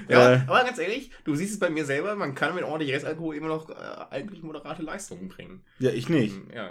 Ja, 0.08 0.32
Äh. 0.32 0.40
aber 0.46 0.64
ganz 0.64 0.78
ehrlich, 0.78 1.10
du 1.24 1.34
siehst 1.34 1.52
es 1.52 1.58
bei 1.58 1.68
mir 1.68 1.84
selber, 1.84 2.16
man 2.16 2.34
kann 2.34 2.54
mit 2.54 2.64
ordentlich 2.64 2.92
Restalkohol 2.94 3.36
immer 3.36 3.48
noch 3.48 3.68
äh, 3.68 3.74
eigentlich 4.10 4.42
moderate 4.42 4.82
Leistungen 4.82 5.28
bringen. 5.28 5.62
Ja, 5.78 5.90
ich 5.90 6.08
nicht. 6.08 6.34
Ja. 6.54 6.70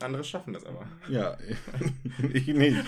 Andere 0.00 0.24
schaffen 0.24 0.54
das 0.54 0.64
aber. 0.64 0.86
Ja, 1.08 1.36
ich 2.32 2.46
nicht. 2.48 2.82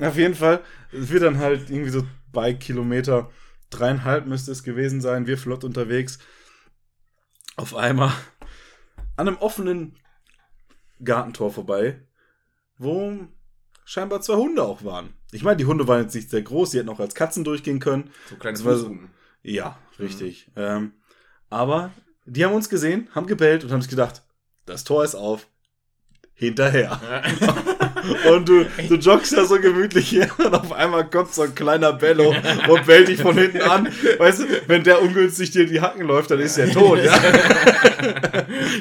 Auf 0.00 0.16
jeden 0.16 0.36
Fall, 0.36 0.60
es 0.92 1.10
wird 1.10 1.24
dann 1.24 1.38
halt 1.38 1.70
irgendwie 1.70 1.90
so 1.90 2.06
bei 2.32 2.52
Kilometer 2.54 3.30
dreieinhalb 3.70 4.26
müsste 4.26 4.52
es 4.52 4.62
gewesen 4.62 5.00
sein, 5.00 5.26
wir 5.26 5.38
flott 5.38 5.64
unterwegs. 5.64 6.20
Auf 7.56 7.74
einmal 7.74 8.12
an 9.16 9.28
einem 9.28 9.36
offenen 9.38 9.96
Gartentor 11.02 11.52
vorbei, 11.52 12.00
wo 12.78 13.26
scheinbar 13.84 14.20
zwei 14.20 14.34
Hunde 14.36 14.62
auch 14.62 14.82
waren. 14.84 15.14
Ich 15.32 15.42
meine, 15.42 15.56
die 15.56 15.66
Hunde 15.66 15.86
waren 15.86 16.02
jetzt 16.02 16.14
nicht 16.14 16.30
sehr 16.30 16.42
groß, 16.42 16.70
die 16.70 16.78
hätten 16.78 16.88
auch 16.88 17.00
als 17.00 17.14
Katzen 17.14 17.44
durchgehen 17.44 17.78
können. 17.80 18.10
So 18.28 18.36
kleine 18.36 18.56
Das 18.56 18.64
war 18.64 18.76
so- 18.76 18.86
Fußhuben. 18.86 19.10
Ja, 19.42 19.78
richtig. 19.98 20.50
Ähm, 20.56 20.94
aber 21.50 21.90
die 22.24 22.44
haben 22.44 22.54
uns 22.54 22.68
gesehen, 22.70 23.08
haben 23.14 23.26
gebellt 23.26 23.62
und 23.62 23.70
haben 23.72 23.82
sich 23.82 23.90
gedacht, 23.90 24.22
das 24.66 24.84
Tor 24.84 25.04
ist 25.04 25.14
auf. 25.14 25.46
hinterher. 26.36 27.00
Und 28.30 28.48
du, 28.48 28.64
du 28.88 28.94
joggst 28.96 29.32
ja 29.32 29.44
so 29.44 29.60
gemütlich 29.60 30.12
her 30.12 30.28
und 30.38 30.54
auf 30.54 30.72
einmal 30.72 31.08
kommt 31.08 31.34
so 31.34 31.42
ein 31.42 31.54
kleiner 31.54 31.92
Bello 31.92 32.34
und 32.68 32.86
bellt 32.86 33.08
dich 33.08 33.20
von 33.20 33.36
hinten 33.36 33.62
an. 33.62 33.88
Weißt 34.18 34.40
du, 34.40 34.44
wenn 34.66 34.84
der 34.84 35.00
ungünstig 35.02 35.50
dir 35.50 35.62
in 35.62 35.68
die 35.70 35.80
Hacken 35.80 36.06
läuft, 36.06 36.30
dann 36.30 36.40
ist 36.40 36.58
er 36.58 36.70
tot, 36.70 36.98
ja. 37.02 37.12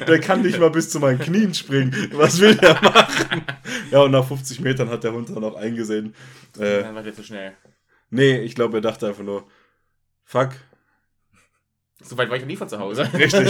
Der 0.08 0.20
kann 0.20 0.42
nicht 0.42 0.60
mal 0.60 0.70
bis 0.70 0.90
zu 0.90 1.00
meinen 1.00 1.20
Knien 1.20 1.54
springen. 1.54 1.96
Was 2.14 2.40
will 2.40 2.56
der 2.56 2.74
machen? 2.82 3.42
Ja, 3.92 4.00
und 4.02 4.12
nach 4.12 4.26
50 4.28 4.60
Metern 4.62 4.90
hat 4.90 5.04
der 5.04 5.14
Hund 5.14 5.30
dann 5.30 5.44
auch 5.44 5.56
eingesehen. 5.56 6.14
Äh, 6.60 6.82
Dann 6.84 6.96
war 6.96 7.04
der 7.04 7.14
zu 7.14 7.24
schnell. 7.24 7.54
nee, 8.10 8.38
ich 8.40 8.56
glaube, 8.56 8.78
er 8.78 8.82
dachte 8.82 9.08
einfach 9.08 9.24
nur, 9.24 9.46
fuck, 10.24 10.50
So 12.02 12.18
weit 12.18 12.30
war 12.30 12.36
ich 12.36 12.42
noch 12.44 12.48
nie 12.48 12.56
von 12.58 12.68
zu 12.70 12.80
Hause. 12.80 13.08
Richtig. 13.14 13.50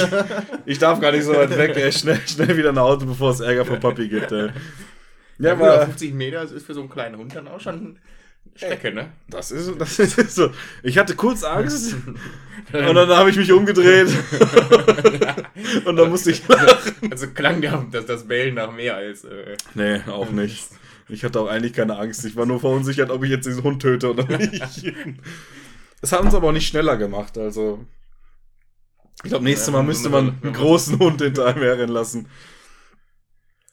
Ich 0.66 0.80
darf 0.80 1.00
gar 1.02 1.12
nicht 1.12 1.24
so 1.24 1.34
weit 1.34 1.58
weg. 1.58 1.76
Ey. 1.76 1.92
Schnell, 1.92 2.20
schnell 2.28 2.56
wieder 2.58 2.72
nach 2.72 2.84
Hause, 2.84 3.06
bevor 3.06 3.32
es 3.32 3.40
Ärger 3.40 3.66
von 3.66 3.80
Papi 3.80 4.08
gibt. 4.08 4.32
Ey. 4.32 4.50
Ja, 5.40 5.54
aber 5.54 5.74
aber 5.74 5.86
50 5.86 6.14
Meter 6.14 6.42
das 6.42 6.52
ist 6.52 6.66
für 6.66 6.74
so 6.74 6.82
einen 6.82 6.90
kleinen 6.90 7.18
Hund 7.18 7.36
dann 7.36 7.48
auch 7.48 7.60
schon 7.60 8.00
Strecke, 8.56 8.94
ne? 8.94 9.12
das 9.30 9.52
ist, 9.52 9.72
das 9.80 9.98
ist 9.98 10.36
so. 10.36 10.52
Ich 10.84 10.98
hatte 10.98 11.16
kurz 11.16 11.44
Angst 11.44 11.96
und 12.74 12.96
dann 12.96 13.10
habe 13.10 13.30
ich 13.32 13.36
mich 13.38 13.52
umgedreht 13.52 14.08
und 15.86 15.96
dann 15.96 16.10
musste 16.10 16.32
ich 16.32 16.48
lachen. 16.48 17.12
Also 17.12 17.28
klang 17.28 17.62
der, 17.62 17.86
das, 17.92 18.06
das 18.06 18.28
Bellen 18.28 18.56
nach 18.56 18.72
mehr 18.72 18.96
als. 18.96 19.24
Äh, 19.24 19.58
Nee, 19.74 20.02
auch 20.08 20.30
nicht. 20.30 20.68
Ich 21.10 21.24
hatte 21.24 21.40
auch 21.40 21.48
eigentlich 21.48 21.74
keine 21.74 21.98
Angst. 21.98 22.24
Ich 22.26 22.36
war 22.36 22.46
nur 22.46 22.60
verunsichert, 22.60 23.10
ob 23.10 23.24
ich 23.24 23.32
jetzt 23.32 23.46
diesen 23.46 23.64
Hund 23.64 23.82
töte 23.82 24.10
oder 24.12 24.26
nicht. 24.38 24.94
Es 26.02 26.12
hat 26.12 26.22
uns 26.22 26.34
aber 26.34 26.48
auch 26.48 26.54
nicht 26.54 26.68
schneller 26.68 26.96
gemacht. 26.98 27.38
Also, 27.38 27.86
ich 29.24 29.30
glaube, 29.30 29.44
nächstes 29.44 29.72
Mal 29.72 29.84
müsste 29.84 30.10
man 30.10 30.38
einen 30.42 30.54
großen 30.54 31.00
Hund 31.00 31.22
hinter 31.22 31.46
einem 31.46 31.62
herrennen 31.62 31.94
lassen. 31.94 32.30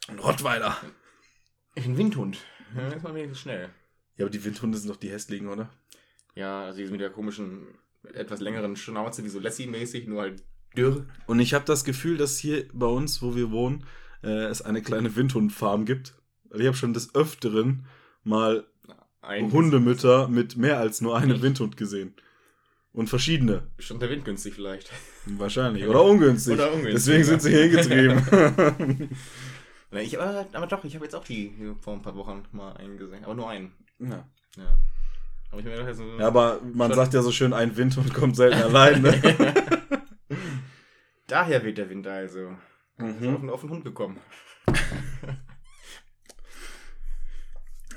Ein 0.09 0.19
Rottweiler. 0.19 0.77
Ein 1.77 1.97
Windhund. 1.97 2.39
Ja, 2.77 2.89
ist 2.89 3.03
mal 3.03 3.15
wenigstens 3.15 3.41
schnell. 3.41 3.71
Ja, 4.17 4.25
aber 4.27 4.31
die 4.31 4.45
Windhunde 4.45 4.79
sind 4.79 4.91
doch 4.91 4.97
die 4.97 5.11
hässlichen, 5.11 5.49
oder? 5.49 5.71
Ja, 6.35 6.65
also 6.65 6.79
die 6.79 6.91
mit 6.91 7.01
der 7.01 7.11
komischen, 7.11 7.67
etwas 8.13 8.41
längeren 8.41 8.77
Schnauze, 8.77 9.25
wie 9.25 9.29
so 9.29 9.41
Lassie-mäßig, 9.41 10.07
nur 10.07 10.23
halt 10.23 10.43
dürr. 10.77 11.07
Und 11.27 11.41
ich 11.41 11.55
habe 11.55 11.65
das 11.65 11.85
Gefühl, 11.85 12.17
dass 12.17 12.39
hier 12.39 12.67
bei 12.73 12.87
uns, 12.87 13.23
wo 13.23 13.35
wir 13.35 13.51
wohnen, 13.51 13.85
äh, 14.23 14.45
es 14.47 14.63
eine 14.63 14.83
kleine 14.83 15.17
Windhundfarm 15.17 15.85
gibt. 15.85 16.15
Ich 16.55 16.67
habe 16.67 16.77
schon 16.77 16.95
des 16.95 17.15
Öfteren 17.15 17.87
mal 18.25 18.67
Ein 19.23 19.53
Hundemütter 19.53 20.29
mit 20.29 20.57
mehr 20.57 20.79
als 20.79 21.01
nur 21.01 21.17
einem? 21.17 21.43
Windhund 21.43 21.77
gesehen. 21.77 22.15
Und 22.93 23.09
verschiedene. 23.09 23.69
Schon 23.79 24.01
der 24.01 24.11
Wind 24.11 24.25
günstig 24.25 24.55
vielleicht. 24.55 24.91
Wahrscheinlich. 25.27 25.87
Oder 25.87 26.03
ungünstig. 26.03 26.55
Oder 26.55 26.73
ungünstig, 26.73 26.95
Deswegen 26.95 27.21
ja. 27.21 27.25
sind 27.25 27.43
sie 27.43 27.51
hier 27.51 27.63
hingetrieben. 27.63 29.11
Ich, 29.93 30.21
aber, 30.21 30.47
aber 30.53 30.67
doch, 30.69 30.85
ich 30.85 30.95
habe 30.95 31.05
jetzt 31.05 31.15
auch 31.15 31.25
die 31.25 31.75
vor 31.81 31.95
ein 31.95 32.03
paar 32.03 32.15
Wochen 32.15 32.45
mal 32.53 32.77
einen 32.77 32.97
gesehen. 32.97 33.25
Aber 33.25 33.35
nur 33.35 33.49
einen. 33.51 33.73
ja. 33.99 34.25
Ja. 34.57 34.77
Aber 35.53 35.63
gedacht, 35.63 35.95
so, 35.97 36.05
ja, 36.19 36.27
aber 36.29 36.61
man 36.63 36.93
sagt 36.95 37.13
ja 37.13 37.23
so 37.23 37.33
schön, 37.33 37.53
ein 37.53 37.77
Windhund 37.77 38.15
kommt 38.15 38.37
selten 38.37 38.63
allein. 38.63 39.03
Ne? 39.03 39.21
Daher 41.27 41.65
weht 41.65 41.77
der 41.79 41.91
Wind 41.91 42.07
also. 42.07 42.57
Mhm. 42.99 43.07
Auf, 43.35 43.41
den- 43.41 43.51
auf 43.51 43.61
den 43.63 43.71
Hund 43.71 43.85
gekommen. 43.85 44.21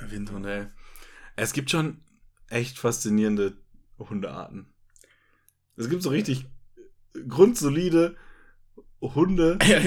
Windhund, 0.02 0.46
ey. 0.46 0.66
Es 1.36 1.54
gibt 1.54 1.70
schon 1.72 2.02
echt 2.50 2.78
faszinierende 2.78 3.58
Hundearten. 4.00 4.74
Es 5.76 5.90
gibt 5.90 6.04
so 6.04 6.10
richtig 6.10 6.46
grundsolide 7.28 8.16
Hunde. 9.16 9.58
Ja, 9.68 9.80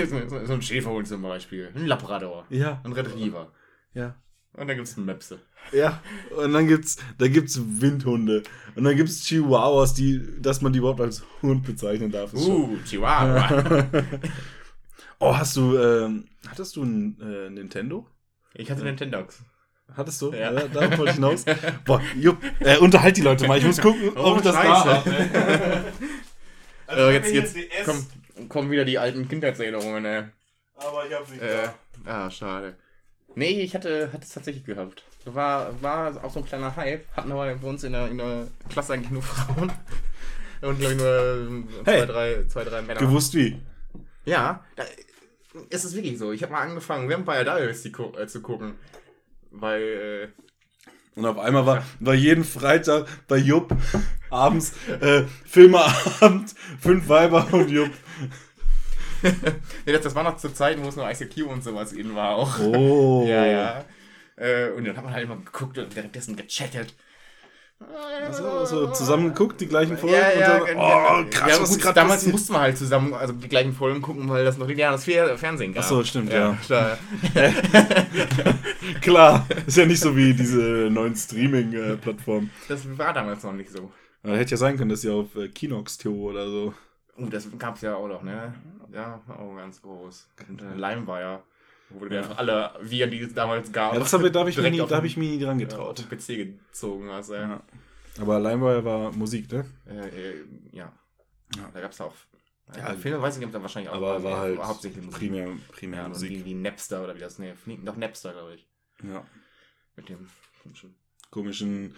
so, 0.46 0.52
ein 0.52 0.62
Schäferhund 0.62 1.08
zum 1.08 1.22
Beispiel. 1.22 1.70
Ein 1.74 1.86
Labrador. 1.86 2.44
Ja, 2.50 2.80
Ein 2.84 2.92
Retriever. 2.92 3.52
ja. 3.94 4.14
Und 4.52 4.68
dann 4.68 4.76
gibt 4.76 4.88
es 4.88 4.96
einen 4.96 5.04
Möpse. 5.04 5.38
Ja, 5.72 6.00
und 6.34 6.54
dann 6.54 6.66
gibt's, 6.66 6.96
da 7.18 7.28
gibt's 7.28 7.60
Windhunde. 7.62 8.42
Und 8.74 8.84
dann 8.84 8.96
gibt's 8.96 9.22
Chihuahuas, 9.26 9.92
die, 9.92 10.22
dass 10.40 10.62
man 10.62 10.72
die 10.72 10.78
überhaupt 10.78 11.02
als 11.02 11.22
Hund 11.42 11.64
bezeichnen 11.66 12.10
darf. 12.10 12.32
ist 12.32 12.46
schon- 12.46 12.70
Uh, 12.70 12.76
Chihuahua. 12.88 13.86
oh, 15.18 15.36
hast 15.36 15.56
du, 15.58 15.76
ähm, 15.76 16.24
hattest 16.48 16.74
du 16.76 16.84
ein 16.84 17.20
äh, 17.20 17.50
Nintendo? 17.50 18.06
ich 18.54 18.70
hatte 18.70 18.82
Nintendogs. 18.82 19.42
Hattest 19.94 20.22
du? 20.22 20.32
Ja. 20.32 20.52
Ja. 20.54 20.66
darauf 20.68 20.96
wollte 20.98 21.10
ich 21.10 21.16
hinaus. 21.16 21.44
Boah, 21.84 22.00
Jupp, 22.18 22.38
äh, 22.60 22.78
unterhalt 22.78 23.16
die 23.18 23.22
Leute 23.22 23.46
mal. 23.46 23.58
Ich 23.58 23.64
muss 23.66 23.78
gucken, 23.80 24.16
ob 24.16 24.38
ich 24.38 24.42
das 24.42 24.54
da 24.54 24.84
habe. 24.84 25.84
äh, 26.88 27.12
jetzt 27.14 27.32
jetzt 27.34 27.54
kommen, 27.84 28.06
kommen 28.48 28.70
wieder 28.70 28.84
die 28.84 28.98
alten 28.98 29.28
Kindheitserinnerungen. 29.28 30.02
Ne? 30.02 30.32
Aber 30.74 31.06
ich 31.06 31.12
hab's 31.14 31.30
nicht 31.30 31.42
Äh, 31.42 31.68
ah, 32.04 32.30
schade. 32.30 32.76
Nee, 33.34 33.60
ich 33.60 33.74
hatte, 33.74 34.12
hatte 34.12 34.24
es 34.24 34.32
tatsächlich 34.32 34.64
gehabt. 34.64 35.04
War, 35.26 35.80
war 35.82 36.24
auch 36.24 36.30
so 36.32 36.40
ein 36.40 36.46
kleiner 36.46 36.74
Hype. 36.76 37.04
Hatten 37.16 37.32
aber 37.32 37.54
bei 37.54 37.68
uns 37.68 37.84
in 37.84 37.92
der, 37.92 38.08
in 38.08 38.18
der 38.18 38.46
Klasse 38.70 38.94
eigentlich 38.94 39.10
nur 39.10 39.22
Frauen. 39.22 39.70
Und 40.62 40.78
glaube 40.78 40.94
ich 40.94 40.98
nur 41.00 41.64
zwei, 41.84 41.92
Hey. 41.92 42.06
drei, 42.06 42.44
zwei, 42.48 42.64
drei 42.64 42.82
Männer. 42.82 43.00
Gewusst 43.00 43.34
wie. 43.34 43.60
Ja, 44.24 44.64
da, 44.76 44.84
es 45.70 45.84
ist 45.84 45.94
wirklich 45.94 46.18
so. 46.18 46.32
Ich 46.32 46.42
habe 46.42 46.52
mal 46.52 46.62
angefangen, 46.62 47.08
Vampire 47.10 47.44
Diaries 47.44 47.82
zu, 47.82 47.90
äh, 48.16 48.26
zu 48.26 48.40
gucken. 48.40 48.74
Weil, 49.50 49.82
äh, 49.82 50.28
Und 51.16 51.24
auf 51.24 51.38
einmal 51.38 51.64
war, 51.64 51.82
war 51.98 52.14
jeden 52.14 52.44
Freitag 52.44 53.06
bei 53.26 53.38
Jupp 53.38 53.74
abends 54.28 54.74
äh, 55.00 55.22
Filmeabend, 55.46 56.54
fünf 56.78 57.08
Weiber 57.08 57.48
und 57.52 57.70
Jupp. 57.70 57.90
nee, 59.22 59.92
das, 59.92 60.02
das 60.02 60.14
war 60.14 60.24
noch 60.24 60.36
zu 60.36 60.52
Zeiten, 60.52 60.84
wo 60.84 60.88
es 60.88 60.96
nur 60.96 61.10
ICQ 61.10 61.46
und 61.46 61.64
sowas 61.64 61.94
in 61.94 62.14
war 62.14 62.36
auch. 62.36 62.58
Oh. 62.60 63.24
Ja, 63.28 63.46
ja. 63.46 63.84
Äh, 64.36 64.70
und 64.72 64.84
dann 64.84 64.94
hat 64.94 65.04
man 65.04 65.14
halt 65.14 65.24
immer 65.24 65.36
geguckt 65.36 65.78
und 65.78 65.96
währenddessen 65.96 66.36
gechattet. 66.36 66.94
So, 68.32 68.64
so 68.64 68.86
zusammen 68.92 69.28
geguckt, 69.28 69.60
die 69.60 69.66
gleichen 69.66 69.98
Folgen. 69.98 70.16
Ja, 70.16 70.32
ja, 70.32 70.54
und 70.54 70.60
dann, 70.60 70.66
genau. 70.66 71.20
oh, 71.20 71.24
krass, 71.30 71.50
ja, 71.50 71.60
was 71.60 71.70
gut, 71.70 71.82
gerade 71.82 71.94
Damals 71.94 72.16
passiert? 72.16 72.32
musste 72.32 72.52
man 72.52 72.62
halt 72.62 72.78
zusammen 72.78 73.14
also 73.14 73.34
die 73.34 73.48
gleichen 73.48 73.72
Folgen 73.74 74.00
gucken, 74.02 74.28
weil 74.28 74.44
das 74.44 74.56
noch 74.56 74.66
lineares 74.66 75.04
Fer 75.04 75.36
Fernsehen 75.36 75.74
gab. 75.74 75.84
Ach 75.84 75.88
so, 75.88 76.02
stimmt, 76.02 76.32
ja. 76.32 76.56
Da, 76.68 76.98
Klar, 79.02 79.46
ist 79.66 79.76
ja 79.76 79.86
nicht 79.86 80.00
so 80.00 80.16
wie 80.16 80.32
diese 80.34 80.88
neuen 80.90 81.14
Streaming-Plattformen. 81.14 82.50
das 82.68 82.98
war 82.98 83.12
damals 83.12 83.42
noch 83.44 83.52
nicht 83.52 83.70
so. 83.70 83.90
Hätte 84.22 84.52
ja 84.52 84.56
sein 84.56 84.76
können, 84.76 84.90
dass 84.90 85.02
sie 85.02 85.10
auf 85.10 85.36
äh, 85.36 85.48
Kinox.to 85.48 86.10
oder 86.10 86.48
so. 86.48 86.74
Und 87.16 87.32
das 87.32 87.46
gab 87.58 87.76
es 87.76 87.82
ja 87.82 87.94
auch 87.94 88.08
noch, 88.08 88.22
ne? 88.22 88.54
Ja, 88.92 89.20
auch 89.28 89.56
ganz 89.56 89.80
groß. 89.80 90.28
Und 90.48 90.62
äh, 90.62 90.74
Lime 90.74 91.06
war 91.06 91.20
ja, 91.20 91.42
wo 91.90 92.08
wir 92.10 92.18
einfach 92.18 92.38
alle 92.38 92.72
Viren, 92.82 93.10
die 93.10 93.20
es 93.20 93.34
damals 93.34 93.70
gab, 93.72 93.92
Ja, 93.94 93.98
das 94.00 94.12
hab, 94.12 94.22
da 94.32 94.40
habe 94.40 94.50
ich, 94.50 94.56
nie- 94.58 94.78
da 94.78 94.96
hab 94.96 95.04
ich 95.04 95.16
mich 95.16 95.30
nie 95.30 95.38
dran 95.42 95.58
ja, 95.60 95.66
getraut. 95.66 95.98
auf 96.00 96.08
den 96.08 96.18
PC 96.18 96.36
gezogen 96.68 97.10
hast. 97.10 97.30
Äh, 97.30 97.40
Ja. 97.42 97.62
Aber 98.18 98.40
LimeWire 98.40 98.82
war 98.84 99.12
Musik, 99.12 99.52
ne? 99.52 99.66
äh, 99.86 100.08
äh, 100.08 100.34
ja. 100.72 100.90
Ja. 101.56 101.70
Da 101.74 101.80
gab 101.80 101.92
es 101.92 102.00
auch. 102.00 102.14
Ja, 102.74 102.88
Ja, 102.90 102.94
Filme 102.94 103.20
weiß 103.22 103.34
ich 103.34 103.40
nicht, 103.40 103.46
ob 103.46 103.52
da 103.52 103.62
wahrscheinlich 103.62 103.90
auch. 103.90 103.96
Aber 103.96 104.22
war 104.24 104.38
halt 104.40 104.58
hauptsächlich 104.58 105.04
Musik. 105.04 105.20
primär, 105.20 105.48
primär 105.70 106.00
Ja, 106.02 106.08
Musik. 106.08 106.30
wie, 106.30 106.44
wie 106.46 106.54
Napster 106.54 107.04
oder 107.04 107.14
wie 107.14 107.20
das, 107.20 107.38
ne, 107.38 107.54
doch 107.84 107.96
Napster, 107.96 108.32
glaube 108.32 108.54
ich. 108.54 108.66
Ja. 109.04 109.24
Mit 109.96 110.08
dem 110.08 110.26
komischen. 110.62 110.94
Komischen. 111.30 111.94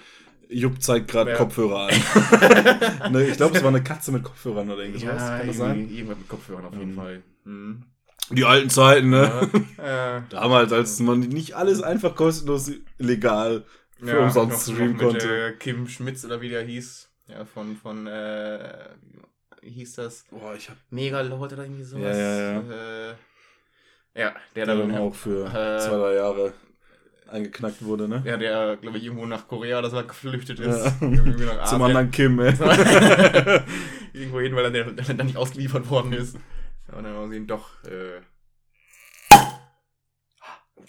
Jupp 0.51 0.83
zeigt 0.83 1.09
gerade 1.09 1.31
Ja. 1.31 1.37
Kopfhörer 1.37 1.89
an. 1.89 3.13
ne, 3.13 3.27
ich 3.29 3.37
glaube, 3.37 3.57
es 3.57 3.63
war 3.63 3.69
eine 3.69 3.83
Katze 3.83 4.11
mit 4.13 4.25
Kopfhörern 4.25 4.69
oder 4.71 4.83
irgendwas. 4.83 5.19
Kann 5.19 5.47
das 5.47 5.57
sein? 5.57 5.89
irgendwas 5.91 6.19
mit 6.19 6.29
Kopfhörern 6.29 6.65
auf 6.65 6.75
jeden 6.75 6.93
Mhm. 6.93 6.97
Fall. 6.97 7.23
Mhm. 7.45 7.85
Die 8.31 8.45
alten 8.45 8.71
Zeiten, 8.71 9.11
ne? 9.11 9.49
Ja, 9.79 10.17
äh, 10.19 10.23
Damals, 10.31 10.73
als 10.73 11.01
man 11.01 11.21
nicht 11.21 11.55
alles 11.55 11.83
einfach 11.83 12.15
kostenlos 12.15 12.71
legal 12.99 13.65
für 14.01 14.09
ja, 14.09 14.25
umsonst 14.25 14.63
streamen 14.63 14.97
noch 14.97 15.13
mit, 15.13 15.23
konnte. 15.23 15.47
Äh, 15.49 15.53
Kim 15.55 15.89
Schmitz 15.89 16.25
oder 16.25 16.41
wie 16.41 16.49
der 16.49 16.63
hieß. 16.63 17.09
Ja, 17.29 17.45
von, 17.45 17.77
von, 17.77 18.07
äh, 18.07 18.89
wie 19.63 19.71
hieß 19.71 19.97
das? 19.97 20.25
Boah, 20.31 20.55
ich 20.57 20.69
hab 20.69 20.77
Mega 20.91 21.21
Leute 21.21 21.55
oder 21.55 21.65
irgendwie 21.65 21.85
sowas. 21.85 22.17
Ja, 22.17 22.53
ja, 22.53 22.61
Äh, 22.61 23.15
ja, 24.15 24.35
der 24.57 24.67
der 24.67 24.77
dann 24.77 24.97
auch 24.97 25.15
für 25.15 25.47
äh, 25.47 25.79
zwei, 25.79 25.97
drei 25.97 26.15
Jahre 26.15 26.53
eingeknackt 27.31 27.85
wurde, 27.85 28.09
ne? 28.09 28.23
Ja, 28.25 28.37
der, 28.37 28.77
glaube 28.77 28.99
ich, 28.99 29.05
irgendwo 29.05 29.27
nach 29.27 29.47
Korea 29.47 29.79
oder 29.79 29.91
so 29.91 30.03
geflüchtet 30.03 30.61
ist. 30.61 30.85
Ja. 31.01 31.09
Nach 31.11 31.65
Zum 31.71 31.83
anderen 31.83 32.11
Kim, 32.11 32.41
ey. 32.41 32.53
irgendwo 34.13 34.41
hin, 34.41 34.57
weil 34.57 34.75
er 34.75 34.85
dann 34.93 35.27
nicht 35.27 35.37
ausgeliefert 35.37 35.89
worden 35.91 36.13
ist. 36.13 36.37
Und 36.97 37.05
dann 37.05 37.15
haben 37.15 37.31
sie 37.31 37.37
ihn 37.37 37.47
doch. 37.47 37.83
Äh, 37.85 38.21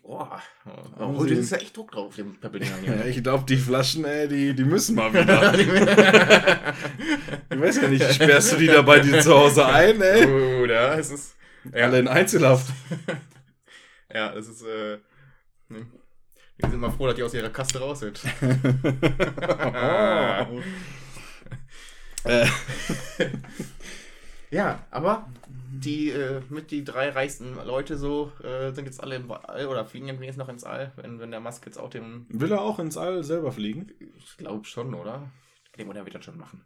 Boah, 0.04 0.42
oh, 0.66 1.00
Haben 1.00 1.18
heute 1.18 1.36
sie- 1.36 1.42
ist 1.42 1.52
ja 1.52 1.58
echt 1.58 1.76
Druck 1.76 1.92
drauf 1.92 2.08
auf 2.08 2.16
dem 2.16 2.38
Ja, 2.42 2.76
hier. 2.82 3.06
ich 3.08 3.22
glaube, 3.24 3.44
die 3.48 3.58
Flaschen, 3.58 4.06
ey, 4.06 4.28
die, 4.28 4.54
die 4.56 4.64
müssen 4.64 4.96
mal 4.96 5.12
wieder. 5.14 5.54
Ich 7.52 7.60
weiß 7.60 7.82
ja 7.82 7.88
nicht, 7.90 8.14
sperrst 8.14 8.54
du 8.54 8.58
die 8.58 8.68
da 8.68 8.82
bei 8.84 9.00
dir 9.00 9.20
zu 9.22 9.34
Hause 9.36 9.66
ein, 9.66 10.00
ey? 10.02 10.26
Oder? 10.64 10.98
Es 10.98 11.10
ist. 11.12 11.36
Ja, 11.74 11.86
Alle 11.88 12.00
in 12.00 12.08
Einzelhaft. 12.08 12.72
ja 14.14 14.34
es 14.34 14.48
ist. 14.48 14.62
Äh, 14.64 15.00
ne. 15.70 15.86
Die 16.64 16.70
sind 16.70 16.80
mal 16.80 16.92
froh, 16.92 17.08
dass 17.08 17.16
die 17.16 17.24
aus 17.24 17.34
ihrer 17.34 17.50
Kaste 17.50 17.80
raus 17.80 18.00
sind. 18.00 18.20
Äh, 22.26 22.46
Ja, 24.52 24.86
aber 24.92 25.30
die 25.72 26.10
äh, 26.10 26.42
mit 26.50 26.72
die 26.72 26.84
drei 26.84 27.10
reichsten 27.10 27.56
Leute 27.56 27.98
so 27.98 28.32
äh, 28.44 28.72
sind 28.72 28.86
jetzt 28.86 29.02
alle 29.02 29.16
im 29.16 29.32
All 29.32 29.68
oder 29.68 29.86
fliegen 29.86 30.08
jetzt 30.24 30.38
noch 30.38 30.50
ins 30.50 30.64
All, 30.64 30.92
wenn, 30.96 31.20
wenn 31.20 31.32
der 31.32 31.40
Musk 31.40 31.66
jetzt 31.66 31.78
auch 31.78 31.90
den. 31.90 32.26
Will 32.30 32.52
er 32.52 32.62
auch 32.62 32.80
ins 32.80 32.98
All 32.98 33.24
selber 33.24 33.52
fliegen? 33.52 33.92
Ich 34.18 34.38
glaube 34.38 34.66
schon, 34.66 34.94
oder? 34.94 35.32
Der 35.78 35.88
wird 35.88 36.16
das 36.16 36.26
schon 36.26 36.38
machen. 36.38 36.66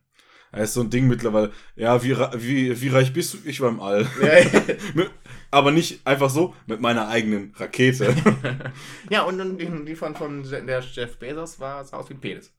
Er 0.51 0.63
ist 0.65 0.75
so 0.75 0.81
ein 0.81 0.89
Ding 0.91 1.07
mittlerweile. 1.07 1.51
Ja, 1.75 2.03
wie, 2.03 2.15
wie, 2.15 2.79
wie 2.81 2.87
reich 2.89 3.11
bist 3.11 3.33
du? 3.33 3.37
Ich 3.45 3.59
war 3.59 3.69
im 3.69 3.79
All. 3.79 4.07
Ja, 4.21 5.05
Aber 5.51 5.71
nicht 5.71 6.05
einfach 6.05 6.29
so, 6.29 6.55
mit 6.67 6.79
meiner 6.79 7.07
eigenen 7.07 7.53
Rakete. 7.55 8.15
ja 9.09 9.23
und 9.23 9.39
dann 9.39 9.57
die, 9.57 9.95
von, 9.95 10.15
von 10.15 10.43
der 10.43 10.79
Jeff 10.81 11.17
Bezos 11.17 11.59
war 11.59 11.83
sah 11.85 11.97
aus 11.97 12.09
wie 12.09 12.13
ein 12.13 12.21
Penis. 12.21 12.53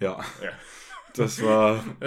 ja, 0.00 0.18
Ja. 0.42 0.50
das 1.14 1.42
war. 1.42 1.84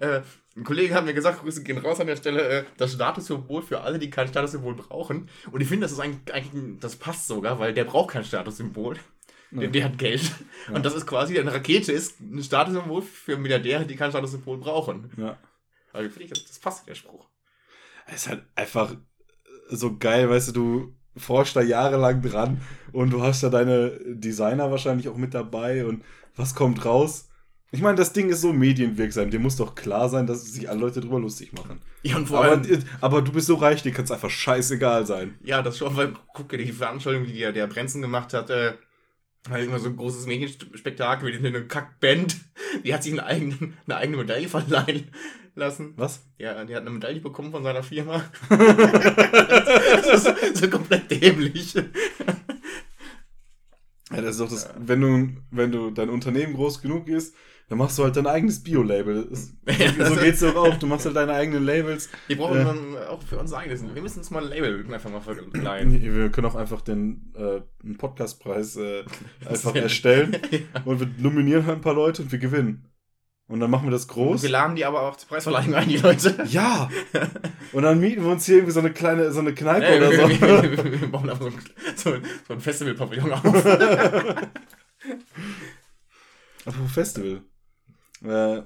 Äh, 0.00 0.20
ein 0.56 0.64
Kollege 0.64 0.94
hat 0.94 1.04
mir 1.04 1.14
gesagt, 1.14 1.40
Grüße 1.40 1.62
gehen 1.62 1.78
raus 1.78 2.00
an 2.00 2.08
der 2.08 2.16
Stelle, 2.16 2.48
äh, 2.48 2.64
das 2.76 2.92
Statussymbol 2.92 3.62
für 3.62 3.82
alle, 3.82 3.98
die 3.98 4.10
kein 4.10 4.28
Statussymbol 4.28 4.74
brauchen. 4.74 5.28
Und 5.52 5.60
ich 5.60 5.68
finde, 5.68 5.84
das 5.84 5.92
ist 5.92 6.00
eigentlich, 6.00 6.34
eigentlich, 6.34 6.80
das 6.80 6.96
passt 6.96 7.28
sogar, 7.28 7.58
weil 7.58 7.72
der 7.72 7.84
braucht 7.84 8.10
kein 8.10 8.24
Statussymbol. 8.24 8.96
Der, 9.52 9.68
der 9.68 9.84
hat 9.84 9.98
Geld. 9.98 10.30
Und 10.72 10.84
das 10.84 10.94
ist 10.94 11.06
quasi, 11.06 11.38
eine 11.38 11.52
Rakete 11.52 11.92
ist 11.92 12.20
ein 12.20 12.42
Statussymbol 12.42 13.02
für 13.02 13.36
Milliardäre, 13.36 13.84
die 13.84 13.96
kein 13.96 14.10
Statussymbol 14.10 14.58
brauchen. 14.58 15.10
Ja. 15.16 15.38
Also 15.92 16.08
finde 16.08 16.24
ich, 16.24 16.30
das, 16.30 16.44
das 16.44 16.58
passt, 16.58 16.86
der 16.86 16.94
Spruch. 16.94 17.28
Es 18.06 18.22
ist 18.22 18.28
halt 18.28 18.44
einfach 18.54 18.94
so 19.68 19.96
geil, 19.96 20.30
weißt 20.30 20.48
du, 20.48 20.52
du 20.52 20.96
forschst 21.16 21.56
da 21.56 21.60
jahrelang 21.60 22.22
dran 22.22 22.60
und 22.92 23.10
du 23.10 23.22
hast 23.22 23.42
da 23.42 23.48
deine 23.48 23.98
Designer 24.04 24.70
wahrscheinlich 24.70 25.08
auch 25.08 25.16
mit 25.16 25.34
dabei 25.34 25.84
und 25.84 26.04
was 26.36 26.54
kommt 26.54 26.84
raus? 26.84 27.29
Ich 27.72 27.80
meine, 27.82 27.96
das 27.96 28.12
Ding 28.12 28.28
ist 28.30 28.40
so 28.40 28.52
medienwirksam, 28.52 29.30
dir 29.30 29.38
muss 29.38 29.56
doch 29.56 29.74
klar 29.76 30.08
sein, 30.08 30.26
dass 30.26 30.44
sich 30.44 30.68
alle 30.68 30.80
Leute 30.80 31.00
drüber 31.00 31.20
lustig 31.20 31.52
machen. 31.52 31.80
Ja, 32.02 32.16
und 32.16 32.26
vor 32.26 32.38
Aber, 32.44 32.50
allem, 32.50 32.84
aber 33.00 33.22
du 33.22 33.30
bist 33.32 33.46
so 33.46 33.54
reich, 33.54 33.82
dir 33.82 33.92
kann 33.92 34.04
es 34.04 34.10
einfach 34.10 34.30
scheißegal 34.30 35.06
sein. 35.06 35.38
ja, 35.42 35.62
das 35.62 35.78
schon, 35.78 35.96
weil, 35.96 36.14
guck 36.34 36.48
dir 36.48 36.58
die 36.58 36.72
Veranstaltung, 36.72 37.26
die 37.26 37.38
der, 37.38 37.52
der 37.52 37.66
Brenzen 37.68 38.02
gemacht 38.02 38.32
hat, 38.34 38.50
äh, 38.50 38.72
halt 39.48 39.66
immer 39.66 39.78
so 39.78 39.88
ein 39.88 39.96
großes 39.96 40.26
Medienspektakel 40.26 41.30
mit 41.30 41.44
einer 41.44 41.62
Kackband. 41.62 42.36
Die 42.84 42.92
hat 42.92 43.02
sich 43.02 43.12
eine 43.12 43.24
eigene, 43.24 43.72
eine 43.86 43.96
eigene 43.96 44.18
Medaille 44.18 44.48
verleihen 44.48 45.10
lassen. 45.54 45.94
Was? 45.96 46.26
Ja, 46.38 46.62
die 46.64 46.74
hat 46.74 46.82
eine 46.82 46.90
Medaille 46.90 47.20
bekommen 47.20 47.50
von 47.50 47.64
seiner 47.64 47.82
Firma. 47.82 48.22
das 48.48 50.26
ist 50.26 50.56
so 50.58 50.68
komplett 50.68 51.10
dämlich. 51.10 51.74
Ja, 51.74 51.82
das 54.20 54.32
ist 54.32 54.40
doch 54.40 54.50
das, 54.50 54.68
wenn 54.78 55.00
du, 55.00 55.30
wenn 55.50 55.72
du 55.72 55.90
dein 55.90 56.10
Unternehmen 56.10 56.54
groß 56.54 56.82
genug 56.82 57.08
ist, 57.08 57.34
dann 57.70 57.78
machst 57.78 57.96
du 57.98 58.02
halt 58.04 58.16
dein 58.16 58.26
eigenes 58.26 58.62
Bio-Label. 58.62 59.28
Ja, 59.98 60.06
So 60.06 60.16
geht's 60.16 60.40
doch 60.40 60.56
auch. 60.56 60.74
Du 60.76 60.86
machst 60.86 61.06
halt 61.06 61.14
deine 61.16 61.32
eigenen 61.32 61.64
Labels. 61.64 62.10
Wir 62.26 62.36
brauchen 62.36 62.60
Äh. 62.60 62.64
dann 62.64 62.96
auch 63.08 63.22
für 63.22 63.38
uns 63.38 63.52
eigenes. 63.52 63.82
Wir 63.94 64.02
müssen 64.02 64.18
uns 64.18 64.30
mal 64.30 64.42
ein 64.42 64.50
Label 64.50 64.84
einfach 64.92 65.08
mal 65.10 65.20
verleihen. 65.20 65.92
Wir 66.02 66.28
können 66.30 66.48
auch 66.48 66.56
einfach 66.56 66.80
den 66.82 67.32
äh, 67.36 67.60
Podcastpreis 67.94 68.76
äh, 68.76 69.04
einfach 69.46 69.74
erstellen 69.74 70.36
Ja. 70.50 70.82
und 70.84 71.00
wir 71.00 71.08
nominieren 71.18 71.64
halt 71.66 71.78
ein 71.78 71.80
paar 71.82 71.94
Leute 71.94 72.22
und 72.22 72.32
wir 72.32 72.38
gewinnen. 72.40 72.86
Und 73.46 73.58
dann 73.60 73.70
machen 73.70 73.86
wir 73.86 73.90
das 73.90 74.06
groß. 74.06 74.42
Wir 74.44 74.50
laden 74.50 74.76
die 74.76 74.84
aber 74.84 75.02
auch 75.02 75.16
zur 75.16 75.28
Preisverleihung 75.28 75.74
ein, 75.74 75.88
die 75.88 75.96
Leute. 75.96 76.44
Ja! 76.48 76.88
Und 77.72 77.82
dann 77.82 77.98
mieten 77.98 78.22
wir 78.22 78.30
uns 78.30 78.46
hier 78.46 78.56
irgendwie 78.56 78.72
so 78.72 78.78
eine 78.78 78.92
kleine, 78.92 79.32
so 79.32 79.40
eine 79.40 79.52
Kneipe 79.54 79.86
Nee, 79.90 79.96
oder 79.96 80.10
wir, 80.10 80.18
so. 80.18 80.28
wir, 80.28 80.84
wir, 80.84 81.00
wir 81.00 81.08
bauen 81.08 81.28
einfach 81.30 81.46
so, 81.46 81.48
ein- 81.50 81.96
so, 81.96 82.12
ein- 82.12 82.22
so 82.46 82.54
ein 82.54 82.60
Festival-Pavillon 82.60 83.32
auf. 83.32 83.42
Apropos 86.64 86.92
Festival. 86.92 87.40
Äh, 88.24 88.62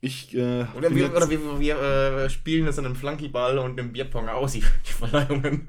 ich, 0.00 0.34
äh, 0.34 0.66
Oder 0.76 0.94
wir, 0.94 1.14
oder 1.16 1.30
wir, 1.30 1.60
wir 1.60 1.78
äh, 1.80 2.30
spielen 2.30 2.66
das 2.66 2.78
in 2.78 2.84
einem 2.84 2.96
Flunkyball 2.96 3.58
und 3.58 3.78
einem 3.78 3.92
Bierpong 3.92 4.28
aus, 4.28 4.52
die, 4.52 4.60
die 4.86 4.92
Verleihungen. 4.92 5.68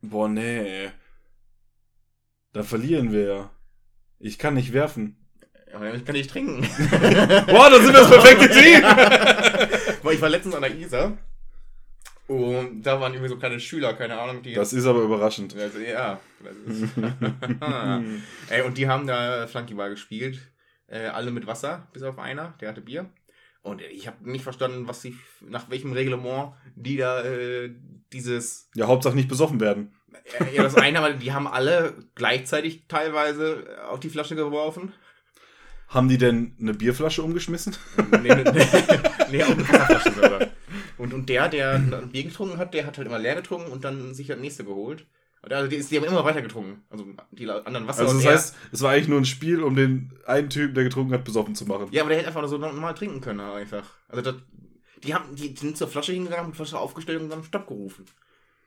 Boah, 0.00 0.28
nee. 0.28 0.90
Da 2.52 2.62
verlieren 2.62 3.12
wir 3.12 3.22
ja. 3.22 3.50
Ich 4.18 4.38
kann 4.38 4.54
nicht 4.54 4.72
werfen. 4.72 5.16
Aber 5.72 5.94
ich 5.94 6.04
kann 6.04 6.14
nicht 6.14 6.30
trinken. 6.30 6.62
Boah, 7.46 7.70
da 7.70 7.76
sind 7.76 7.92
wir 7.92 7.92
das 7.92 8.10
perfekte 8.10 8.48
Team! 8.50 8.82
Weil 10.02 10.14
ich 10.14 10.20
war 10.20 10.28
letztens 10.28 10.54
an 10.54 10.62
der 10.62 10.74
Isar 10.74 11.18
und 12.28 12.82
da 12.82 13.00
waren 13.00 13.14
irgendwie 13.14 13.30
so 13.30 13.38
kleine 13.38 13.58
Schüler, 13.58 13.94
keine 13.94 14.20
Ahnung, 14.20 14.42
die. 14.42 14.52
Das 14.52 14.74
ist 14.74 14.84
aber 14.84 15.00
überraschend. 15.00 15.56
also, 15.56 15.78
ja. 15.78 16.20
Das 16.44 16.56
ist, 16.76 16.90
Ey, 18.50 18.62
und 18.62 18.76
die 18.76 18.86
haben 18.86 19.06
da 19.06 19.46
Flunkyball 19.46 19.90
gespielt. 19.90 20.38
Äh, 20.88 21.06
alle 21.06 21.30
mit 21.30 21.46
Wasser, 21.46 21.86
bis 21.92 22.02
auf 22.02 22.18
einer, 22.18 22.54
der 22.60 22.70
hatte 22.70 22.80
Bier. 22.80 23.10
Und 23.62 23.82
ich 23.82 24.06
habe 24.06 24.30
nicht 24.30 24.42
verstanden, 24.42 24.88
was 24.88 25.02
sie, 25.02 25.16
nach 25.40 25.68
welchem 25.68 25.92
Reglement 25.92 26.52
die 26.76 26.96
da 26.96 27.22
äh, 27.22 27.70
dieses 28.12 28.70
Ja, 28.74 28.86
Hauptsache 28.86 29.14
nicht 29.14 29.28
besoffen 29.28 29.60
werden. 29.60 29.92
Äh, 30.38 30.56
Ja, 30.56 30.62
das 30.62 30.76
eine, 30.76 30.98
aber 31.00 31.12
die 31.12 31.32
haben 31.32 31.46
alle 31.46 31.94
gleichzeitig 32.14 32.84
teilweise 32.88 33.66
auf 33.88 34.00
die 34.00 34.08
Flasche 34.08 34.36
geworfen. 34.36 34.92
Haben 35.88 36.08
die 36.08 36.18
denn 36.18 36.54
eine 36.60 36.74
Bierflasche 36.74 37.22
umgeschmissen? 37.22 37.76
Nee, 38.10 38.34
nee, 38.34 38.44
nee, 38.44 38.66
nee 39.30 39.42
auf 39.42 39.50
eine 39.50 39.68
Wasserflasche 39.68 40.12
sogar. 40.12 40.46
Und, 40.98 41.14
und 41.14 41.28
der, 41.28 41.48
der 41.48 41.74
ein 41.74 42.10
Bier 42.10 42.24
getrunken 42.24 42.58
hat, 42.58 42.74
der 42.74 42.86
hat 42.86 42.98
halt 42.98 43.06
immer 43.06 43.18
leer 43.18 43.36
getrunken 43.36 43.70
und 43.70 43.84
dann 43.84 44.14
sich 44.14 44.26
das 44.26 44.38
nächste 44.38 44.64
geholt. 44.64 45.06
Also 45.42 45.68
die, 45.68 45.80
die 45.82 45.96
haben 45.96 46.04
immer 46.04 46.24
weiter 46.24 46.42
getrunken. 46.42 46.82
Also 46.90 47.06
die 47.30 47.48
anderen 47.48 47.86
Wasser 47.86 48.02
Also 48.02 48.16
das 48.16 48.26
heißt, 48.26 48.56
es 48.72 48.82
war 48.82 48.90
eigentlich 48.92 49.08
nur 49.08 49.18
ein 49.20 49.24
Spiel, 49.24 49.62
um 49.62 49.74
den 49.76 50.12
einen 50.26 50.50
Typen, 50.50 50.74
der 50.74 50.84
getrunken 50.84 51.12
hat, 51.14 51.24
besoffen 51.24 51.54
zu 51.54 51.64
machen. 51.66 51.88
Ja, 51.90 52.02
aber 52.02 52.10
der 52.10 52.18
hätte 52.18 52.28
einfach 52.28 52.46
so 52.48 52.58
normal 52.58 52.94
trinken 52.94 53.20
können, 53.20 53.40
einfach. 53.40 53.84
Also 54.08 54.22
das, 54.22 54.34
die, 55.04 55.14
haben, 55.14 55.34
die, 55.36 55.54
die 55.54 55.60
sind 55.60 55.76
zur 55.76 55.88
Flasche 55.88 56.12
hingegangen, 56.12 56.44
haben 56.44 56.52
die 56.52 56.56
Flasche 56.56 56.78
aufgestellt 56.78 57.22
und 57.22 57.30
dann 57.30 57.44
Stopp 57.44 57.66
gerufen. 57.68 58.04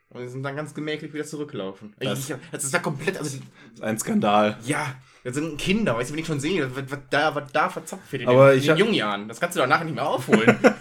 Und 0.10 0.22
die 0.22 0.28
sind 0.28 0.44
dann 0.44 0.56
ganz 0.58 0.74
gemächlich 0.74 1.14
wieder 1.14 1.24
zurückgelaufen. 1.24 1.94
Das- 2.00 2.30
Ich, 2.30 2.36
das 2.52 2.64
ist 2.66 2.74
ja 2.74 2.80
komplett, 2.80 3.18
also 3.18 3.38
die, 3.38 3.82
Ein 3.82 3.98
Skandal. 4.00 4.58
Ja, 4.66 4.96
das 5.24 5.36
sind 5.36 5.58
Kinder, 5.58 5.96
weißt 5.96 6.10
du, 6.10 6.14
wenn 6.14 6.20
ich 6.22 6.28
schon 6.28 6.40
sehe, 6.42 6.74
was, 6.76 6.84
was, 6.92 7.00
da, 7.10 7.34
was 7.36 7.52
da 7.52 7.70
verzapft 7.70 8.12
wird 8.12 8.24
in, 8.24 8.28
Aber 8.30 8.50
den, 8.52 8.58
ich 8.60 8.66
in 8.66 8.72
hab- 8.72 8.78
den 8.78 8.86
jungen 8.86 8.96
Jahren. 8.96 9.28
Das 9.28 9.40
kannst 9.40 9.56
du 9.56 9.62
doch 9.62 9.68
nachher 9.68 9.86
nicht 9.86 9.96
mehr 9.96 10.08
aufholen. 10.08 10.58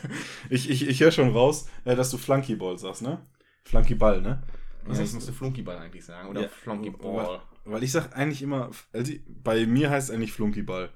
Ich, 0.53 0.69
ich, 0.69 0.89
ich 0.89 1.01
höre 1.01 1.13
schon 1.13 1.31
raus, 1.33 1.69
äh, 1.85 1.95
dass 1.95 2.11
du 2.11 2.19
Flunkyball 2.19 2.77
sagst, 2.77 3.03
ne? 3.03 3.25
Flunkyball, 3.65 4.21
ne? 4.21 4.43
Was 4.85 4.99
heißt, 4.99 5.15
musst 5.15 5.29
du 5.29 5.33
Flunkyball 5.33 5.79
eigentlich 5.79 6.05
sagen? 6.05 6.29
Oder 6.29 6.43
Ja. 6.43 6.49
Flunkyball. 6.49 7.43
Weil 7.65 7.83
ich 7.83 7.93
sag 7.93 8.17
eigentlich 8.17 8.43
immer, 8.43 8.71
also 8.93 9.13
bei 9.29 9.67
mir 9.67 9.91
heißt 9.91 10.09
es 10.09 10.15
eigentlich 10.15 10.33
Flunkyball. 10.33 10.91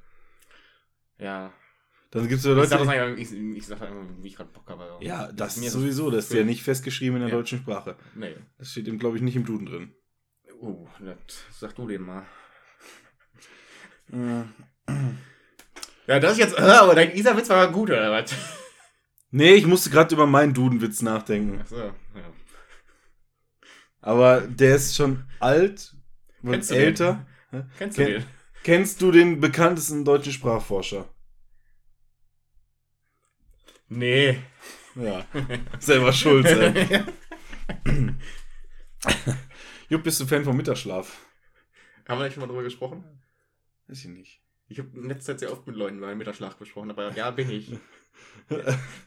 Ja. 1.18 1.52
Dann 2.10 2.28
gibt 2.28 2.38
es 2.38 2.44
ja 2.44 2.52
Ich 2.56 2.68
sag, 2.68 2.78
das 2.78 2.86
Leute. 2.86 3.00
einfach, 3.02 3.18
ich, 3.20 3.32
ich 3.32 3.66
sag 3.66 3.82
einfach, 3.82 3.96
wie 4.20 4.28
ich 4.28 4.36
gerade 4.36 4.50
Bock 4.50 4.68
habe. 4.68 4.98
Ja, 5.00 5.30
das 5.32 5.56
mir 5.56 5.66
ist 5.66 5.72
sowieso, 5.72 6.10
das 6.10 6.26
ist 6.26 6.32
ja 6.34 6.44
nicht 6.44 6.62
festgeschrieben 6.62 7.16
in 7.16 7.22
der 7.22 7.30
Ja. 7.30 7.36
deutschen 7.36 7.58
Sprache. 7.58 7.96
Nee. 8.14 8.36
Das 8.58 8.70
steht 8.70 8.86
eben, 8.88 8.98
glaube 8.98 9.16
ich, 9.16 9.22
nicht 9.22 9.36
im 9.36 9.44
Duden 9.44 9.66
drin. 9.66 9.94
Uh, 10.60 10.86
das, 11.00 11.16
sag 11.50 11.74
du 11.74 11.86
den 11.88 12.02
mal. 12.02 12.24
Äh. 14.12 14.44
Ja, 16.06 16.20
das 16.20 16.32
ist 16.32 16.38
jetzt, 16.38 16.58
aber 16.58 16.94
dein 16.94 17.14
Isa-Witz 17.16 17.48
war 17.48 17.70
gut, 17.72 17.90
oder 17.90 18.10
was? 18.12 18.32
Nee, 19.30 19.54
ich 19.54 19.66
musste 19.66 19.90
gerade 19.90 20.14
über 20.14 20.26
meinen 20.26 20.54
Dudenwitz 20.54 21.02
nachdenken. 21.02 21.60
Achso, 21.60 21.76
ja. 21.78 21.94
Aber 24.04 24.42
der 24.42 24.76
ist 24.76 24.94
schon 24.94 25.24
alt 25.40 25.96
und 26.42 26.50
Kennst 26.52 26.70
du 26.70 26.74
den? 26.74 26.84
älter. 26.84 27.26
Kennst 27.78 27.96
du 27.98 28.04
Ken- 28.04 28.12
den? 28.12 28.24
Kennst 28.62 29.00
du 29.00 29.10
den 29.10 29.40
bekanntesten 29.40 30.04
deutschen 30.04 30.32
Sprachforscher? 30.32 31.08
Nee. 33.88 34.38
Ja. 34.94 35.24
Selber 35.78 36.12
schuld, 36.12 36.46
ey. 36.46 37.02
Jupp, 39.88 40.02
bist 40.02 40.20
du 40.20 40.26
Fan 40.26 40.44
vom 40.44 40.56
Mittagsschlaf? 40.56 41.18
Haben 42.06 42.18
wir 42.20 42.24
nicht 42.24 42.34
schon 42.34 42.42
mal 42.42 42.46
drüber 42.46 42.62
gesprochen? 42.62 43.04
Weiß 43.86 44.00
ich 44.00 44.10
nicht. 44.10 44.42
Ich 44.68 44.78
habe 44.78 44.90
in 44.98 45.08
letzter 45.08 45.32
Zeit 45.32 45.40
sehr 45.40 45.52
oft 45.52 45.66
mit 45.66 45.76
Leuten 45.76 45.98
über 45.98 46.08
den 46.08 46.18
Mittagsschlaf 46.18 46.58
gesprochen, 46.58 46.90
aber 46.90 47.12
ja, 47.14 47.30
bin 47.30 47.50
ich. 47.50 47.72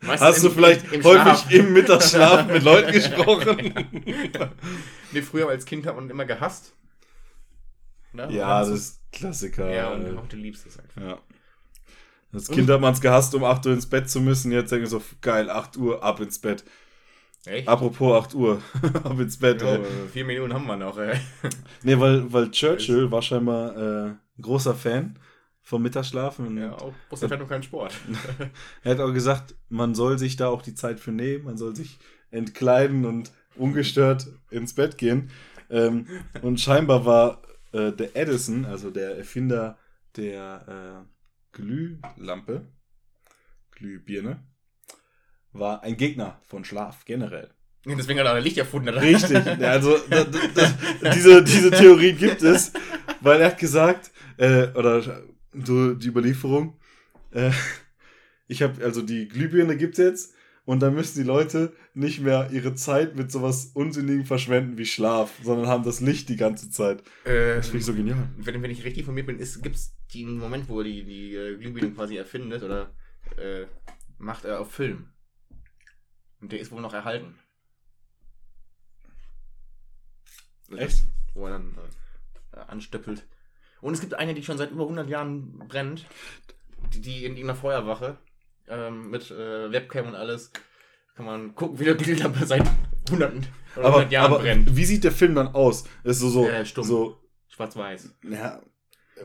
Meistens 0.02 0.22
Hast 0.28 0.44
du 0.44 0.48
im- 0.48 0.54
vielleicht 0.54 0.92
im 0.92 1.04
häufig 1.04 1.22
Schlaf. 1.24 1.52
im 1.52 1.74
Mittagsschlaf 1.74 2.48
mit 2.48 2.64
Leuten 2.64 2.92
gesprochen? 2.94 3.74
nee, 5.12 5.22
früher 5.22 5.48
als 5.50 5.66
Kind 5.66 5.86
hat 5.86 5.96
man 5.96 6.10
immer 6.10 6.26
gehasst. 6.26 6.74
Ne? 8.14 8.28
ja, 8.32 8.60
das 8.62 8.70
ist 8.70 9.02
Klassiker. 9.12 9.70
Ja, 9.70 9.90
und 9.92 10.34
liebst 10.34 10.66
du 10.66 10.70
es 10.70 10.80
einfach. 10.80 11.02
Ja. 11.02 11.20
Als 12.34 12.48
Kind 12.50 12.70
hat 12.70 12.82
man 12.82 12.94
es 12.94 13.02
gehasst, 13.02 13.34
um 13.36 13.44
8 13.44 13.66
Uhr 13.68 13.74
ins 13.74 13.86
Bett 13.88 14.10
zu 14.10 14.20
müssen. 14.22 14.52
Jetzt 14.52 14.72
denke 14.72 14.86
ich 14.86 14.90
so, 14.90 15.02
geil, 15.22 15.50
8 15.50 15.78
Uhr, 15.78 16.04
ab 16.04 16.20
ins 16.20 16.40
Bett. 16.40 16.64
Echt? 17.46 17.68
Apropos 17.68 18.26
8 18.26 18.34
Uhr, 18.34 18.62
ab 19.04 19.20
ins 19.20 19.38
Bett. 19.38 19.62
Ey. 19.62 19.76
äh, 19.78 20.08
vier 20.12 20.26
Minuten 20.26 20.54
haben 20.54 20.66
wir 20.66 20.76
noch, 20.78 20.98
ey. 20.98 21.18
Nee, 21.84 21.98
weil, 22.00 22.32
weil 22.34 22.50
Churchill 22.52 23.10
war 23.12 23.22
scheinbar 23.22 23.78
äh, 23.78 24.06
ein 24.10 24.20
großer 24.42 24.74
Fan 24.76 25.18
vom 25.68 25.84
Mittagsschlafen. 25.84 26.58
Ja, 26.58 26.72
auch 26.76 26.94
Buster 27.10 27.28
fährt 27.28 27.42
noch 27.42 27.50
keinen 27.50 27.64
Sport. 27.64 27.94
Er 28.84 28.92
hat 28.92 29.02
auch 29.02 29.12
gesagt, 29.12 29.54
man 29.68 29.96
soll 29.96 30.18
sich 30.18 30.38
da 30.38 30.48
auch 30.48 30.62
die 30.62 30.76
Zeit 30.76 30.98
für 31.02 31.12
nehmen, 31.12 31.44
man 31.44 31.58
soll 31.58 31.76
sich 31.76 32.00
entkleiden 32.32 33.04
und 33.04 33.34
ungestört 33.56 34.28
ins 34.50 34.76
Bett 34.76 34.98
gehen. 34.98 35.30
Ähm, 35.70 36.08
und 36.42 36.62
scheinbar 36.62 37.06
war 37.06 37.42
äh, 37.74 37.92
der 37.92 38.16
Edison, 38.16 38.64
also 38.64 38.92
der 38.92 39.18
Erfinder 39.18 39.78
der 40.16 41.04
äh, 41.04 41.58
Glühlampe, 41.58 42.68
Glühbirne, 43.72 44.40
war 45.52 45.84
ein 45.84 45.98
Gegner 45.98 46.40
von 46.48 46.64
Schlaf 46.64 47.04
generell. 47.04 47.54
Deswegen 47.84 48.20
hat 48.20 48.28
er 48.28 48.40
Licht 48.40 48.58
erfunden. 48.58 48.88
Oder? 48.88 49.02
Richtig. 49.02 49.46
Also 49.62 49.98
da, 50.10 50.24
da, 50.24 50.74
da, 51.02 51.10
diese, 51.10 51.44
diese 51.44 51.72
Theorie 51.72 52.14
gibt 52.14 52.42
es, 52.42 52.72
weil 53.20 53.42
er 53.42 53.48
hat 53.48 53.58
gesagt, 53.58 54.12
äh, 54.38 54.68
oder 54.70 55.02
so 55.66 55.94
die 55.94 56.08
Überlieferung, 56.08 56.78
äh, 57.32 57.52
ich 58.48 58.62
habe, 58.62 58.84
also 58.84 59.02
die 59.02 59.28
Glühbirne 59.28 59.78
gibt 59.78 59.98
es 59.98 60.06
jetzt 60.06 60.34
und 60.66 60.82
dann 60.82 60.94
müssen 60.96 61.18
die 61.20 61.26
Leute 61.28 61.74
nicht 61.94 62.20
mehr 62.20 62.50
ihre 62.52 62.76
Zeit 62.76 63.16
mit 63.16 63.32
sowas 63.32 63.72
Unsinnigem 63.74 64.26
verschwenden 64.26 64.78
wie 64.78 64.86
Schlaf, 64.86 65.34
sondern 65.44 65.68
haben 65.68 65.84
das 65.84 66.02
Licht 66.02 66.28
die 66.30 66.36
ganze 66.36 66.70
Zeit. 66.70 67.02
Äh, 67.24 67.56
Das 67.56 67.68
finde 67.68 67.80
ich 67.80 67.86
so 67.86 67.94
genial. 67.94 68.30
wenn, 68.38 68.62
wenn 68.62 68.72
ich 68.72 68.84
richtig 68.84 69.00
informiert 69.00 69.28
bin, 69.28 69.38
gibt 69.38 69.76
es 69.76 69.96
den 70.14 70.38
Moment, 70.38 70.68
wo 70.70 70.80
er 70.80 70.84
die, 70.86 71.04
die 71.04 71.36
äh, 71.36 71.58
Glühbirne 71.58 71.92
quasi 71.92 72.18
erfindet 72.18 72.64
oder 72.64 72.92
äh, 73.38 73.66
macht 74.18 74.46
er 74.46 74.60
auf 74.60 74.72
Film. 74.72 75.10
Und 76.42 76.52
der 76.52 76.60
ist 76.60 76.72
wohl 76.72 76.82
noch 76.82 76.94
erhalten. 76.94 77.36
Echt? 80.76 81.06
Wo 81.34 81.46
er 81.46 81.52
dann 81.54 81.78
äh, 82.52 82.60
anstöppelt. 82.60 83.26
Und 83.82 83.94
es 83.94 84.02
gibt 84.02 84.14
eine, 84.16 84.34
die 84.34 84.44
schon 84.44 84.58
seit 84.58 84.72
über 84.72 84.84
100 84.84 85.08
Jahren 85.10 85.60
brennt. 85.68 86.06
Die, 86.94 87.02
die 87.02 87.26
in 87.26 87.34
irgendeiner 87.34 87.56
Feuerwache 87.56 88.18
ähm, 88.70 89.10
mit 89.10 89.30
äh, 89.32 89.72
Webcam 89.72 90.08
und 90.08 90.16
alles. 90.16 90.52
Kann 91.16 91.26
man 91.26 91.56
gucken, 91.56 91.80
wie 91.80 91.86
der 91.86 91.96
Glühlampe 91.96 92.46
seit 92.46 92.64
hunderten 93.10 93.46
oder 93.76 93.86
Aber, 93.86 93.96
100 93.98 94.12
Jahren 94.12 94.26
aber 94.34 94.40
brennt. 94.44 94.76
wie 94.76 94.86
sieht 94.86 95.04
der 95.04 95.12
Film 95.12 95.36
dann 95.36 95.48
aus? 95.50 95.86
Ist 96.04 96.20
so, 96.20 96.30
so, 96.30 96.48
Äh, 96.48 96.64
so 96.66 97.18
Schwarz-Weiß. 97.48 98.14
ja, 98.30 98.62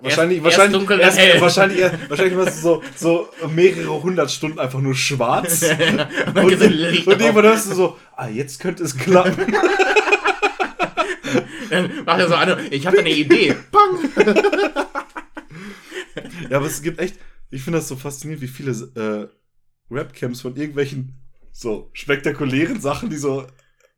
wahrscheinlich, 0.00 0.38
erst 0.38 0.44
wahrscheinlich, 0.46 0.78
dunkel, 0.78 1.00
erst, 1.00 1.18
hell. 1.18 1.38
wahrscheinlich, 1.40 1.78
erst- 1.80 2.08
wahrscheinlich 2.10 2.36
war 2.38 2.46
es 2.46 2.62
so, 2.62 2.82
so 2.96 3.28
mehrere 3.54 4.02
hundert 4.02 4.30
Stunden 4.30 4.58
einfach 4.58 4.80
nur 4.80 4.94
schwarz. 4.94 5.62
und 6.34 6.50
irgendwann 6.50 7.44
hörst 7.44 7.70
du 7.70 7.74
so, 7.74 7.98
ah, 8.16 8.28
jetzt 8.28 8.58
könnte 8.60 8.82
es 8.84 8.96
klappen. 8.96 9.36
Dann 11.72 12.04
macht 12.04 12.20
er 12.20 12.28
so 12.28 12.34
an, 12.34 12.58
ich 12.70 12.86
habe 12.86 12.98
eine 13.00 13.10
Idee. 13.10 13.56
Bang! 13.70 13.98
Ja, 16.50 16.58
aber 16.58 16.66
es 16.66 16.82
gibt 16.82 16.98
echt, 17.00 17.16
ich 17.50 17.62
finde 17.62 17.78
das 17.78 17.88
so 17.88 17.96
faszinierend, 17.96 18.42
wie 18.42 18.48
viele 18.48 18.72
äh, 18.94 19.28
Rapcams 19.94 20.42
von 20.42 20.54
irgendwelchen 20.56 21.14
so 21.52 21.88
spektakulären 21.94 22.80
Sachen, 22.80 23.08
die 23.08 23.16
so 23.16 23.46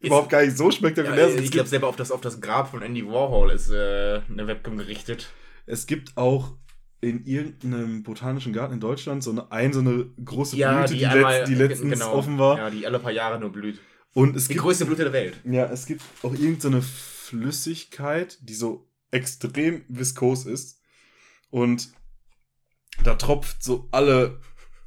überhaupt 0.01 0.31
gar 0.31 0.43
nicht 0.45 0.57
so 0.57 0.71
spektakulär 0.71 1.27
Ja, 1.29 1.31
sind. 1.33 1.43
ich 1.45 1.51
glaube, 1.51 1.69
selber 1.69 1.89
auf 1.89 1.97
das, 1.97 2.13
auf 2.13 2.21
das 2.21 2.41
Grab 2.41 2.71
von 2.71 2.83
Andy 2.83 3.05
Warhol 3.07 3.51
ist 3.51 3.71
äh, 3.71 4.21
eine 4.31 4.47
Webcam 4.47 4.77
gerichtet. 4.79 5.29
es 5.67 5.87
gibt 5.87 6.17
auch 6.17 6.53
in 7.01 7.25
irgendeinem 7.27 8.03
botanischen 8.03 8.53
Garten 8.53 8.75
in 8.75 8.81
Deutschland 8.81 9.23
so 9.25 9.31
eine, 9.33 9.51
ein, 9.51 9.73
so 9.73 9.81
eine 9.81 10.07
große 10.25 10.57
Blüte, 10.57 10.95
die, 10.95 11.05
letzt, 11.05 11.49
die 11.49 11.55
letztens 11.55 12.03
offen 12.03 12.39
war. 12.39 12.59
Ja, 12.59 12.71
die 12.71 12.87
alle 12.87 12.99
paar 13.01 13.13
Jahre 13.13 13.41
nur 13.41 13.51
blüht. 13.51 13.81
Und 14.15 14.37
es 14.37 14.45
Die 14.47 14.55
gibt, 14.55 14.65
größte 14.65 14.85
Blüte 14.87 15.03
der 15.05 15.13
Welt. 15.13 15.41
ja, 15.45 15.65
es 15.67 15.87
gibt 15.87 16.03
auch 16.23 16.33
irgendeine 16.33 16.83
Flüssigkeit, 17.35 18.39
die 18.43 18.55
so 18.55 18.89
extrem 19.11 19.85
viskos 19.89 20.47
ist. 20.47 20.81
Und 21.51 21.91
da 23.03 23.15
tropft 23.15 23.63
so 23.63 23.89
alle 23.91 24.41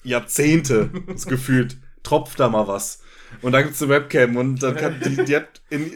Jahrzehnte, 0.04 0.90
das 1.08 1.26
gefühlt, 1.26 1.78
tropft 2.04 2.40
da 2.40 2.48
mal 2.48 2.68
was. 2.68 3.02
Und 3.42 3.52
da 3.52 3.62
gibt 3.62 3.76
es 3.76 3.82
eine 3.82 3.92
Webcam 3.92 4.38
und 4.38 4.64
dann 4.64 4.78
kann 4.78 5.02
die, 5.02 5.26
die 5.26 5.36
hat 5.36 5.62
in, 5.70 5.92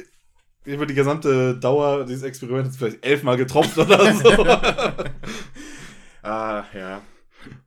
über 0.66 0.86
die 0.86 0.94
gesamte 0.94 1.58
Dauer 1.58 2.06
dieses 2.06 2.24
Experiments 2.24 2.76
vielleicht 2.76 3.06
elfmal 3.06 3.38
getropft 3.38 3.78
oder 3.78 4.14
so. 4.14 4.30
Ah, 6.24 6.66
ja. 6.76 7.02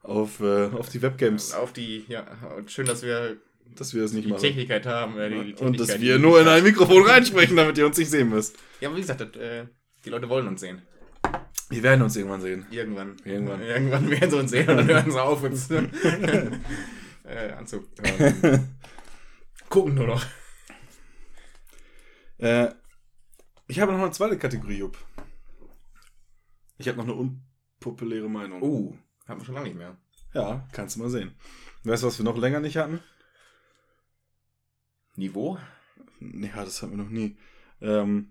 auf, 0.05 0.39
äh, 0.39 0.67
auf 0.67 0.89
die 0.89 1.03
Webcams, 1.03 1.55
Auf 1.55 1.73
die, 1.73 2.05
ja, 2.07 2.25
und 2.57 2.71
schön, 2.71 2.87
dass 2.87 3.03
wir 3.03 3.37
dass 3.81 3.95
wir 3.95 4.03
das 4.03 4.13
nicht 4.13 4.27
die 4.27 4.31
machen. 4.31 4.43
Technikheit 4.43 4.87
haben. 4.87 5.19
Äh, 5.19 5.31
die, 5.31 5.55
die 5.55 5.65
Und 5.65 5.79
dass 5.79 6.01
wir 6.01 6.19
nur 6.19 6.41
in 6.41 6.49
ein 6.49 6.63
Mikrofon 6.63 7.05
reinsprechen, 7.05 7.57
damit 7.57 7.79
ihr 7.79 7.87
uns 7.87 7.99
nicht 7.99 8.11
sehen 8.11 8.31
müsst. 8.31 8.57
Ja, 8.81 8.89
aber 8.89 8.97
wie 8.97 9.01
gesagt, 9.01 9.21
das, 9.21 9.37
äh, 9.37 9.67
die 10.05 10.11
Leute 10.11 10.29
wollen 10.29 10.47
uns 10.47 10.61
sehen. 10.61 10.83
Wir 11.71 11.83
werden 11.83 12.03
uns 12.03 12.17
irgendwann 12.17 12.41
sehen. 12.41 12.67
Irgendwann. 12.71 13.17
Irgendwann. 13.25 13.63
Irgendwann 13.63 14.11
werden 14.11 14.31
sie 14.31 14.39
uns 14.39 14.51
sehen 14.51 14.69
und 14.69 14.77
dann 14.77 14.89
hören 14.89 15.11
sie 15.11 15.23
auf, 15.23 15.43
uns 15.43 15.71
äh, 15.71 16.51
anzuhören. 17.57 18.77
Gucken 19.69 19.95
nur 19.95 20.07
noch. 20.07 20.25
Äh, 22.39 22.69
ich 23.67 23.81
habe 23.81 23.93
noch 23.93 24.01
eine 24.01 24.11
zweite 24.11 24.39
Kategorie, 24.39 24.79
Jupp. 24.79 24.99
Ich 26.77 26.89
habe 26.89 26.99
noch 26.99 27.05
eine 27.05 27.15
unpopuläre 27.15 28.29
Meinung. 28.29 28.63
Uh, 28.63 28.97
haben 29.27 29.41
wir 29.41 29.45
schon 29.47 29.55
lange 29.55 29.69
nicht 29.69 29.79
mehr. 29.79 29.97
Ja, 30.35 30.67
kannst 30.73 30.97
du 30.97 31.01
mal 31.01 31.09
sehen. 31.09 31.35
Weißt 31.85 32.03
du, 32.03 32.09
was 32.09 32.19
wir 32.19 32.25
noch 32.25 32.37
länger 32.37 32.61
nicht 32.61 32.77
hatten? 32.77 33.01
Niveau? 35.17 35.59
Ja, 36.21 36.65
das 36.65 36.83
hatten 36.83 36.97
wir 36.97 37.05
noch 37.05 37.11
nie. 37.11 37.37
Ähm, 37.81 38.31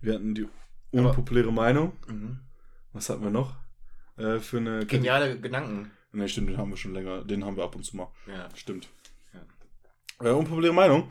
wir 0.00 0.14
hatten 0.14 0.34
die 0.34 0.46
unpopuläre 0.92 1.52
Meinung. 1.52 1.92
Mhm. 2.06 2.40
Was 2.92 3.10
hatten 3.10 3.22
wir 3.22 3.30
noch? 3.30 3.56
Äh, 4.16 4.38
für 4.38 4.58
eine 4.58 4.86
Geniale 4.86 5.38
Gedanken. 5.40 5.90
Ne, 6.12 6.28
stimmt, 6.28 6.50
den 6.50 6.56
haben 6.56 6.70
wir 6.70 6.76
schon 6.76 6.94
länger. 6.94 7.24
Den 7.24 7.44
haben 7.44 7.56
wir 7.56 7.64
ab 7.64 7.76
und 7.76 7.84
zu 7.84 7.96
mal. 7.96 8.08
Ja. 8.26 8.48
Stimmt. 8.54 8.88
Ja. 9.34 10.26
Äh, 10.26 10.32
unpopuläre 10.32 10.74
Meinung. 10.74 11.08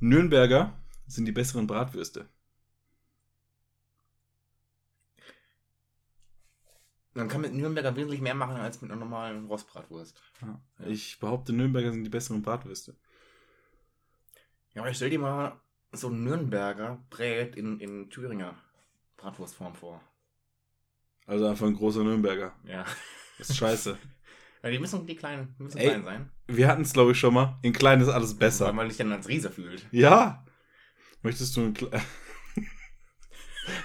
Nürnberger 0.00 0.74
sind 1.06 1.24
die 1.26 1.32
besseren 1.32 1.66
Bratwürste. 1.66 2.28
Man 7.14 7.28
kann 7.28 7.40
mit 7.40 7.54
Nürnberger 7.54 7.94
wesentlich 7.94 8.20
mehr 8.20 8.34
machen 8.34 8.56
als 8.56 8.82
mit 8.82 8.90
einer 8.90 8.98
normalen 8.98 9.46
Rostbratwurst. 9.46 10.20
Ja. 10.42 10.60
Ich 10.86 11.18
behaupte, 11.20 11.52
Nürnberger 11.52 11.92
sind 11.92 12.02
die 12.04 12.10
besseren 12.10 12.42
Bratwürste. 12.42 12.96
Ja, 14.74 14.82
aber 14.82 14.90
ich 14.90 14.96
stell 14.96 15.10
dir 15.10 15.20
mal 15.20 15.60
so 15.92 16.08
einen 16.08 16.24
Nürnberger 16.24 16.98
Brät 17.10 17.54
in, 17.54 17.78
in 17.78 18.10
Thüringer 18.10 18.56
Bratwurstform 19.16 19.74
vor. 19.74 20.00
Also 21.26 21.46
einfach 21.46 21.66
ein 21.66 21.74
großer 21.76 22.02
Nürnberger. 22.02 22.52
Ja. 22.64 22.84
Das 23.38 23.50
ist 23.50 23.56
scheiße. 23.56 23.96
ja 24.62 24.70
die 24.70 24.78
müssen 24.80 25.06
die 25.06 25.16
kleinen, 25.16 25.54
müssen 25.58 25.78
Ey. 25.78 25.86
klein 25.88 26.04
sein. 26.04 26.30
Wir 26.48 26.66
hatten 26.66 26.82
es, 26.82 26.92
glaube 26.92 27.12
ich, 27.12 27.18
schon 27.18 27.32
mal. 27.32 27.58
In 27.62 27.72
klein 27.72 28.00
ist 28.00 28.08
alles 28.08 28.32
Weil 28.32 28.38
besser. 28.38 28.72
man 28.72 28.88
sich 28.88 28.98
dann 28.98 29.12
als 29.12 29.28
Riese 29.28 29.50
fühlt. 29.50 29.86
Ja. 29.92 30.44
Möchtest 31.22 31.56
du 31.56 31.62
ein 31.62 31.74
Kle 31.74 31.90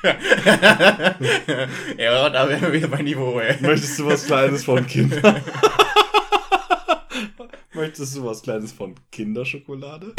ja, 1.97 2.29
da 2.29 2.47
wären 2.47 2.61
wir 2.61 2.73
wieder 2.73 2.87
bei 2.87 3.01
Niveau, 3.01 3.39
ey. 3.39 3.61
Möchtest 3.61 3.99
du 3.99 4.05
was 4.05 4.25
Kleines 4.25 4.63
von 4.63 4.85
Kinder? 4.87 5.41
Möchtest 7.73 8.15
du 8.15 8.23
was 8.23 8.41
Kleines 8.41 8.71
von 8.71 8.95
Kinderschokolade? 9.11 10.13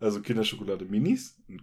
Also 0.00 0.20
Kinderschokolade 0.22 0.84
Minis, 0.84 1.40
ein 1.48 1.62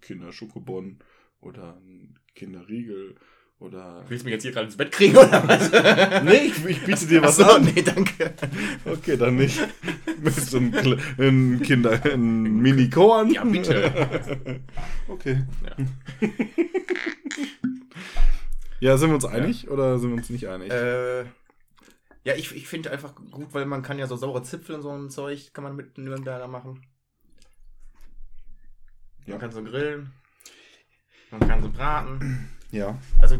Kinderschokobon 0.00 0.98
oder 1.40 1.76
ein 1.76 2.18
Kinderriegel 2.34 3.16
oder. 3.62 4.04
Willst 4.08 4.22
du 4.22 4.26
mich 4.26 4.32
jetzt 4.32 4.42
hier 4.42 4.52
gerade 4.52 4.66
ins 4.66 4.76
Bett 4.76 4.92
kriegen 4.92 5.16
oder 5.16 5.46
was? 5.48 6.22
Nee, 6.22 6.46
ich, 6.48 6.64
ich 6.64 6.82
biete 6.84 7.06
dir 7.06 7.22
was 7.22 7.38
Achso, 7.40 7.56
an. 7.56 7.64
nee, 7.64 7.82
danke. 7.82 8.32
Okay, 8.84 9.16
dann 9.16 9.36
nicht. 9.36 9.58
Möchtest 10.22 10.52
du 10.52 10.58
ein, 10.58 10.74
Kle- 10.74 11.00
ein 11.18 11.60
Kinder, 11.62 12.00
ein 12.04 12.42
Mini-Korn? 12.56 13.30
Ja, 13.30 13.44
bitte. 13.44 14.60
Okay. 15.08 15.44
Ja. 15.64 16.28
Ja, 18.80 18.96
sind 18.98 19.10
wir 19.10 19.14
uns 19.14 19.24
einig 19.24 19.70
oder 19.70 19.98
sind 19.98 20.10
wir 20.10 20.16
uns 20.16 20.28
nicht 20.30 20.48
einig? 20.48 20.70
Äh, 20.72 21.20
ja, 22.24 22.34
ich, 22.36 22.54
ich 22.54 22.66
finde 22.66 22.90
einfach 22.90 23.14
gut, 23.14 23.54
weil 23.54 23.64
man 23.66 23.82
kann 23.82 23.98
ja 23.98 24.06
so 24.08 24.16
saure 24.16 24.42
Zipfel 24.42 24.74
und 24.76 24.82
so 24.82 24.90
ein 24.90 25.08
Zeug 25.10 25.52
kann 25.52 25.62
man 25.64 25.76
mit 25.76 25.98
Nürnberger 25.98 26.48
machen. 26.48 26.82
Ja. 29.24 29.34
Man 29.34 29.40
kann 29.40 29.52
so 29.52 29.62
grillen. 29.62 30.12
Man 31.30 31.48
kann 31.48 31.62
so 31.62 31.68
braten. 31.70 32.48
Ja. 32.72 32.98
Also 33.20 33.38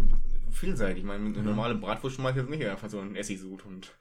vielseitig. 0.53 0.99
Ich 0.99 1.05
meine, 1.05 1.27
eine 1.27 1.43
normale 1.43 1.75
Bratwurst 1.75 2.17
schmeißt 2.17 2.37
jetzt 2.37 2.51
nicht 2.51 2.65
einfach 2.65 2.89
so 2.89 3.01
ein 3.01 3.17
Essigsud 3.17 3.65
und 3.67 3.93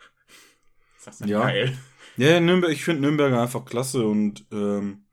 das 1.03 1.15
ist 1.15 1.21
dann 1.21 1.27
Ja. 1.29 1.41
geil. 1.41 1.75
Ja, 2.17 2.39
Nürnberg, 2.39 2.71
ich 2.71 2.83
finde 2.83 3.01
Nürnberger 3.01 3.41
einfach 3.41 3.65
klasse 3.65 4.05
und 4.05 4.45
ähm, 4.51 5.05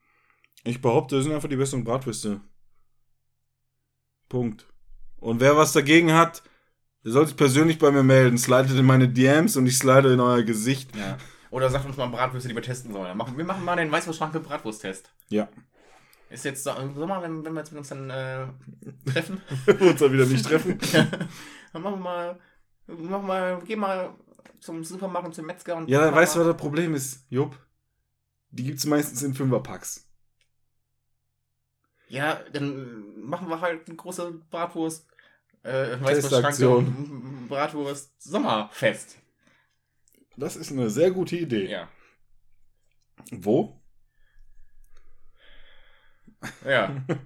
ich 0.64 0.82
behaupte, 0.82 1.14
das 1.16 1.24
sind 1.24 1.32
einfach 1.34 1.48
die 1.48 1.56
besseren 1.56 1.84
Bratwürste. 1.84 2.40
Punkt. 4.28 4.66
Und 5.16 5.40
wer 5.40 5.56
was 5.56 5.72
dagegen 5.72 6.12
hat, 6.12 6.42
der 7.04 7.12
soll 7.12 7.26
sich 7.26 7.36
persönlich 7.36 7.78
bei 7.78 7.90
mir 7.90 8.02
melden. 8.02 8.36
Slidet 8.36 8.76
in 8.78 8.84
meine 8.84 9.08
DMs 9.08 9.56
und 9.56 9.66
ich 9.66 9.78
slide 9.78 10.12
in 10.12 10.20
euer 10.20 10.42
Gesicht. 10.42 10.94
Ja. 10.96 11.16
Oder 11.50 11.70
sagt 11.70 11.86
uns 11.86 11.96
mal 11.96 12.06
Bratwürste, 12.08 12.48
die 12.48 12.54
wir 12.54 12.62
testen 12.62 12.92
sollen. 12.92 13.06
Wir 13.06 13.44
machen 13.44 13.64
mal 13.64 13.76
den 13.76 13.90
Weißwurstschrank 13.90 14.34
mit 14.34 14.42
Bratwursttest. 14.42 15.10
Ja. 15.30 15.48
Ist 16.31 16.45
jetzt 16.45 16.64
Sommer, 16.64 17.22
wenn, 17.22 17.45
wenn 17.45 17.53
wir 17.55 17.61
jetzt 17.61 17.72
mit 17.72 17.79
uns 17.79 17.89
dann 17.89 18.11
äh, 18.11 18.47
treffen, 19.11 19.41
Wir 19.64 19.81
uns 19.81 20.01
dann 20.01 20.12
wieder 20.12 20.26
nicht 20.26 20.45
treffen. 20.45 20.79
dann 21.72 21.83
machen 21.83 21.95
wir 21.95 21.97
mal, 21.97 22.41
machen 22.87 23.09
wir 23.11 23.18
mal, 23.18 23.62
geh 23.64 23.76
mal 23.76 24.14
zum 24.61 24.85
Supermarkt 24.85 25.29
und 25.29 25.35
zum 25.35 25.47
Metzger 25.47 25.76
und 25.76 25.89
Ja, 25.89 26.01
machen 26.01 26.16
weißt 26.16 26.35
du, 26.37 26.41
was 26.41 26.47
das 26.49 26.57
Problem 26.57 26.95
ist, 26.95 27.24
Jupp? 27.31 27.59
Die 28.51 28.64
gibt's 28.64 28.87
meistens 28.87 29.22
in 29.22 29.35
Fünferpacks. 29.35 30.07
Ja, 32.09 32.41
dann 32.53 33.20
machen 33.20 33.49
wir 33.49 33.61
halt 33.61 33.87
eine 33.87 33.97
große 33.97 34.33
Bratwurst, 34.51 35.07
äh, 35.62 35.99
Testaktion. 35.99 36.87
Weißwurstschrank, 36.87 37.49
Bratwurst 37.49 38.22
Sommerfest. 38.22 39.18
Das 40.37 40.57
ist 40.57 40.72
eine 40.72 40.89
sehr 40.89 41.11
gute 41.11 41.37
Idee. 41.37 41.68
Ja. 41.68 41.89
Wo? 43.31 43.81
Ja. 46.66 46.97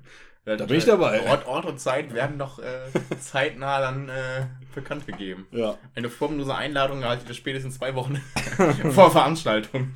Da 0.44 0.56
bin 0.56 0.76
ich 0.76 0.84
dabei. 0.86 1.22
Ort, 1.30 1.46
Ort 1.46 1.66
und 1.66 1.78
Zeit 1.78 2.12
werden 2.14 2.36
noch 2.36 2.58
äh, 2.58 2.80
zeitnah 3.20 3.80
dann 3.80 4.08
äh, 4.08 4.48
bekannt 4.74 5.06
gegeben. 5.06 5.46
Ja. 5.52 5.78
Eine 5.94 6.10
formlose 6.10 6.52
Einladung 6.52 7.02
erhaltet 7.02 7.28
ihr 7.28 7.34
spätestens 7.36 7.76
zwei 7.76 7.94
Wochen 7.94 8.16
vor 8.90 9.12
Veranstaltung. 9.12 9.94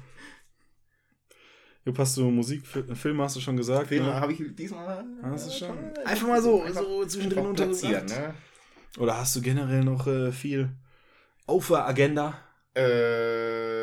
Jupp, 1.85 1.99
hast 1.99 2.17
du 2.17 2.31
Musik, 2.31 2.65
Fi- 2.65 2.95
Filme 2.95 3.25
hast 3.25 3.35
du 3.35 3.41
schon 3.41 3.57
gesagt? 3.57 3.89
Filme 3.89 4.07
ne? 4.07 4.21
habe 4.21 4.33
ich 4.35 4.43
diesmal. 4.55 5.05
Hast 5.23 5.49
du 5.49 5.67
schon? 5.67 5.77
äh, 5.97 6.05
Einfach 6.05 6.29
mal 6.29 6.41
so, 6.41 6.63
einfach- 6.63 6.81
so 6.83 7.05
zwischendrin 7.07 7.47
untergebracht. 7.47 8.09
ne? 8.09 8.35
Oder 8.99 9.17
hast 9.19 9.35
du 9.35 9.41
generell 9.41 9.83
noch 9.83 10.07
äh, 10.07 10.31
viel 10.31 10.69
auf 11.49 11.67
der 11.67 11.87
Agenda? 11.89 12.39
Äh. 12.75 13.76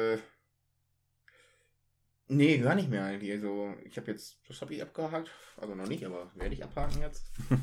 Nee, 2.27 2.57
gar 2.59 2.75
nicht 2.75 2.89
mehr 2.89 3.03
eigentlich. 3.05 3.31
Also, 3.31 3.73
ich 3.83 3.97
habe 3.97 4.11
jetzt, 4.11 4.39
das 4.47 4.61
habe 4.61 4.73
ich 4.73 4.81
abgehakt. 4.81 5.29
Also 5.57 5.75
noch 5.75 5.87
nicht, 5.87 6.05
aber 6.05 6.31
werde 6.35 6.55
ich 6.55 6.63
abhaken 6.63 7.01
jetzt. 7.01 7.25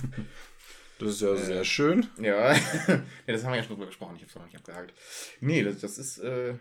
Das 0.99 1.13
ist 1.13 1.23
ja 1.23 1.33
Äh. 1.33 1.39
sehr 1.39 1.65
schön. 1.65 2.07
Ja. 2.21 2.53
ja, 2.87 3.01
das 3.27 3.43
haben 3.43 3.53
wir 3.53 3.57
ja 3.57 3.63
schon 3.63 3.75
drüber 3.77 3.87
gesprochen. 3.87 4.17
Ich 4.17 4.21
habe 4.23 4.29
es 4.29 4.35
noch 4.35 4.45
nicht 4.45 4.57
abgehakt. 4.59 4.93
Nee, 5.41 5.63
das, 5.65 5.79
das 5.79 5.97
ist, 5.97 6.19
äh, 6.19 6.57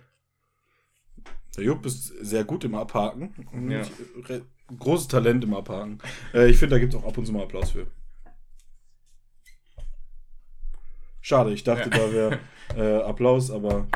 Der 1.57 1.63
Jupp 1.65 1.85
ist 1.85 2.07
sehr 2.07 2.45
gut 2.45 2.63
im 2.63 2.73
Abhaken. 2.73 3.33
Ja. 3.69 3.83
großes 4.77 5.09
Talent 5.09 5.43
im 5.43 5.53
Abhaken. 5.53 5.97
Äh, 6.33 6.47
ich 6.49 6.57
finde, 6.57 6.75
da 6.75 6.79
gibt 6.79 6.93
es 6.93 6.99
auch 7.01 7.05
ab 7.05 7.17
und 7.17 7.25
zu 7.25 7.33
mal 7.33 7.43
Applaus 7.43 7.71
für. 7.71 7.87
Schade, 11.19 11.51
ich 11.51 11.65
dachte, 11.65 11.89
Ja. 11.89 11.97
da 11.97 12.13
wäre 12.13 12.39
äh, 12.77 13.03
Applaus, 13.03 13.51
aber 13.51 13.87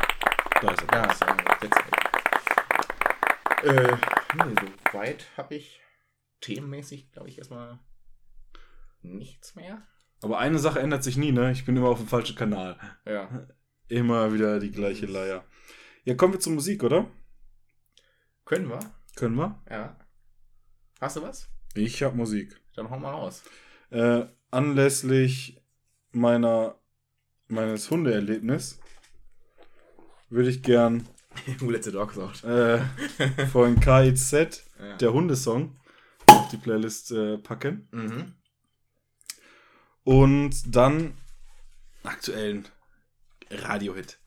da 0.61 0.71
ist 0.71 0.81
er. 0.91 1.07
ja. 1.07 2.12
Äh, 3.63 3.97
nee, 4.35 4.55
so 4.59 4.93
weit 4.97 5.25
habe 5.37 5.55
ich 5.55 5.81
themenmäßig, 6.41 7.11
glaube 7.11 7.29
ich, 7.29 7.37
erstmal 7.37 7.79
nichts 9.01 9.55
mehr. 9.55 9.87
Aber 10.21 10.39
eine 10.39 10.59
Sache 10.59 10.79
ändert 10.79 11.03
sich 11.03 11.17
nie, 11.17 11.31
ne? 11.31 11.51
Ich 11.51 11.65
bin 11.65 11.77
immer 11.77 11.89
auf 11.89 11.99
dem 11.99 12.07
falschen 12.07 12.35
Kanal. 12.35 12.77
Ja. 13.05 13.47
Immer 13.87 14.33
wieder 14.33 14.59
die 14.59 14.71
gleiche 14.71 15.05
Leier. 15.05 15.45
Ja, 16.03 16.15
kommen 16.15 16.33
wir 16.33 16.39
zur 16.39 16.53
Musik, 16.53 16.83
oder? 16.83 17.09
Können 18.45 18.69
wir? 18.69 18.79
Können 19.15 19.35
wir? 19.35 19.61
Ja. 19.69 19.97
Hast 20.99 21.17
du 21.17 21.21
was? 21.21 21.49
Ich 21.75 22.03
habe 22.03 22.15
Musik. 22.15 22.61
Dann 22.75 22.89
hau 22.89 22.99
mal 22.99 23.11
raus. 23.11 23.43
Äh, 23.89 24.25
anlässlich 24.51 25.61
meiner 26.11 26.77
meines 27.47 27.89
Hundeerlebnis 27.89 28.79
würde 30.29 30.49
ich 30.49 30.63
gern 30.63 31.07
Who 31.59 31.69
let 31.71 31.83
the 31.83 31.91
dog 31.91 32.17
out? 32.17 32.43
äh, 32.43 32.79
von 33.51 33.79
KIZ, 33.79 34.31
Ja. 34.79 34.97
der 34.97 35.13
Hundesong, 35.13 35.75
auf 36.27 36.49
die 36.49 36.57
Playlist 36.57 37.11
äh, 37.11 37.37
packen. 37.37 37.87
Mhm. 37.91 38.33
Und 40.03 40.75
dann 40.75 41.13
aktuellen 42.03 42.67
Radiohit. 43.49 44.19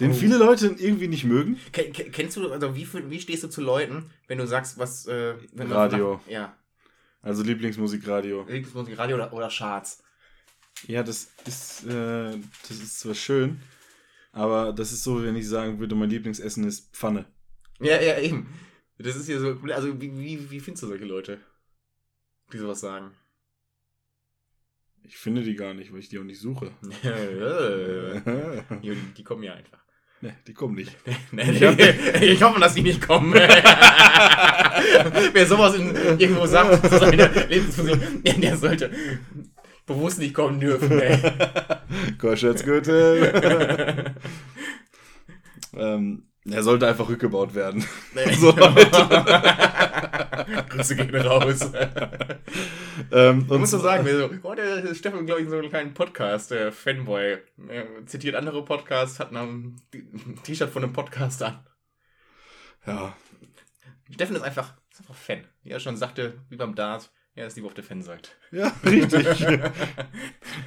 Den 0.00 0.10
Oh. 0.12 0.14
viele 0.14 0.36
Leute 0.38 0.74
irgendwie 0.78 1.08
nicht 1.08 1.24
mögen. 1.24 1.58
Ken, 1.72 1.92
ken- 1.92 2.10
kennst 2.10 2.36
du, 2.36 2.50
also 2.50 2.74
wie, 2.74 2.88
wie 3.10 3.20
stehst 3.20 3.42
du 3.44 3.48
zu 3.48 3.60
Leuten, 3.60 4.10
wenn 4.26 4.38
du 4.38 4.46
sagst, 4.46 4.78
was, 4.78 5.06
äh, 5.06 5.34
Radio. 5.56 6.20
Nach, 6.24 6.26
ja, 6.30 6.56
Also 7.22 7.42
Lieblingsmusikradio. 7.42 8.40
Lieblingsmusik, 8.40 8.96
Radio 8.98 9.16
oder, 9.16 9.32
oder 9.32 9.48
Charts. 9.48 10.02
Ja, 10.86 11.02
das 11.02 11.28
ist, 11.46 11.84
äh, 11.86 12.36
das 12.68 12.70
ist 12.78 13.00
zwar 13.00 13.14
schön, 13.14 13.60
aber 14.32 14.72
das 14.72 14.92
ist 14.92 15.04
so, 15.04 15.22
wenn 15.22 15.36
ich 15.36 15.46
sagen 15.48 15.78
würde, 15.78 15.94
mein 15.94 16.10
Lieblingsessen 16.10 16.64
ist 16.64 16.94
Pfanne. 16.96 17.26
Ja, 17.80 18.00
ja, 18.00 18.18
eben. 18.18 18.48
Das 18.98 19.16
ist 19.16 19.26
hier 19.26 19.38
so, 19.40 19.58
also 19.72 20.00
wie, 20.00 20.16
wie, 20.18 20.50
wie 20.50 20.60
findest 20.60 20.84
du 20.84 20.86
solche 20.88 21.04
Leute, 21.04 21.38
die 22.52 22.58
sowas 22.58 22.80
sagen? 22.80 23.12
Ich 25.04 25.18
finde 25.18 25.42
die 25.42 25.56
gar 25.56 25.74
nicht, 25.74 25.92
weil 25.92 25.98
ich 25.98 26.08
die 26.08 26.18
auch 26.18 26.24
nicht 26.24 26.40
suche. 26.40 26.70
ja, 27.02 28.76
die, 28.76 28.94
die 29.16 29.24
kommen 29.24 29.42
ja 29.42 29.54
einfach. 29.54 29.80
ne, 30.20 30.36
die 30.46 30.54
kommen 30.54 30.76
nicht. 30.76 30.96
Nee, 31.32 31.50
ich 32.20 32.42
hoffe, 32.42 32.60
dass 32.60 32.74
die 32.74 32.82
nicht 32.82 33.06
kommen. 33.06 33.34
Wer 35.32 35.46
sowas 35.46 35.74
in, 35.74 35.94
irgendwo 36.18 36.46
sagt, 36.46 36.82
Lebensfunktion, 37.50 38.22
der, 38.22 38.34
der 38.34 38.56
sollte 38.56 38.90
bewusst 39.86 40.18
nicht 40.18 40.34
kommen 40.34 40.60
dürfen. 40.60 41.00
Ey. 41.00 41.18
Korschätzgürtel. 42.18 44.14
ähm, 45.76 46.28
er 46.44 46.62
sollte 46.62 46.88
einfach 46.88 47.08
rückgebaut 47.08 47.54
werden. 47.54 47.84
Nee. 48.14 48.34
So, 48.36 48.52
Grüße 50.68 50.96
gehen 50.96 51.14
raus. 51.14 51.70
ähm, 53.12 53.46
Ich 53.48 53.58
muss 53.58 53.70
so 53.70 53.78
sagen, 53.78 54.04
so, 54.08 54.30
oh, 54.42 54.54
der 54.54 54.82
ist 54.84 54.98
Steffen, 54.98 55.24
glaube 55.26 55.42
ich, 55.42 55.48
so 55.48 55.56
einem 55.56 55.68
kleinen 55.68 55.94
Podcast, 55.94 56.50
der 56.50 56.72
Fanboy. 56.72 57.38
Er 57.68 58.06
zitiert 58.06 58.34
andere 58.34 58.64
Podcasts, 58.64 59.20
hat 59.20 59.32
ein 59.32 59.80
T-Shirt 60.42 60.70
von 60.70 60.82
einem 60.82 60.92
Podcast 60.92 61.42
an. 61.42 61.64
Ja, 62.86 63.14
Steffen 64.10 64.36
ist 64.36 64.42
einfach, 64.42 64.74
ist 64.90 65.00
einfach 65.00 65.14
Fan. 65.14 65.44
Wie 65.62 65.70
er 65.70 65.80
schon 65.80 65.96
sagte, 65.96 66.40
wie 66.48 66.56
beim 66.56 66.74
Dart, 66.74 67.10
er 67.34 67.46
ist 67.46 67.56
lieber 67.56 67.68
auf 67.68 67.74
der 67.74 67.84
Fanseite. 67.84 68.30
ja, 68.50 68.72
richtig. 68.84 69.26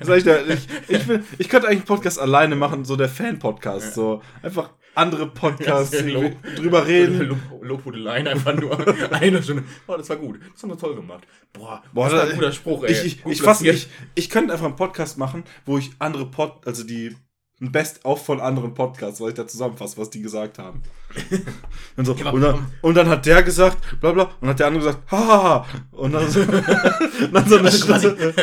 Sag 0.01 0.17
ich, 0.17 0.23
dir, 0.23 0.47
ich, 0.47 0.67
ich, 0.87 1.07
will, 1.07 1.23
ich 1.37 1.49
könnte 1.49 1.67
eigentlich 1.67 1.79
einen 1.79 1.85
Podcast 1.87 2.19
alleine 2.19 2.55
machen, 2.55 2.85
so 2.85 2.95
der 2.95 3.09
Fan-Podcast. 3.09 3.87
Ja. 3.87 3.91
So 3.93 4.21
einfach 4.41 4.71
andere 4.95 5.27
Podcasts 5.27 5.93
Ja, 6.05 6.29
drüber 6.55 6.87
reden. 6.87 7.19
Lob- 7.29 7.61
Lobhudeleien 7.63 8.27
einfach 8.27 8.55
nur 8.55 8.77
eine 9.13 9.43
Stunde. 9.43 9.63
Oh, 9.87 9.95
das 9.97 10.09
war 10.09 10.15
gut. 10.17 10.39
Das 10.53 10.63
haben 10.63 10.69
wir 10.69 10.77
toll 10.77 10.95
gemacht. 10.95 11.25
Boah, 11.53 11.83
Boah, 11.93 12.05
das 12.05 12.13
war 12.13 12.25
da- 12.25 12.29
ein 12.31 12.35
guter 12.35 12.51
Spruch, 12.51 12.83
ey. 12.83 12.91
Ich, 12.91 13.05
ich, 13.05 13.25
ich, 13.25 13.41
fass, 13.41 13.61
ich, 13.61 13.87
ich 14.15 14.29
könnte 14.29 14.53
einfach 14.53 14.65
einen 14.65 14.75
Podcast 14.75 15.17
machen, 15.17 15.43
wo 15.65 15.77
ich 15.77 15.91
andere 15.99 16.25
Pod, 16.31 16.65
also 16.65 16.83
die 16.83 17.15
ein 17.61 17.71
Best-of 17.71 18.25
von 18.25 18.41
anderen 18.41 18.73
Podcasts, 18.73 19.21
weil 19.21 19.29
ich 19.29 19.35
da 19.35 19.47
zusammenfasse, 19.47 19.97
was 19.97 20.09
die 20.09 20.21
gesagt 20.21 20.59
haben. 20.59 20.83
und, 21.95 22.05
so, 22.05 22.13
Ja, 22.13 22.31
und, 22.31 22.41
dann, 22.41 22.67
und 22.81 22.95
dann 22.95 23.07
hat 23.07 23.25
der 23.25 23.43
gesagt, 23.43 23.77
bla 24.01 24.11
bla, 24.11 24.29
und 24.41 24.49
hat 24.49 24.59
der 24.59 24.67
andere 24.67 24.83
gesagt, 24.83 25.09
hahaha. 25.09 25.65
Und 25.91 26.11
dann 26.11 26.29
so, 26.29 26.41
und 26.41 26.51
dann 27.33 27.47
so 27.47 27.57
eine 27.59 27.67
Also 27.69 27.85
quasi, 27.85 28.07
Stunde. 28.07 28.33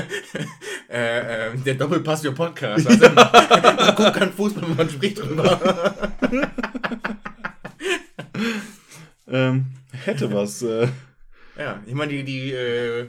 äh, 0.89 1.49
äh, 1.51 1.57
der 1.59 1.75
Doppelpass 1.75 2.23
für 2.23 2.33
Podcast. 2.33 2.87
Also, 2.87 3.07
man 3.11 3.95
guckt 3.97 4.15
keinen 4.15 4.33
Fußball, 4.33 4.65
man 4.77 4.89
spricht 4.89 5.19
drüber. 5.19 5.61
ähm, 9.29 9.67
hätte 10.05 10.33
was. 10.33 10.63
Äh, 10.63 10.89
ja, 11.59 11.81
ich 11.85 11.95
meine, 11.95 12.13
die, 12.13 12.25
die, 12.25 12.53
äh, 12.53 13.09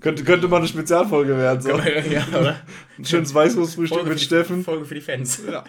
könnte, 0.00 0.24
könnte 0.24 0.48
mal 0.48 0.58
eine 0.58 0.68
Spezialfolge 0.68 1.36
werden. 1.36 1.60
So. 1.60 1.70
ja, 2.10 2.26
oder? 2.28 2.60
Ein 2.98 3.04
schönes 3.04 3.34
Weißwurstfrühstück 3.34 4.06
mit 4.06 4.18
die- 4.20 4.24
Steffen. 4.24 4.64
Folge 4.64 4.84
für 4.84 4.94
die 4.94 5.00
Fans. 5.00 5.42
Ja. 5.50 5.64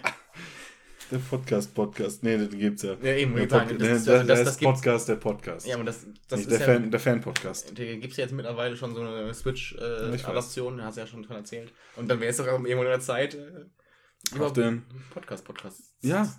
Der 1.12 1.18
Podcast, 1.18 1.74
Podcast. 1.76 2.24
Nee, 2.24 2.38
den 2.38 2.58
gibt's 2.58 2.84
ja. 2.84 2.96
Ja, 3.02 3.14
eben, 3.14 3.36
Der, 3.36 3.50
sagen, 3.50 3.68
Pod 3.70 3.82
das, 3.82 3.88
der, 3.88 3.96
ist- 3.98 4.08
der, 4.08 4.14
also 4.16 4.28
das, 4.28 4.38
der 4.38 4.46
das 4.46 4.58
gibt's. 4.58 4.74
Podcast, 4.82 5.10
der 5.10 5.16
Podcast. 5.16 5.68
Ja, 5.68 5.76
aber 5.76 5.84
das, 5.84 6.06
das 6.30 6.40
Nicht 6.40 6.50
ist 6.52 6.60
der, 6.62 6.68
ja, 6.68 6.74
Fan, 6.80 6.90
der 6.92 7.00
Fan-Podcast. 7.02 7.78
Da 7.78 7.84
gibt 7.84 8.12
es 8.12 8.18
ja 8.18 8.24
jetzt 8.24 8.32
mittlerweile 8.34 8.78
schon 8.78 8.96
so 8.96 9.02
eine. 9.02 9.34
Switch-Adaption, 9.34 10.78
da 10.78 10.86
hast 10.86 10.96
du 10.96 11.02
ja 11.02 11.08
schon 11.08 11.26
von 11.26 11.36
erzählt. 11.36 11.74
Und 11.98 12.08
dann 12.08 12.20
wäre 12.22 12.32
es 12.32 12.38
doch 12.38 12.48
auch 12.48 12.54
irgendwann 12.64 12.86
in 12.86 12.92
der 12.92 13.00
Zeit 13.02 13.36
äh, 13.36 14.40
Auf 14.40 14.54
den- 14.54 14.84
Podcast, 15.14 15.44
Podcast. 15.44 15.82
Ja. 16.02 16.34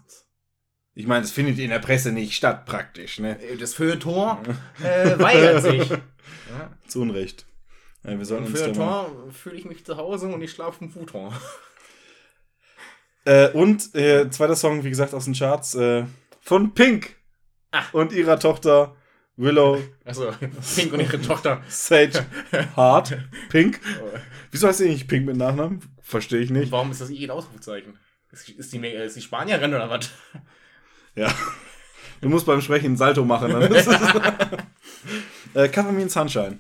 Ich 0.95 1.07
meine, 1.07 1.24
es 1.24 1.32
findet 1.32 1.59
in 1.59 1.68
der 1.70 1.78
Presse 1.78 2.12
nicht 2.12 2.32
statt, 2.34 2.64
praktisch, 2.64 3.18
ne? 3.18 3.38
Äh, 3.43 3.57
Das 3.59 3.74
Feuilleton 3.74 4.38
äh, 4.82 5.18
weigert 5.18 5.62
sich. 5.62 5.90
Ja. 6.51 6.70
Zu 6.86 7.01
Unrecht. 7.03 7.47
Ja, 8.05 8.19
wir 8.19 8.25
sollten 8.25 8.47
Im 8.47 8.53
uns 8.53 8.61
da 8.61 8.67
mal... 8.69 9.05
Feuilleton 9.05 9.33
fühle 9.33 9.57
ich 9.57 9.65
mich 9.65 9.85
zu 9.85 9.97
Hause 9.97 10.27
und 10.29 10.43
ich 10.43 10.51
schlafe 10.51 10.85
im 10.85 10.91
Futon. 10.91 11.33
Äh, 13.25 13.51
und 13.51 13.95
äh, 13.95 14.29
zweiter 14.31 14.57
Song, 14.57 14.83
wie 14.83 14.89
gesagt, 14.91 15.15
aus 15.15 15.25
den 15.27 15.35
Charts 15.35 15.75
äh, 15.77 16.05
von 16.41 16.75
Pink 16.75 17.17
Ah. 17.75 17.85
und 17.93 18.13
ihrer 18.13 18.39
Tochter 18.39 18.95
Willow 19.37 19.81
Also, 20.05 20.31
Pink 20.77 20.93
und 20.93 21.01
ihre 21.01 21.21
Tochter. 21.23 21.63
Sage 21.69 22.27
Hart. 22.77 23.17
Pink. 23.49 23.81
Wieso 24.51 24.69
heißt 24.69 24.79
sie 24.79 24.89
nicht 24.91 25.09
Pink 25.09 25.25
mit 25.25 25.37
Nachnamen? 25.37 25.81
Verstehe 26.03 26.41
ich 26.41 26.51
nicht. 26.51 26.71
Warum 26.71 26.91
ist 26.91 27.01
das 27.01 27.09
I 27.09 27.25
ein 27.25 27.31
Ausrufezeichen? 27.31 27.99
Ist, 28.31 28.49
ist, 28.51 28.73
die, 28.73 28.79
äh, 28.85 29.07
ist 29.07 29.17
die 29.17 29.23
Spanierin 29.23 29.73
oder 29.73 29.89
was? 29.89 30.11
Ja. 31.15 31.33
Du 32.21 32.29
musst 32.29 32.45
beim 32.45 32.61
Sprechen 32.61 32.87
einen 32.87 32.97
Salto 32.97 33.25
machen. 33.25 33.53
Dann 33.53 33.73
ist 33.73 33.87
es 33.87 34.01
äh, 35.55 35.69
Cover 35.69 35.93
Me 35.93 36.03
in 36.03 36.09
Sunshine. 36.09 36.59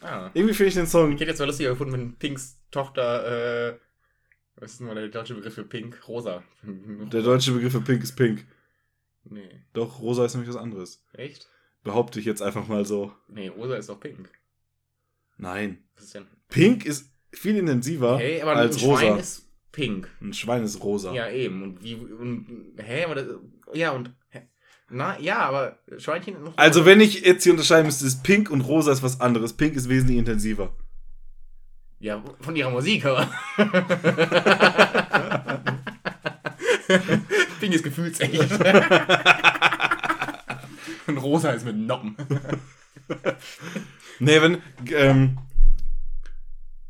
Ah. 0.00 0.30
Irgendwie 0.34 0.54
finde 0.54 0.68
ich 0.68 0.74
den 0.74 0.86
Song. 0.86 1.12
Ich 1.12 1.20
hätte 1.20 1.30
jetzt 1.30 1.38
mal 1.40 1.46
lustiger 1.46 1.70
gefunden, 1.70 1.92
wenn 1.92 2.16
Pinks 2.16 2.60
Tochter, 2.70 3.70
äh, 3.72 3.78
was 4.56 4.72
ist 4.72 4.80
denn 4.80 4.86
mal 4.86 4.94
der 4.94 5.08
deutsche 5.08 5.34
Begriff 5.34 5.54
für 5.54 5.64
Pink? 5.64 6.06
Rosa. 6.08 6.42
Der 7.12 7.22
deutsche 7.22 7.52
Begriff 7.52 7.72
für 7.72 7.80
Pink 7.80 8.02
ist 8.02 8.16
Pink. 8.16 8.44
Nee. 9.24 9.62
Doch, 9.72 10.00
rosa 10.00 10.24
ist 10.24 10.34
nämlich 10.34 10.48
was 10.48 10.60
anderes. 10.60 11.04
Echt? 11.12 11.48
Behaupte 11.84 12.18
ich 12.18 12.26
jetzt 12.26 12.42
einfach 12.42 12.66
mal 12.66 12.84
so. 12.84 13.12
Nee, 13.28 13.48
rosa 13.48 13.76
ist 13.76 13.88
doch 13.88 14.00
pink. 14.00 14.30
Nein. 15.36 15.84
Was 15.94 16.04
ist 16.04 16.14
denn? 16.14 16.26
Pink 16.48 16.84
ist 16.86 17.12
viel 17.32 17.56
intensiver 17.56 18.18
Hey, 18.18 18.40
aber 18.42 18.56
als 18.56 18.76
ein 18.76 18.80
Schwein 18.80 19.08
rosa. 19.12 19.16
ist 19.20 19.48
pink. 19.70 20.08
Ein 20.20 20.32
Schwein 20.32 20.64
ist 20.64 20.82
rosa. 20.82 21.12
Ja, 21.12 21.28
eben. 21.30 21.62
Und 21.62 21.82
wie. 21.82 21.94
Und, 21.94 22.74
hä? 22.78 23.04
Aber 23.04 23.14
das, 23.14 23.26
ja, 23.74 23.92
und. 23.92 24.12
Hä? 24.30 24.48
Na, 24.90 25.18
ja, 25.20 25.38
aber 25.40 25.78
Schweinchen. 25.98 26.36
Also, 26.56 26.86
wenn 26.86 27.00
ich 27.00 27.20
jetzt 27.20 27.44
hier 27.44 27.52
unterscheiden 27.52 27.86
müsste, 27.86 28.06
ist 28.06 28.22
pink 28.22 28.50
und 28.50 28.62
rosa 28.62 28.90
ist 28.90 29.02
was 29.02 29.20
anderes. 29.20 29.52
Pink 29.52 29.76
ist 29.76 29.88
wesentlich 29.88 30.18
intensiver. 30.18 30.74
Ja, 32.00 32.22
von 32.40 32.56
ihrer 32.56 32.70
Musik, 32.70 33.04
aber. 33.04 33.28
Pink 37.60 37.74
ist 37.74 37.84
gefühlsecht. 37.84 38.50
und 41.06 41.18
rosa 41.18 41.50
ist 41.50 41.66
mit 41.66 41.76
Noppen. 41.76 42.16
Nee, 44.20 44.40
wenn. 44.40 44.62
Ähm, 44.90 45.38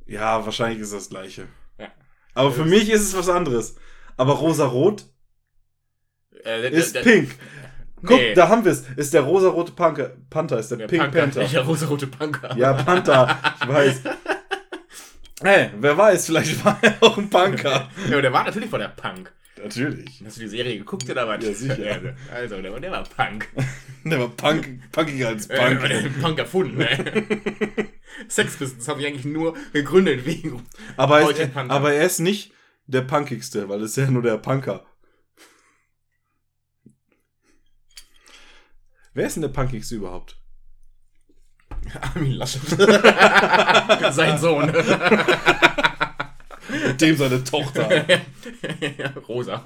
ja, 0.06 0.44
wahrscheinlich 0.44 0.80
ist 0.80 0.92
das 0.92 1.08
gleiche. 1.08 1.48
Ja. 1.78 1.88
Aber 2.34 2.52
für 2.52 2.64
mich 2.64 2.88
ist 2.90 3.02
es 3.02 3.16
was 3.16 3.28
anderes. 3.28 3.76
Aber 4.16 4.34
rosa-rot 4.34 5.04
Äh, 6.44 6.70
ist 6.70 7.00
pink. 7.02 7.34
Guck, 8.04 8.10
Nee. 8.18 8.34
da 8.34 8.48
haben 8.48 8.64
wir 8.64 8.72
es. 8.72 8.84
Ist 8.96 9.12
der 9.14 9.22
rosa-rote 9.22 9.72
Panther. 9.72 10.12
Panther 10.30 10.58
ist 10.58 10.70
der, 10.70 10.78
Der 10.78 10.86
Pink 10.86 11.02
Punker, 11.04 11.20
Panther. 11.20 11.44
Der 11.44 11.60
rosa-rote 11.66 12.06
Punker. 12.06 12.56
Ja, 12.56 12.72
Panther. 12.74 13.38
Ich 13.62 13.68
weiß. 13.68 14.02
Hey, 15.40 15.70
wer 15.78 15.96
weiß, 15.96 16.26
vielleicht 16.26 16.64
war 16.64 16.76
er 16.82 16.96
auch 17.00 17.16
ein 17.16 17.30
Punker. 17.30 17.70
Ja, 17.70 18.12
aber 18.12 18.22
der 18.22 18.32
war 18.32 18.42
natürlich 18.44 18.68
von 18.68 18.80
der 18.80 18.88
Punk. 18.88 19.32
Natürlich. 19.62 20.20
Hast 20.26 20.36
du 20.36 20.40
die 20.40 20.48
Serie 20.48 20.76
geguckt 20.78 21.08
oder 21.08 21.28
was? 21.28 21.44
Ja, 21.44 21.52
sicher. 21.52 21.76
Also, 22.34 22.60
der, 22.60 22.72
war- 22.72 22.80
der 22.80 22.90
war 22.90 23.04
Punk. 23.04 23.48
Der 24.04 24.18
war 24.18 24.28
Punk, 24.30 24.80
punkiger 24.90 25.28
als 25.28 25.46
Äh, 25.46 25.56
Punk. 25.56 25.80
der 25.88 26.02
hat 26.02 26.20
Punk 26.20 26.38
erfunden, 26.40 26.78
ne? 26.78 26.88
Sex 28.28 28.56
Pistols 28.56 28.88
haben 28.88 28.98
sich 28.98 29.06
eigentlich 29.08 29.24
nur 29.26 29.54
gegründet 29.72 30.26
wegen. 30.26 30.62
aber, 30.96 31.20
er, 31.20 31.46
Panther. 31.46 31.72
aber 31.74 31.92
er 31.92 32.04
ist 32.06 32.18
nicht 32.18 32.52
der 32.88 33.02
punkigste, 33.02 33.68
weil 33.68 33.80
es 33.82 33.92
ist 33.92 33.96
ja 33.96 34.10
nur 34.10 34.22
der 34.22 34.38
Punker. 34.38 34.84
Wer 39.18 39.26
ist 39.26 39.34
denn 39.34 39.42
der 39.42 39.48
punkigste 39.48 39.96
überhaupt? 39.96 40.40
Armin 42.00 42.34
Laschet. 42.34 42.60
Sein 44.12 44.38
Sohn. 44.38 44.66
Mit 46.86 47.00
dem 47.00 47.16
seine 47.16 47.42
Tochter. 47.42 48.04
Rosa. 49.26 49.64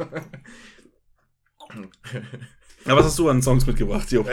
Aber 2.86 2.96
was 2.96 3.04
hast 3.04 3.18
du 3.18 3.28
an 3.28 3.42
Songs 3.42 3.66
mitgebracht, 3.66 4.10
Jo? 4.10 4.24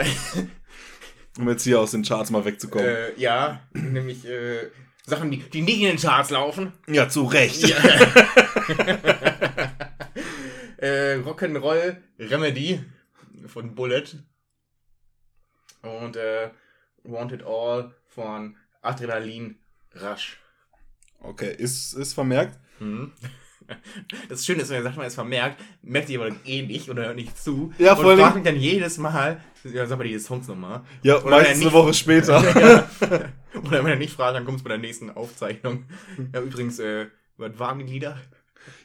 Um 1.36 1.50
jetzt 1.50 1.64
hier 1.64 1.80
aus 1.80 1.90
den 1.90 2.02
Charts 2.02 2.30
mal 2.30 2.46
wegzukommen. 2.46 2.86
äh, 2.88 3.12
ja, 3.20 3.60
nämlich 3.74 4.24
äh, 4.24 4.70
Sachen, 5.04 5.30
die, 5.30 5.40
die 5.50 5.60
nicht 5.60 5.80
in 5.80 5.88
den 5.88 5.98
Charts 5.98 6.30
laufen. 6.30 6.72
ja, 6.88 7.10
zu 7.10 7.26
Recht. 7.26 7.68
Ja. 7.68 7.76
äh, 10.78 11.16
Rock'n'Roll 11.16 11.98
Remedy 12.18 12.80
von 13.48 13.74
Bullet. 13.74 14.04
Und 15.82 16.16
äh, 16.16 16.50
Want 17.04 17.32
It 17.32 17.42
All 17.42 17.94
von 18.08 18.56
Adrenalin 18.82 19.58
Rush. 20.00 20.38
Okay, 21.20 21.54
ist, 21.56 21.92
ist 21.94 22.14
vermerkt. 22.14 22.58
Mhm. 22.78 23.12
Das 24.28 24.44
Schöne 24.44 24.62
ist, 24.62 24.70
wenn 24.70 24.78
er 24.78 24.82
sagt, 24.82 24.96
man 24.96 25.06
ist 25.06 25.14
vermerkt, 25.14 25.62
merkt 25.82 26.10
aber 26.12 26.30
eh 26.44 26.62
nicht 26.62 26.90
oder 26.90 27.04
hört 27.04 27.14
nicht 27.14 27.38
zu. 27.40 27.72
Ja, 27.78 27.92
und 27.92 28.00
vor 28.00 28.10
allem- 28.10 28.18
fragt 28.18 28.34
mich 28.34 28.44
dann 28.44 28.56
jedes 28.56 28.98
Mal, 28.98 29.40
ja, 29.62 29.86
sag 29.86 29.96
mal 29.96 30.08
die 30.08 30.18
Songs 30.18 30.48
nochmal. 30.48 30.82
Ja, 31.02 31.18
Oder 31.22 31.36
meistens 31.36 31.60
eine 31.62 31.72
Woche 31.72 31.94
später. 31.94 32.42
ja. 32.60 32.88
Oder 33.60 33.84
wenn 33.84 33.92
er 33.92 33.96
nicht 33.96 34.12
fragt, 34.12 34.34
dann 34.34 34.44
kommt 34.44 34.58
es 34.58 34.64
bei 34.64 34.70
der 34.70 34.78
nächsten 34.78 35.10
Aufzeichnung. 35.10 35.84
Ja, 36.34 36.40
übrigens, 36.40 36.80
äh, 36.80 37.06
was 37.36 37.56
waren 37.60 37.78
die 37.78 37.84
Lieder? 37.84 38.18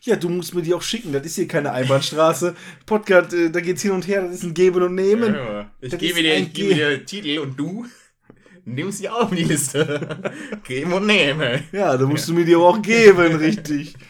Ja, 0.02 0.16
du 0.16 0.30
musst 0.30 0.54
mir 0.54 0.62
die 0.62 0.74
auch 0.74 0.82
schicken. 0.82 1.12
Das 1.14 1.26
ist 1.26 1.36
hier 1.36 1.48
keine 1.48 1.72
Einbahnstraße. 1.72 2.56
Podcast, 2.86 3.34
äh, 3.34 3.50
da 3.50 3.60
geht's 3.60 3.82
hin 3.82 3.92
und 3.92 4.08
her. 4.08 4.22
Das 4.22 4.36
ist 4.36 4.44
ein 4.44 4.54
Geben 4.54 4.82
und 4.82 4.96
Nehmen. 4.96 5.34
Ja, 5.34 5.72
ich 5.82 5.92
Das 5.92 6.00
gebe 6.00 6.22
dir, 6.22 6.38
ich 6.38 6.54
gebe 6.54 6.76
dir 6.76 7.06
Titel 7.06 7.40
und 7.40 7.58
du 7.58 7.86
nimmst 8.66 9.00
sie 9.00 9.10
auf 9.10 9.30
die 9.30 9.44
Liste. 9.44 10.34
Geben 10.64 10.94
und 10.94 11.06
nehmen. 11.06 11.64
Ja, 11.72 11.98
da 11.98 12.06
musst 12.06 12.28
du 12.28 12.34
mir 12.34 12.46
die 12.46 12.56
aber 12.56 12.70
auch 12.70 12.82
geben, 12.82 13.36
richtig. 13.36 13.96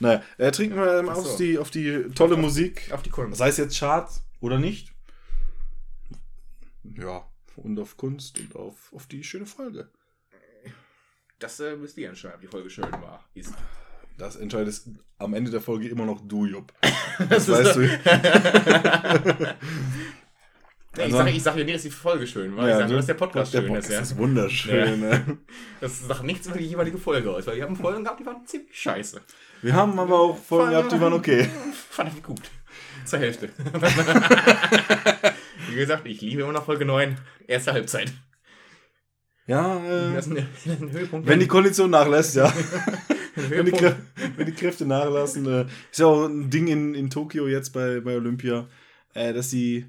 Naja, 0.00 0.22
äh, 0.38 0.50
trinken 0.50 0.76
wir 0.76 0.98
ähm, 0.98 1.06
so. 1.06 1.12
auf, 1.12 1.36
die, 1.36 1.56
auf 1.56 1.70
die 1.70 2.08
tolle 2.14 2.36
Musik. 2.36 2.90
Auf 2.92 3.02
die 3.02 3.10
Kunst. 3.10 3.38
Sei 3.38 3.48
es 3.48 3.56
jetzt 3.56 3.78
Charts 3.78 4.24
oder 4.40 4.58
nicht. 4.58 4.92
Ja, 6.82 7.24
und 7.56 7.78
auf 7.78 7.96
Kunst 7.96 8.38
und 8.40 8.54
auf, 8.56 8.92
auf 8.92 9.06
die 9.06 9.22
schöne 9.22 9.46
Folge. 9.46 9.88
Das 11.38 11.60
äh, 11.60 11.76
müsst 11.76 11.96
ihr 11.96 12.08
entscheiden, 12.08 12.34
ob 12.34 12.40
die 12.40 12.48
Folge 12.48 12.68
schön 12.68 12.90
war. 12.90 13.24
Ist. 13.34 13.54
Das 14.18 14.36
entscheidest 14.36 14.88
am 15.18 15.34
Ende 15.34 15.50
der 15.50 15.60
Folge 15.60 15.88
immer 15.88 16.04
noch 16.06 16.20
du, 16.26 16.46
Jupp. 16.46 16.72
Das 17.28 17.46
Das 17.46 17.48
weißt 17.48 17.76
du. 17.76 17.88
Nee, 20.96 21.06
ich 21.06 21.12
sage 21.12 21.30
ich 21.30 21.42
sag 21.42 21.56
ja 21.56 21.64
nicht, 21.64 21.74
dass 21.74 21.82
die 21.82 21.90
Folge 21.90 22.24
schön 22.24 22.56
war. 22.56 22.68
ich 22.68 22.74
sage 22.74 22.86
nur, 22.88 22.98
dass 22.98 23.06
der 23.06 23.14
Podcast 23.14 23.50
schön 23.50 23.66
Podcast 23.66 23.88
ist. 23.88 23.94
Ja. 23.94 24.00
ist 24.00 24.16
wunderschön. 24.16 25.00
ne? 25.00 25.38
Das 25.80 26.06
sagt 26.06 26.22
nichts 26.22 26.46
über 26.46 26.56
die 26.56 26.66
jeweilige 26.66 26.98
Folge 26.98 27.32
aus, 27.32 27.48
weil 27.48 27.56
wir 27.56 27.64
haben 27.64 27.74
Folgen 27.74 28.04
gehabt, 28.04 28.20
die 28.20 28.26
waren 28.26 28.46
ziemlich 28.46 28.80
scheiße. 28.80 29.20
Wir 29.62 29.72
haben 29.72 29.98
aber 29.98 30.20
auch 30.20 30.38
Folgen 30.38 30.70
gehabt, 30.70 30.92
die 30.92 31.00
waren 31.00 31.12
okay. 31.14 31.48
Fand 31.90 32.12
ich 32.16 32.22
gut. 32.22 32.42
Zur 33.04 33.18
Hälfte. 33.18 33.48
Wie 35.68 35.74
gesagt, 35.74 36.06
ich 36.06 36.20
liebe 36.20 36.42
immer 36.42 36.52
noch 36.52 36.64
Folge 36.64 36.84
9, 36.84 37.18
erste 37.48 37.72
Halbzeit. 37.72 38.12
Ja, 39.48 39.80
Das 39.80 39.88
äh, 39.88 40.18
ist 40.18 40.26
ein, 40.28 40.34
das 40.36 40.74
ist 40.74 40.80
ein 40.80 40.92
Höhepunkt. 40.92 41.26
wenn 41.26 41.40
die 41.40 41.48
Kondition 41.48 41.90
nachlässt, 41.90 42.36
ja. 42.36 42.52
Wenn, 43.36 43.66
die 43.66 43.72
Höhepunkt. 43.72 43.78
Krä 43.78 43.96
wenn 44.36 44.46
die 44.46 44.52
Kräfte 44.52 44.86
nachlassen. 44.86 45.46
Äh, 45.46 45.66
ist 45.90 46.00
ja 46.00 46.06
auch 46.06 46.26
ein 46.26 46.50
Ding 46.50 46.68
in, 46.68 46.94
in 46.94 47.10
Tokio 47.10 47.46
jetzt 47.48 47.70
bei, 47.70 48.00
bei 48.00 48.16
Olympia, 48.16 48.68
äh, 49.14 49.32
dass 49.32 49.50
sie 49.50 49.86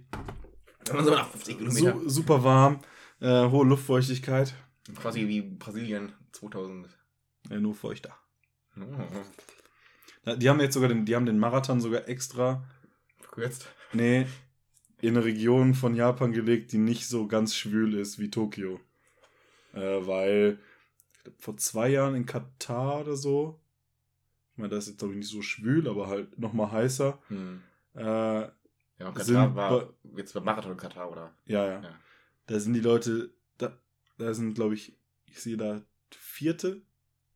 so 0.87 0.93
nach 0.95 1.29
50 1.29 1.57
Kilometer. 1.57 1.99
su 1.99 2.09
super 2.09 2.43
warm, 2.43 2.79
äh, 3.21 3.47
hohe 3.49 3.65
Luftfeuchtigkeit, 3.65 4.53
Quasi 5.01 5.27
wie 5.27 5.41
Brasilien 5.41 6.11
2000. 6.33 6.87
äh, 7.49 7.57
nur 7.59 7.73
feuchter. 7.73 8.15
Oh, 8.77 8.83
Ja, 10.25 10.35
Die 10.35 10.49
haben 10.49 10.59
jetzt 10.59 10.73
sogar 10.75 10.89
den, 10.89 11.05
die 11.05 11.15
haben 11.15 11.25
den 11.25 11.39
Marathon 11.39 11.79
sogar 11.81 12.07
extra, 12.07 12.63
verkürzt. 13.19 13.67
nee, 13.93 14.27
in 15.01 15.15
eine 15.15 15.25
Region 15.25 15.73
von 15.73 15.95
Japan 15.95 16.31
gelegt, 16.31 16.71
die 16.71 16.77
nicht 16.77 17.07
so 17.07 17.27
ganz 17.27 17.55
schwül 17.55 17.95
ist 17.95 18.17
wie 18.19 18.29
Tokio. 18.29 18.79
Äh, 19.73 19.79
weil 20.07 20.59
vor 21.37 21.57
zwei 21.57 21.89
Jahren 21.89 22.15
in 22.15 22.25
Katar 22.25 23.01
oder 23.01 23.15
so, 23.15 23.59
ich 24.53 24.57
meine, 24.59 24.69
das 24.69 24.85
ist 24.85 24.91
jetzt 24.91 24.99
glaube 24.99 25.13
ich 25.13 25.19
nicht 25.19 25.29
so 25.29 25.41
schwül, 25.41 25.87
aber 25.89 26.07
halt 26.07 26.37
nochmal 26.39 26.71
heißer. 26.71 27.19
Hm. 27.27 27.61
Äh, 27.93 28.01
Ja, 28.01 29.09
und 29.09 29.19
Sind 29.23 29.35
Katar 29.35 29.55
war 29.55 29.93
jetzt 30.15 30.33
war 30.35 30.41
Marathon 30.41 30.77
Katar, 30.77 31.11
oder? 31.11 31.35
ja, 31.45 31.65
ja, 31.65 31.81
Ja. 31.81 31.99
Da 32.47 32.59
sind 32.59 32.73
die 32.73 32.79
Leute, 32.79 33.33
da, 33.57 33.77
da 34.17 34.33
sind 34.33 34.53
glaube 34.53 34.75
ich, 34.75 34.95
ich 35.25 35.41
sehe 35.41 35.57
da 35.57 35.81
Vierte 36.11 36.81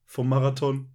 vom 0.05 0.29
Marathon 0.29 0.89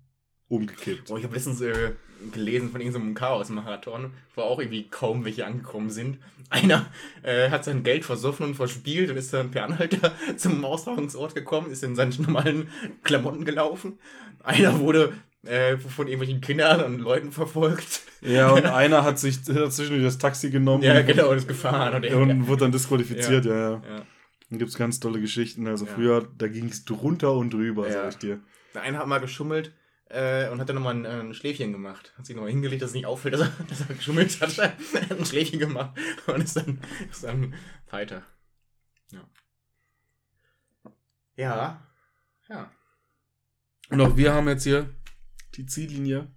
umgekippt. 0.55 1.11
Oh, 1.11 1.17
ich 1.17 1.25
habe 1.25 1.35
letztens 1.35 1.61
äh, 1.61 1.93
gelesen 2.33 2.71
von 2.71 2.81
irgendeinem 2.81 3.15
Chaos-Marathon, 3.15 4.11
wo 4.35 4.43
auch 4.43 4.59
irgendwie 4.59 4.89
kaum 4.89 5.25
welche 5.25 5.47
angekommen 5.47 5.91
sind. 5.91 6.19
Einer 6.51 6.87
äh, 7.23 7.51
hat 7.51 7.65
sein 7.65 7.83
Geld 7.83 8.05
versoffen 8.05 8.47
und 8.47 8.55
verspielt 8.55 9.11
und 9.11 9.17
ist 9.17 9.33
dann 9.33 9.51
per 9.51 9.65
Anhalter 9.65 10.13
zum 10.37 10.65
Austragungsort 10.65 11.35
gekommen, 11.35 11.71
ist 11.71 11.83
in 11.83 11.97
seinen 11.97 12.15
normalen 12.23 12.69
Klamotten 13.03 13.45
gelaufen. 13.45 13.99
Einer 14.43 14.79
wurde 14.79 15.13
äh, 15.45 15.77
von 15.79 16.07
irgendwelchen 16.07 16.41
Kindern 16.41 16.83
und 16.85 17.01
Leuten 17.01 17.33
verfolgt. 17.33 18.03
Ja, 18.21 18.51
und 18.51 18.65
einer 18.67 19.05
hat 19.05 19.19
sich 19.19 19.39
hat 19.49 19.73
zwischendurch 19.73 20.05
das 20.05 20.19
Taxi 20.19 20.51
genommen 20.51 20.83
Ja, 20.83 20.99
und, 20.99 21.07
genau, 21.07 21.31
und 21.31 21.39
ist 21.39 21.49
gefahren. 21.49 22.05
Und, 22.05 22.13
und 22.13 22.49
wurde 22.49 22.61
dann 22.61 22.73
disqualifiziert, 22.73 23.45
ja, 23.45 23.55
ja. 23.55 23.71
ja. 23.73 24.03
Da 24.51 24.57
gibt 24.59 24.71
es 24.71 24.77
ganz 24.77 25.01
tolle 25.01 25.21
Geschichten. 25.21 25.67
Also 25.67 25.87
Ja. 25.87 25.93
früher, 25.95 26.29
da 26.39 26.49
ging 26.49 26.67
es 26.69 26.85
drunter 26.85 27.33
und 27.33 27.53
drüber, 27.53 27.87
Ja. 27.87 27.93
sag 27.95 28.11
ich 28.11 28.19
dir. 28.19 28.41
Der 28.75 28.83
eine 28.83 28.99
hat 28.99 29.07
mal 29.07 29.21
geschummelt 29.21 29.73
äh, 30.15 30.49
und 30.51 30.61
hat 30.61 30.69
dann 30.69 30.77
nochmal 30.77 30.95
ein, 30.95 31.07
ein 31.07 31.35
Schläfchen 31.35 31.73
gemacht. 31.73 32.13
Hat 32.17 32.27
sich 32.27 32.37
nochmal 32.37 32.51
hingelegt, 32.51 32.83
dass 32.83 32.91
es 32.91 32.95
nicht 32.95 33.07
auffällt, 33.07 33.35
dass 33.35 33.41
er, 33.41 33.53
dass 33.69 33.81
er 33.81 33.95
geschummelt 33.95 34.41
hat. 34.41 34.57
hat 34.59 35.11
ein 35.11 35.27
Schläfchen 35.27 35.59
gemacht 35.59 35.99
und 36.27 36.43
ist 36.43 36.57
dann, 36.57 36.81
ist 37.11 37.25
dann 37.25 37.55
weiter. 37.91 38.23
Ja. 39.11 39.29
Ja. 41.37 41.87
Ja. 42.49 42.71
Und 43.91 44.01
auch 44.01 44.17
wir 44.17 44.33
haben 44.33 44.49
jetzt 44.49 44.65
hier 44.65 44.89
die 45.55 45.67
Ziellinie 45.67 46.31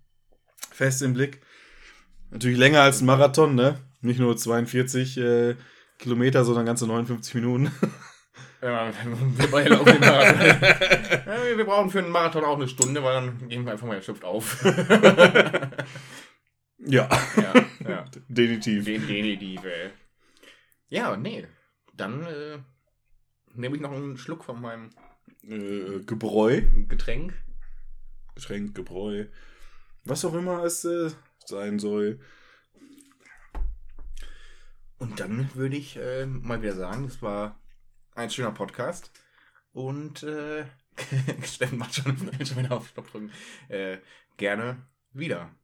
fest 0.71 1.01
im 1.01 1.13
Blick. 1.13 1.41
Natürlich 2.31 2.57
länger 2.57 2.81
als 2.81 3.01
ein 3.01 3.05
Marathon, 3.05 3.55
ne? 3.55 3.79
Nicht 4.01 4.19
nur 4.19 4.35
42 4.35 5.17
äh, 5.17 5.55
Kilometer, 5.97 6.43
sondern 6.45 6.65
ganze 6.65 6.87
59 6.87 7.35
Minuten. 7.35 7.71
Ja, 8.61 8.91
wir, 8.91 9.47
beide 9.51 9.69
laufen 9.69 9.85
den 9.93 9.99
Marathon. 9.99 10.41
ja, 10.41 11.57
wir- 11.57 11.65
brauchen 11.65 11.91
für 11.91 11.99
einen 11.99 12.09
Marathon 12.09 12.43
auch 12.43 12.55
eine 12.55 12.67
Stunde, 12.67 13.03
weil 13.03 13.13
dann 13.13 13.49
gehen 13.49 13.65
wir 13.65 13.71
einfach 13.71 13.85
mal 13.85 13.95
erschöpft 13.95 14.23
auf. 14.23 14.63
ja, 16.79 17.09
ja, 17.37 17.53
ja. 17.87 18.05
definitiv. 18.27 18.85
Den, 18.85 19.07
den, 19.07 19.39
die, 19.39 19.57
ey. 19.57 19.89
Ja, 20.89 21.15
nee. 21.17 21.47
Dann 21.93 22.25
äh, 22.25 22.59
nehme 23.53 23.75
ich 23.75 23.81
noch 23.81 23.91
einen 23.91 24.17
Schluck 24.17 24.43
von 24.43 24.61
meinem 24.61 24.89
Äh, 25.43 25.99
Gebräu. 26.05 26.61
Getränk. 26.87 27.33
Getränk, 28.35 28.75
Gebräu. 28.75 29.25
Was 30.03 30.25
auch 30.25 30.33
immer 30.33 30.63
es 30.63 30.83
äh, 30.85 31.09
sein 31.45 31.79
soll. 31.79 32.19
Und 34.97 35.19
dann 35.19 35.49
würde 35.53 35.75
ich 35.77 35.97
äh, 35.97 36.25
mal 36.25 36.61
wieder 36.61 36.75
sagen, 36.75 37.03
das 37.03 37.21
war 37.21 37.59
ein 38.17 38.29
schöner 38.29 38.51
Podcast. 38.51 39.11
Und 39.73 40.23
äh, 40.23 40.65
Steffen 41.43 41.77
macht 41.77 41.95
schon, 41.95 42.17
schon 42.45 42.57
wieder 42.57 42.71
auf 42.71 42.89
Stopp 42.89 43.11
drücken. 43.11 43.31
Äh, 43.69 43.99
gerne 44.37 44.87
wieder. 45.13 45.56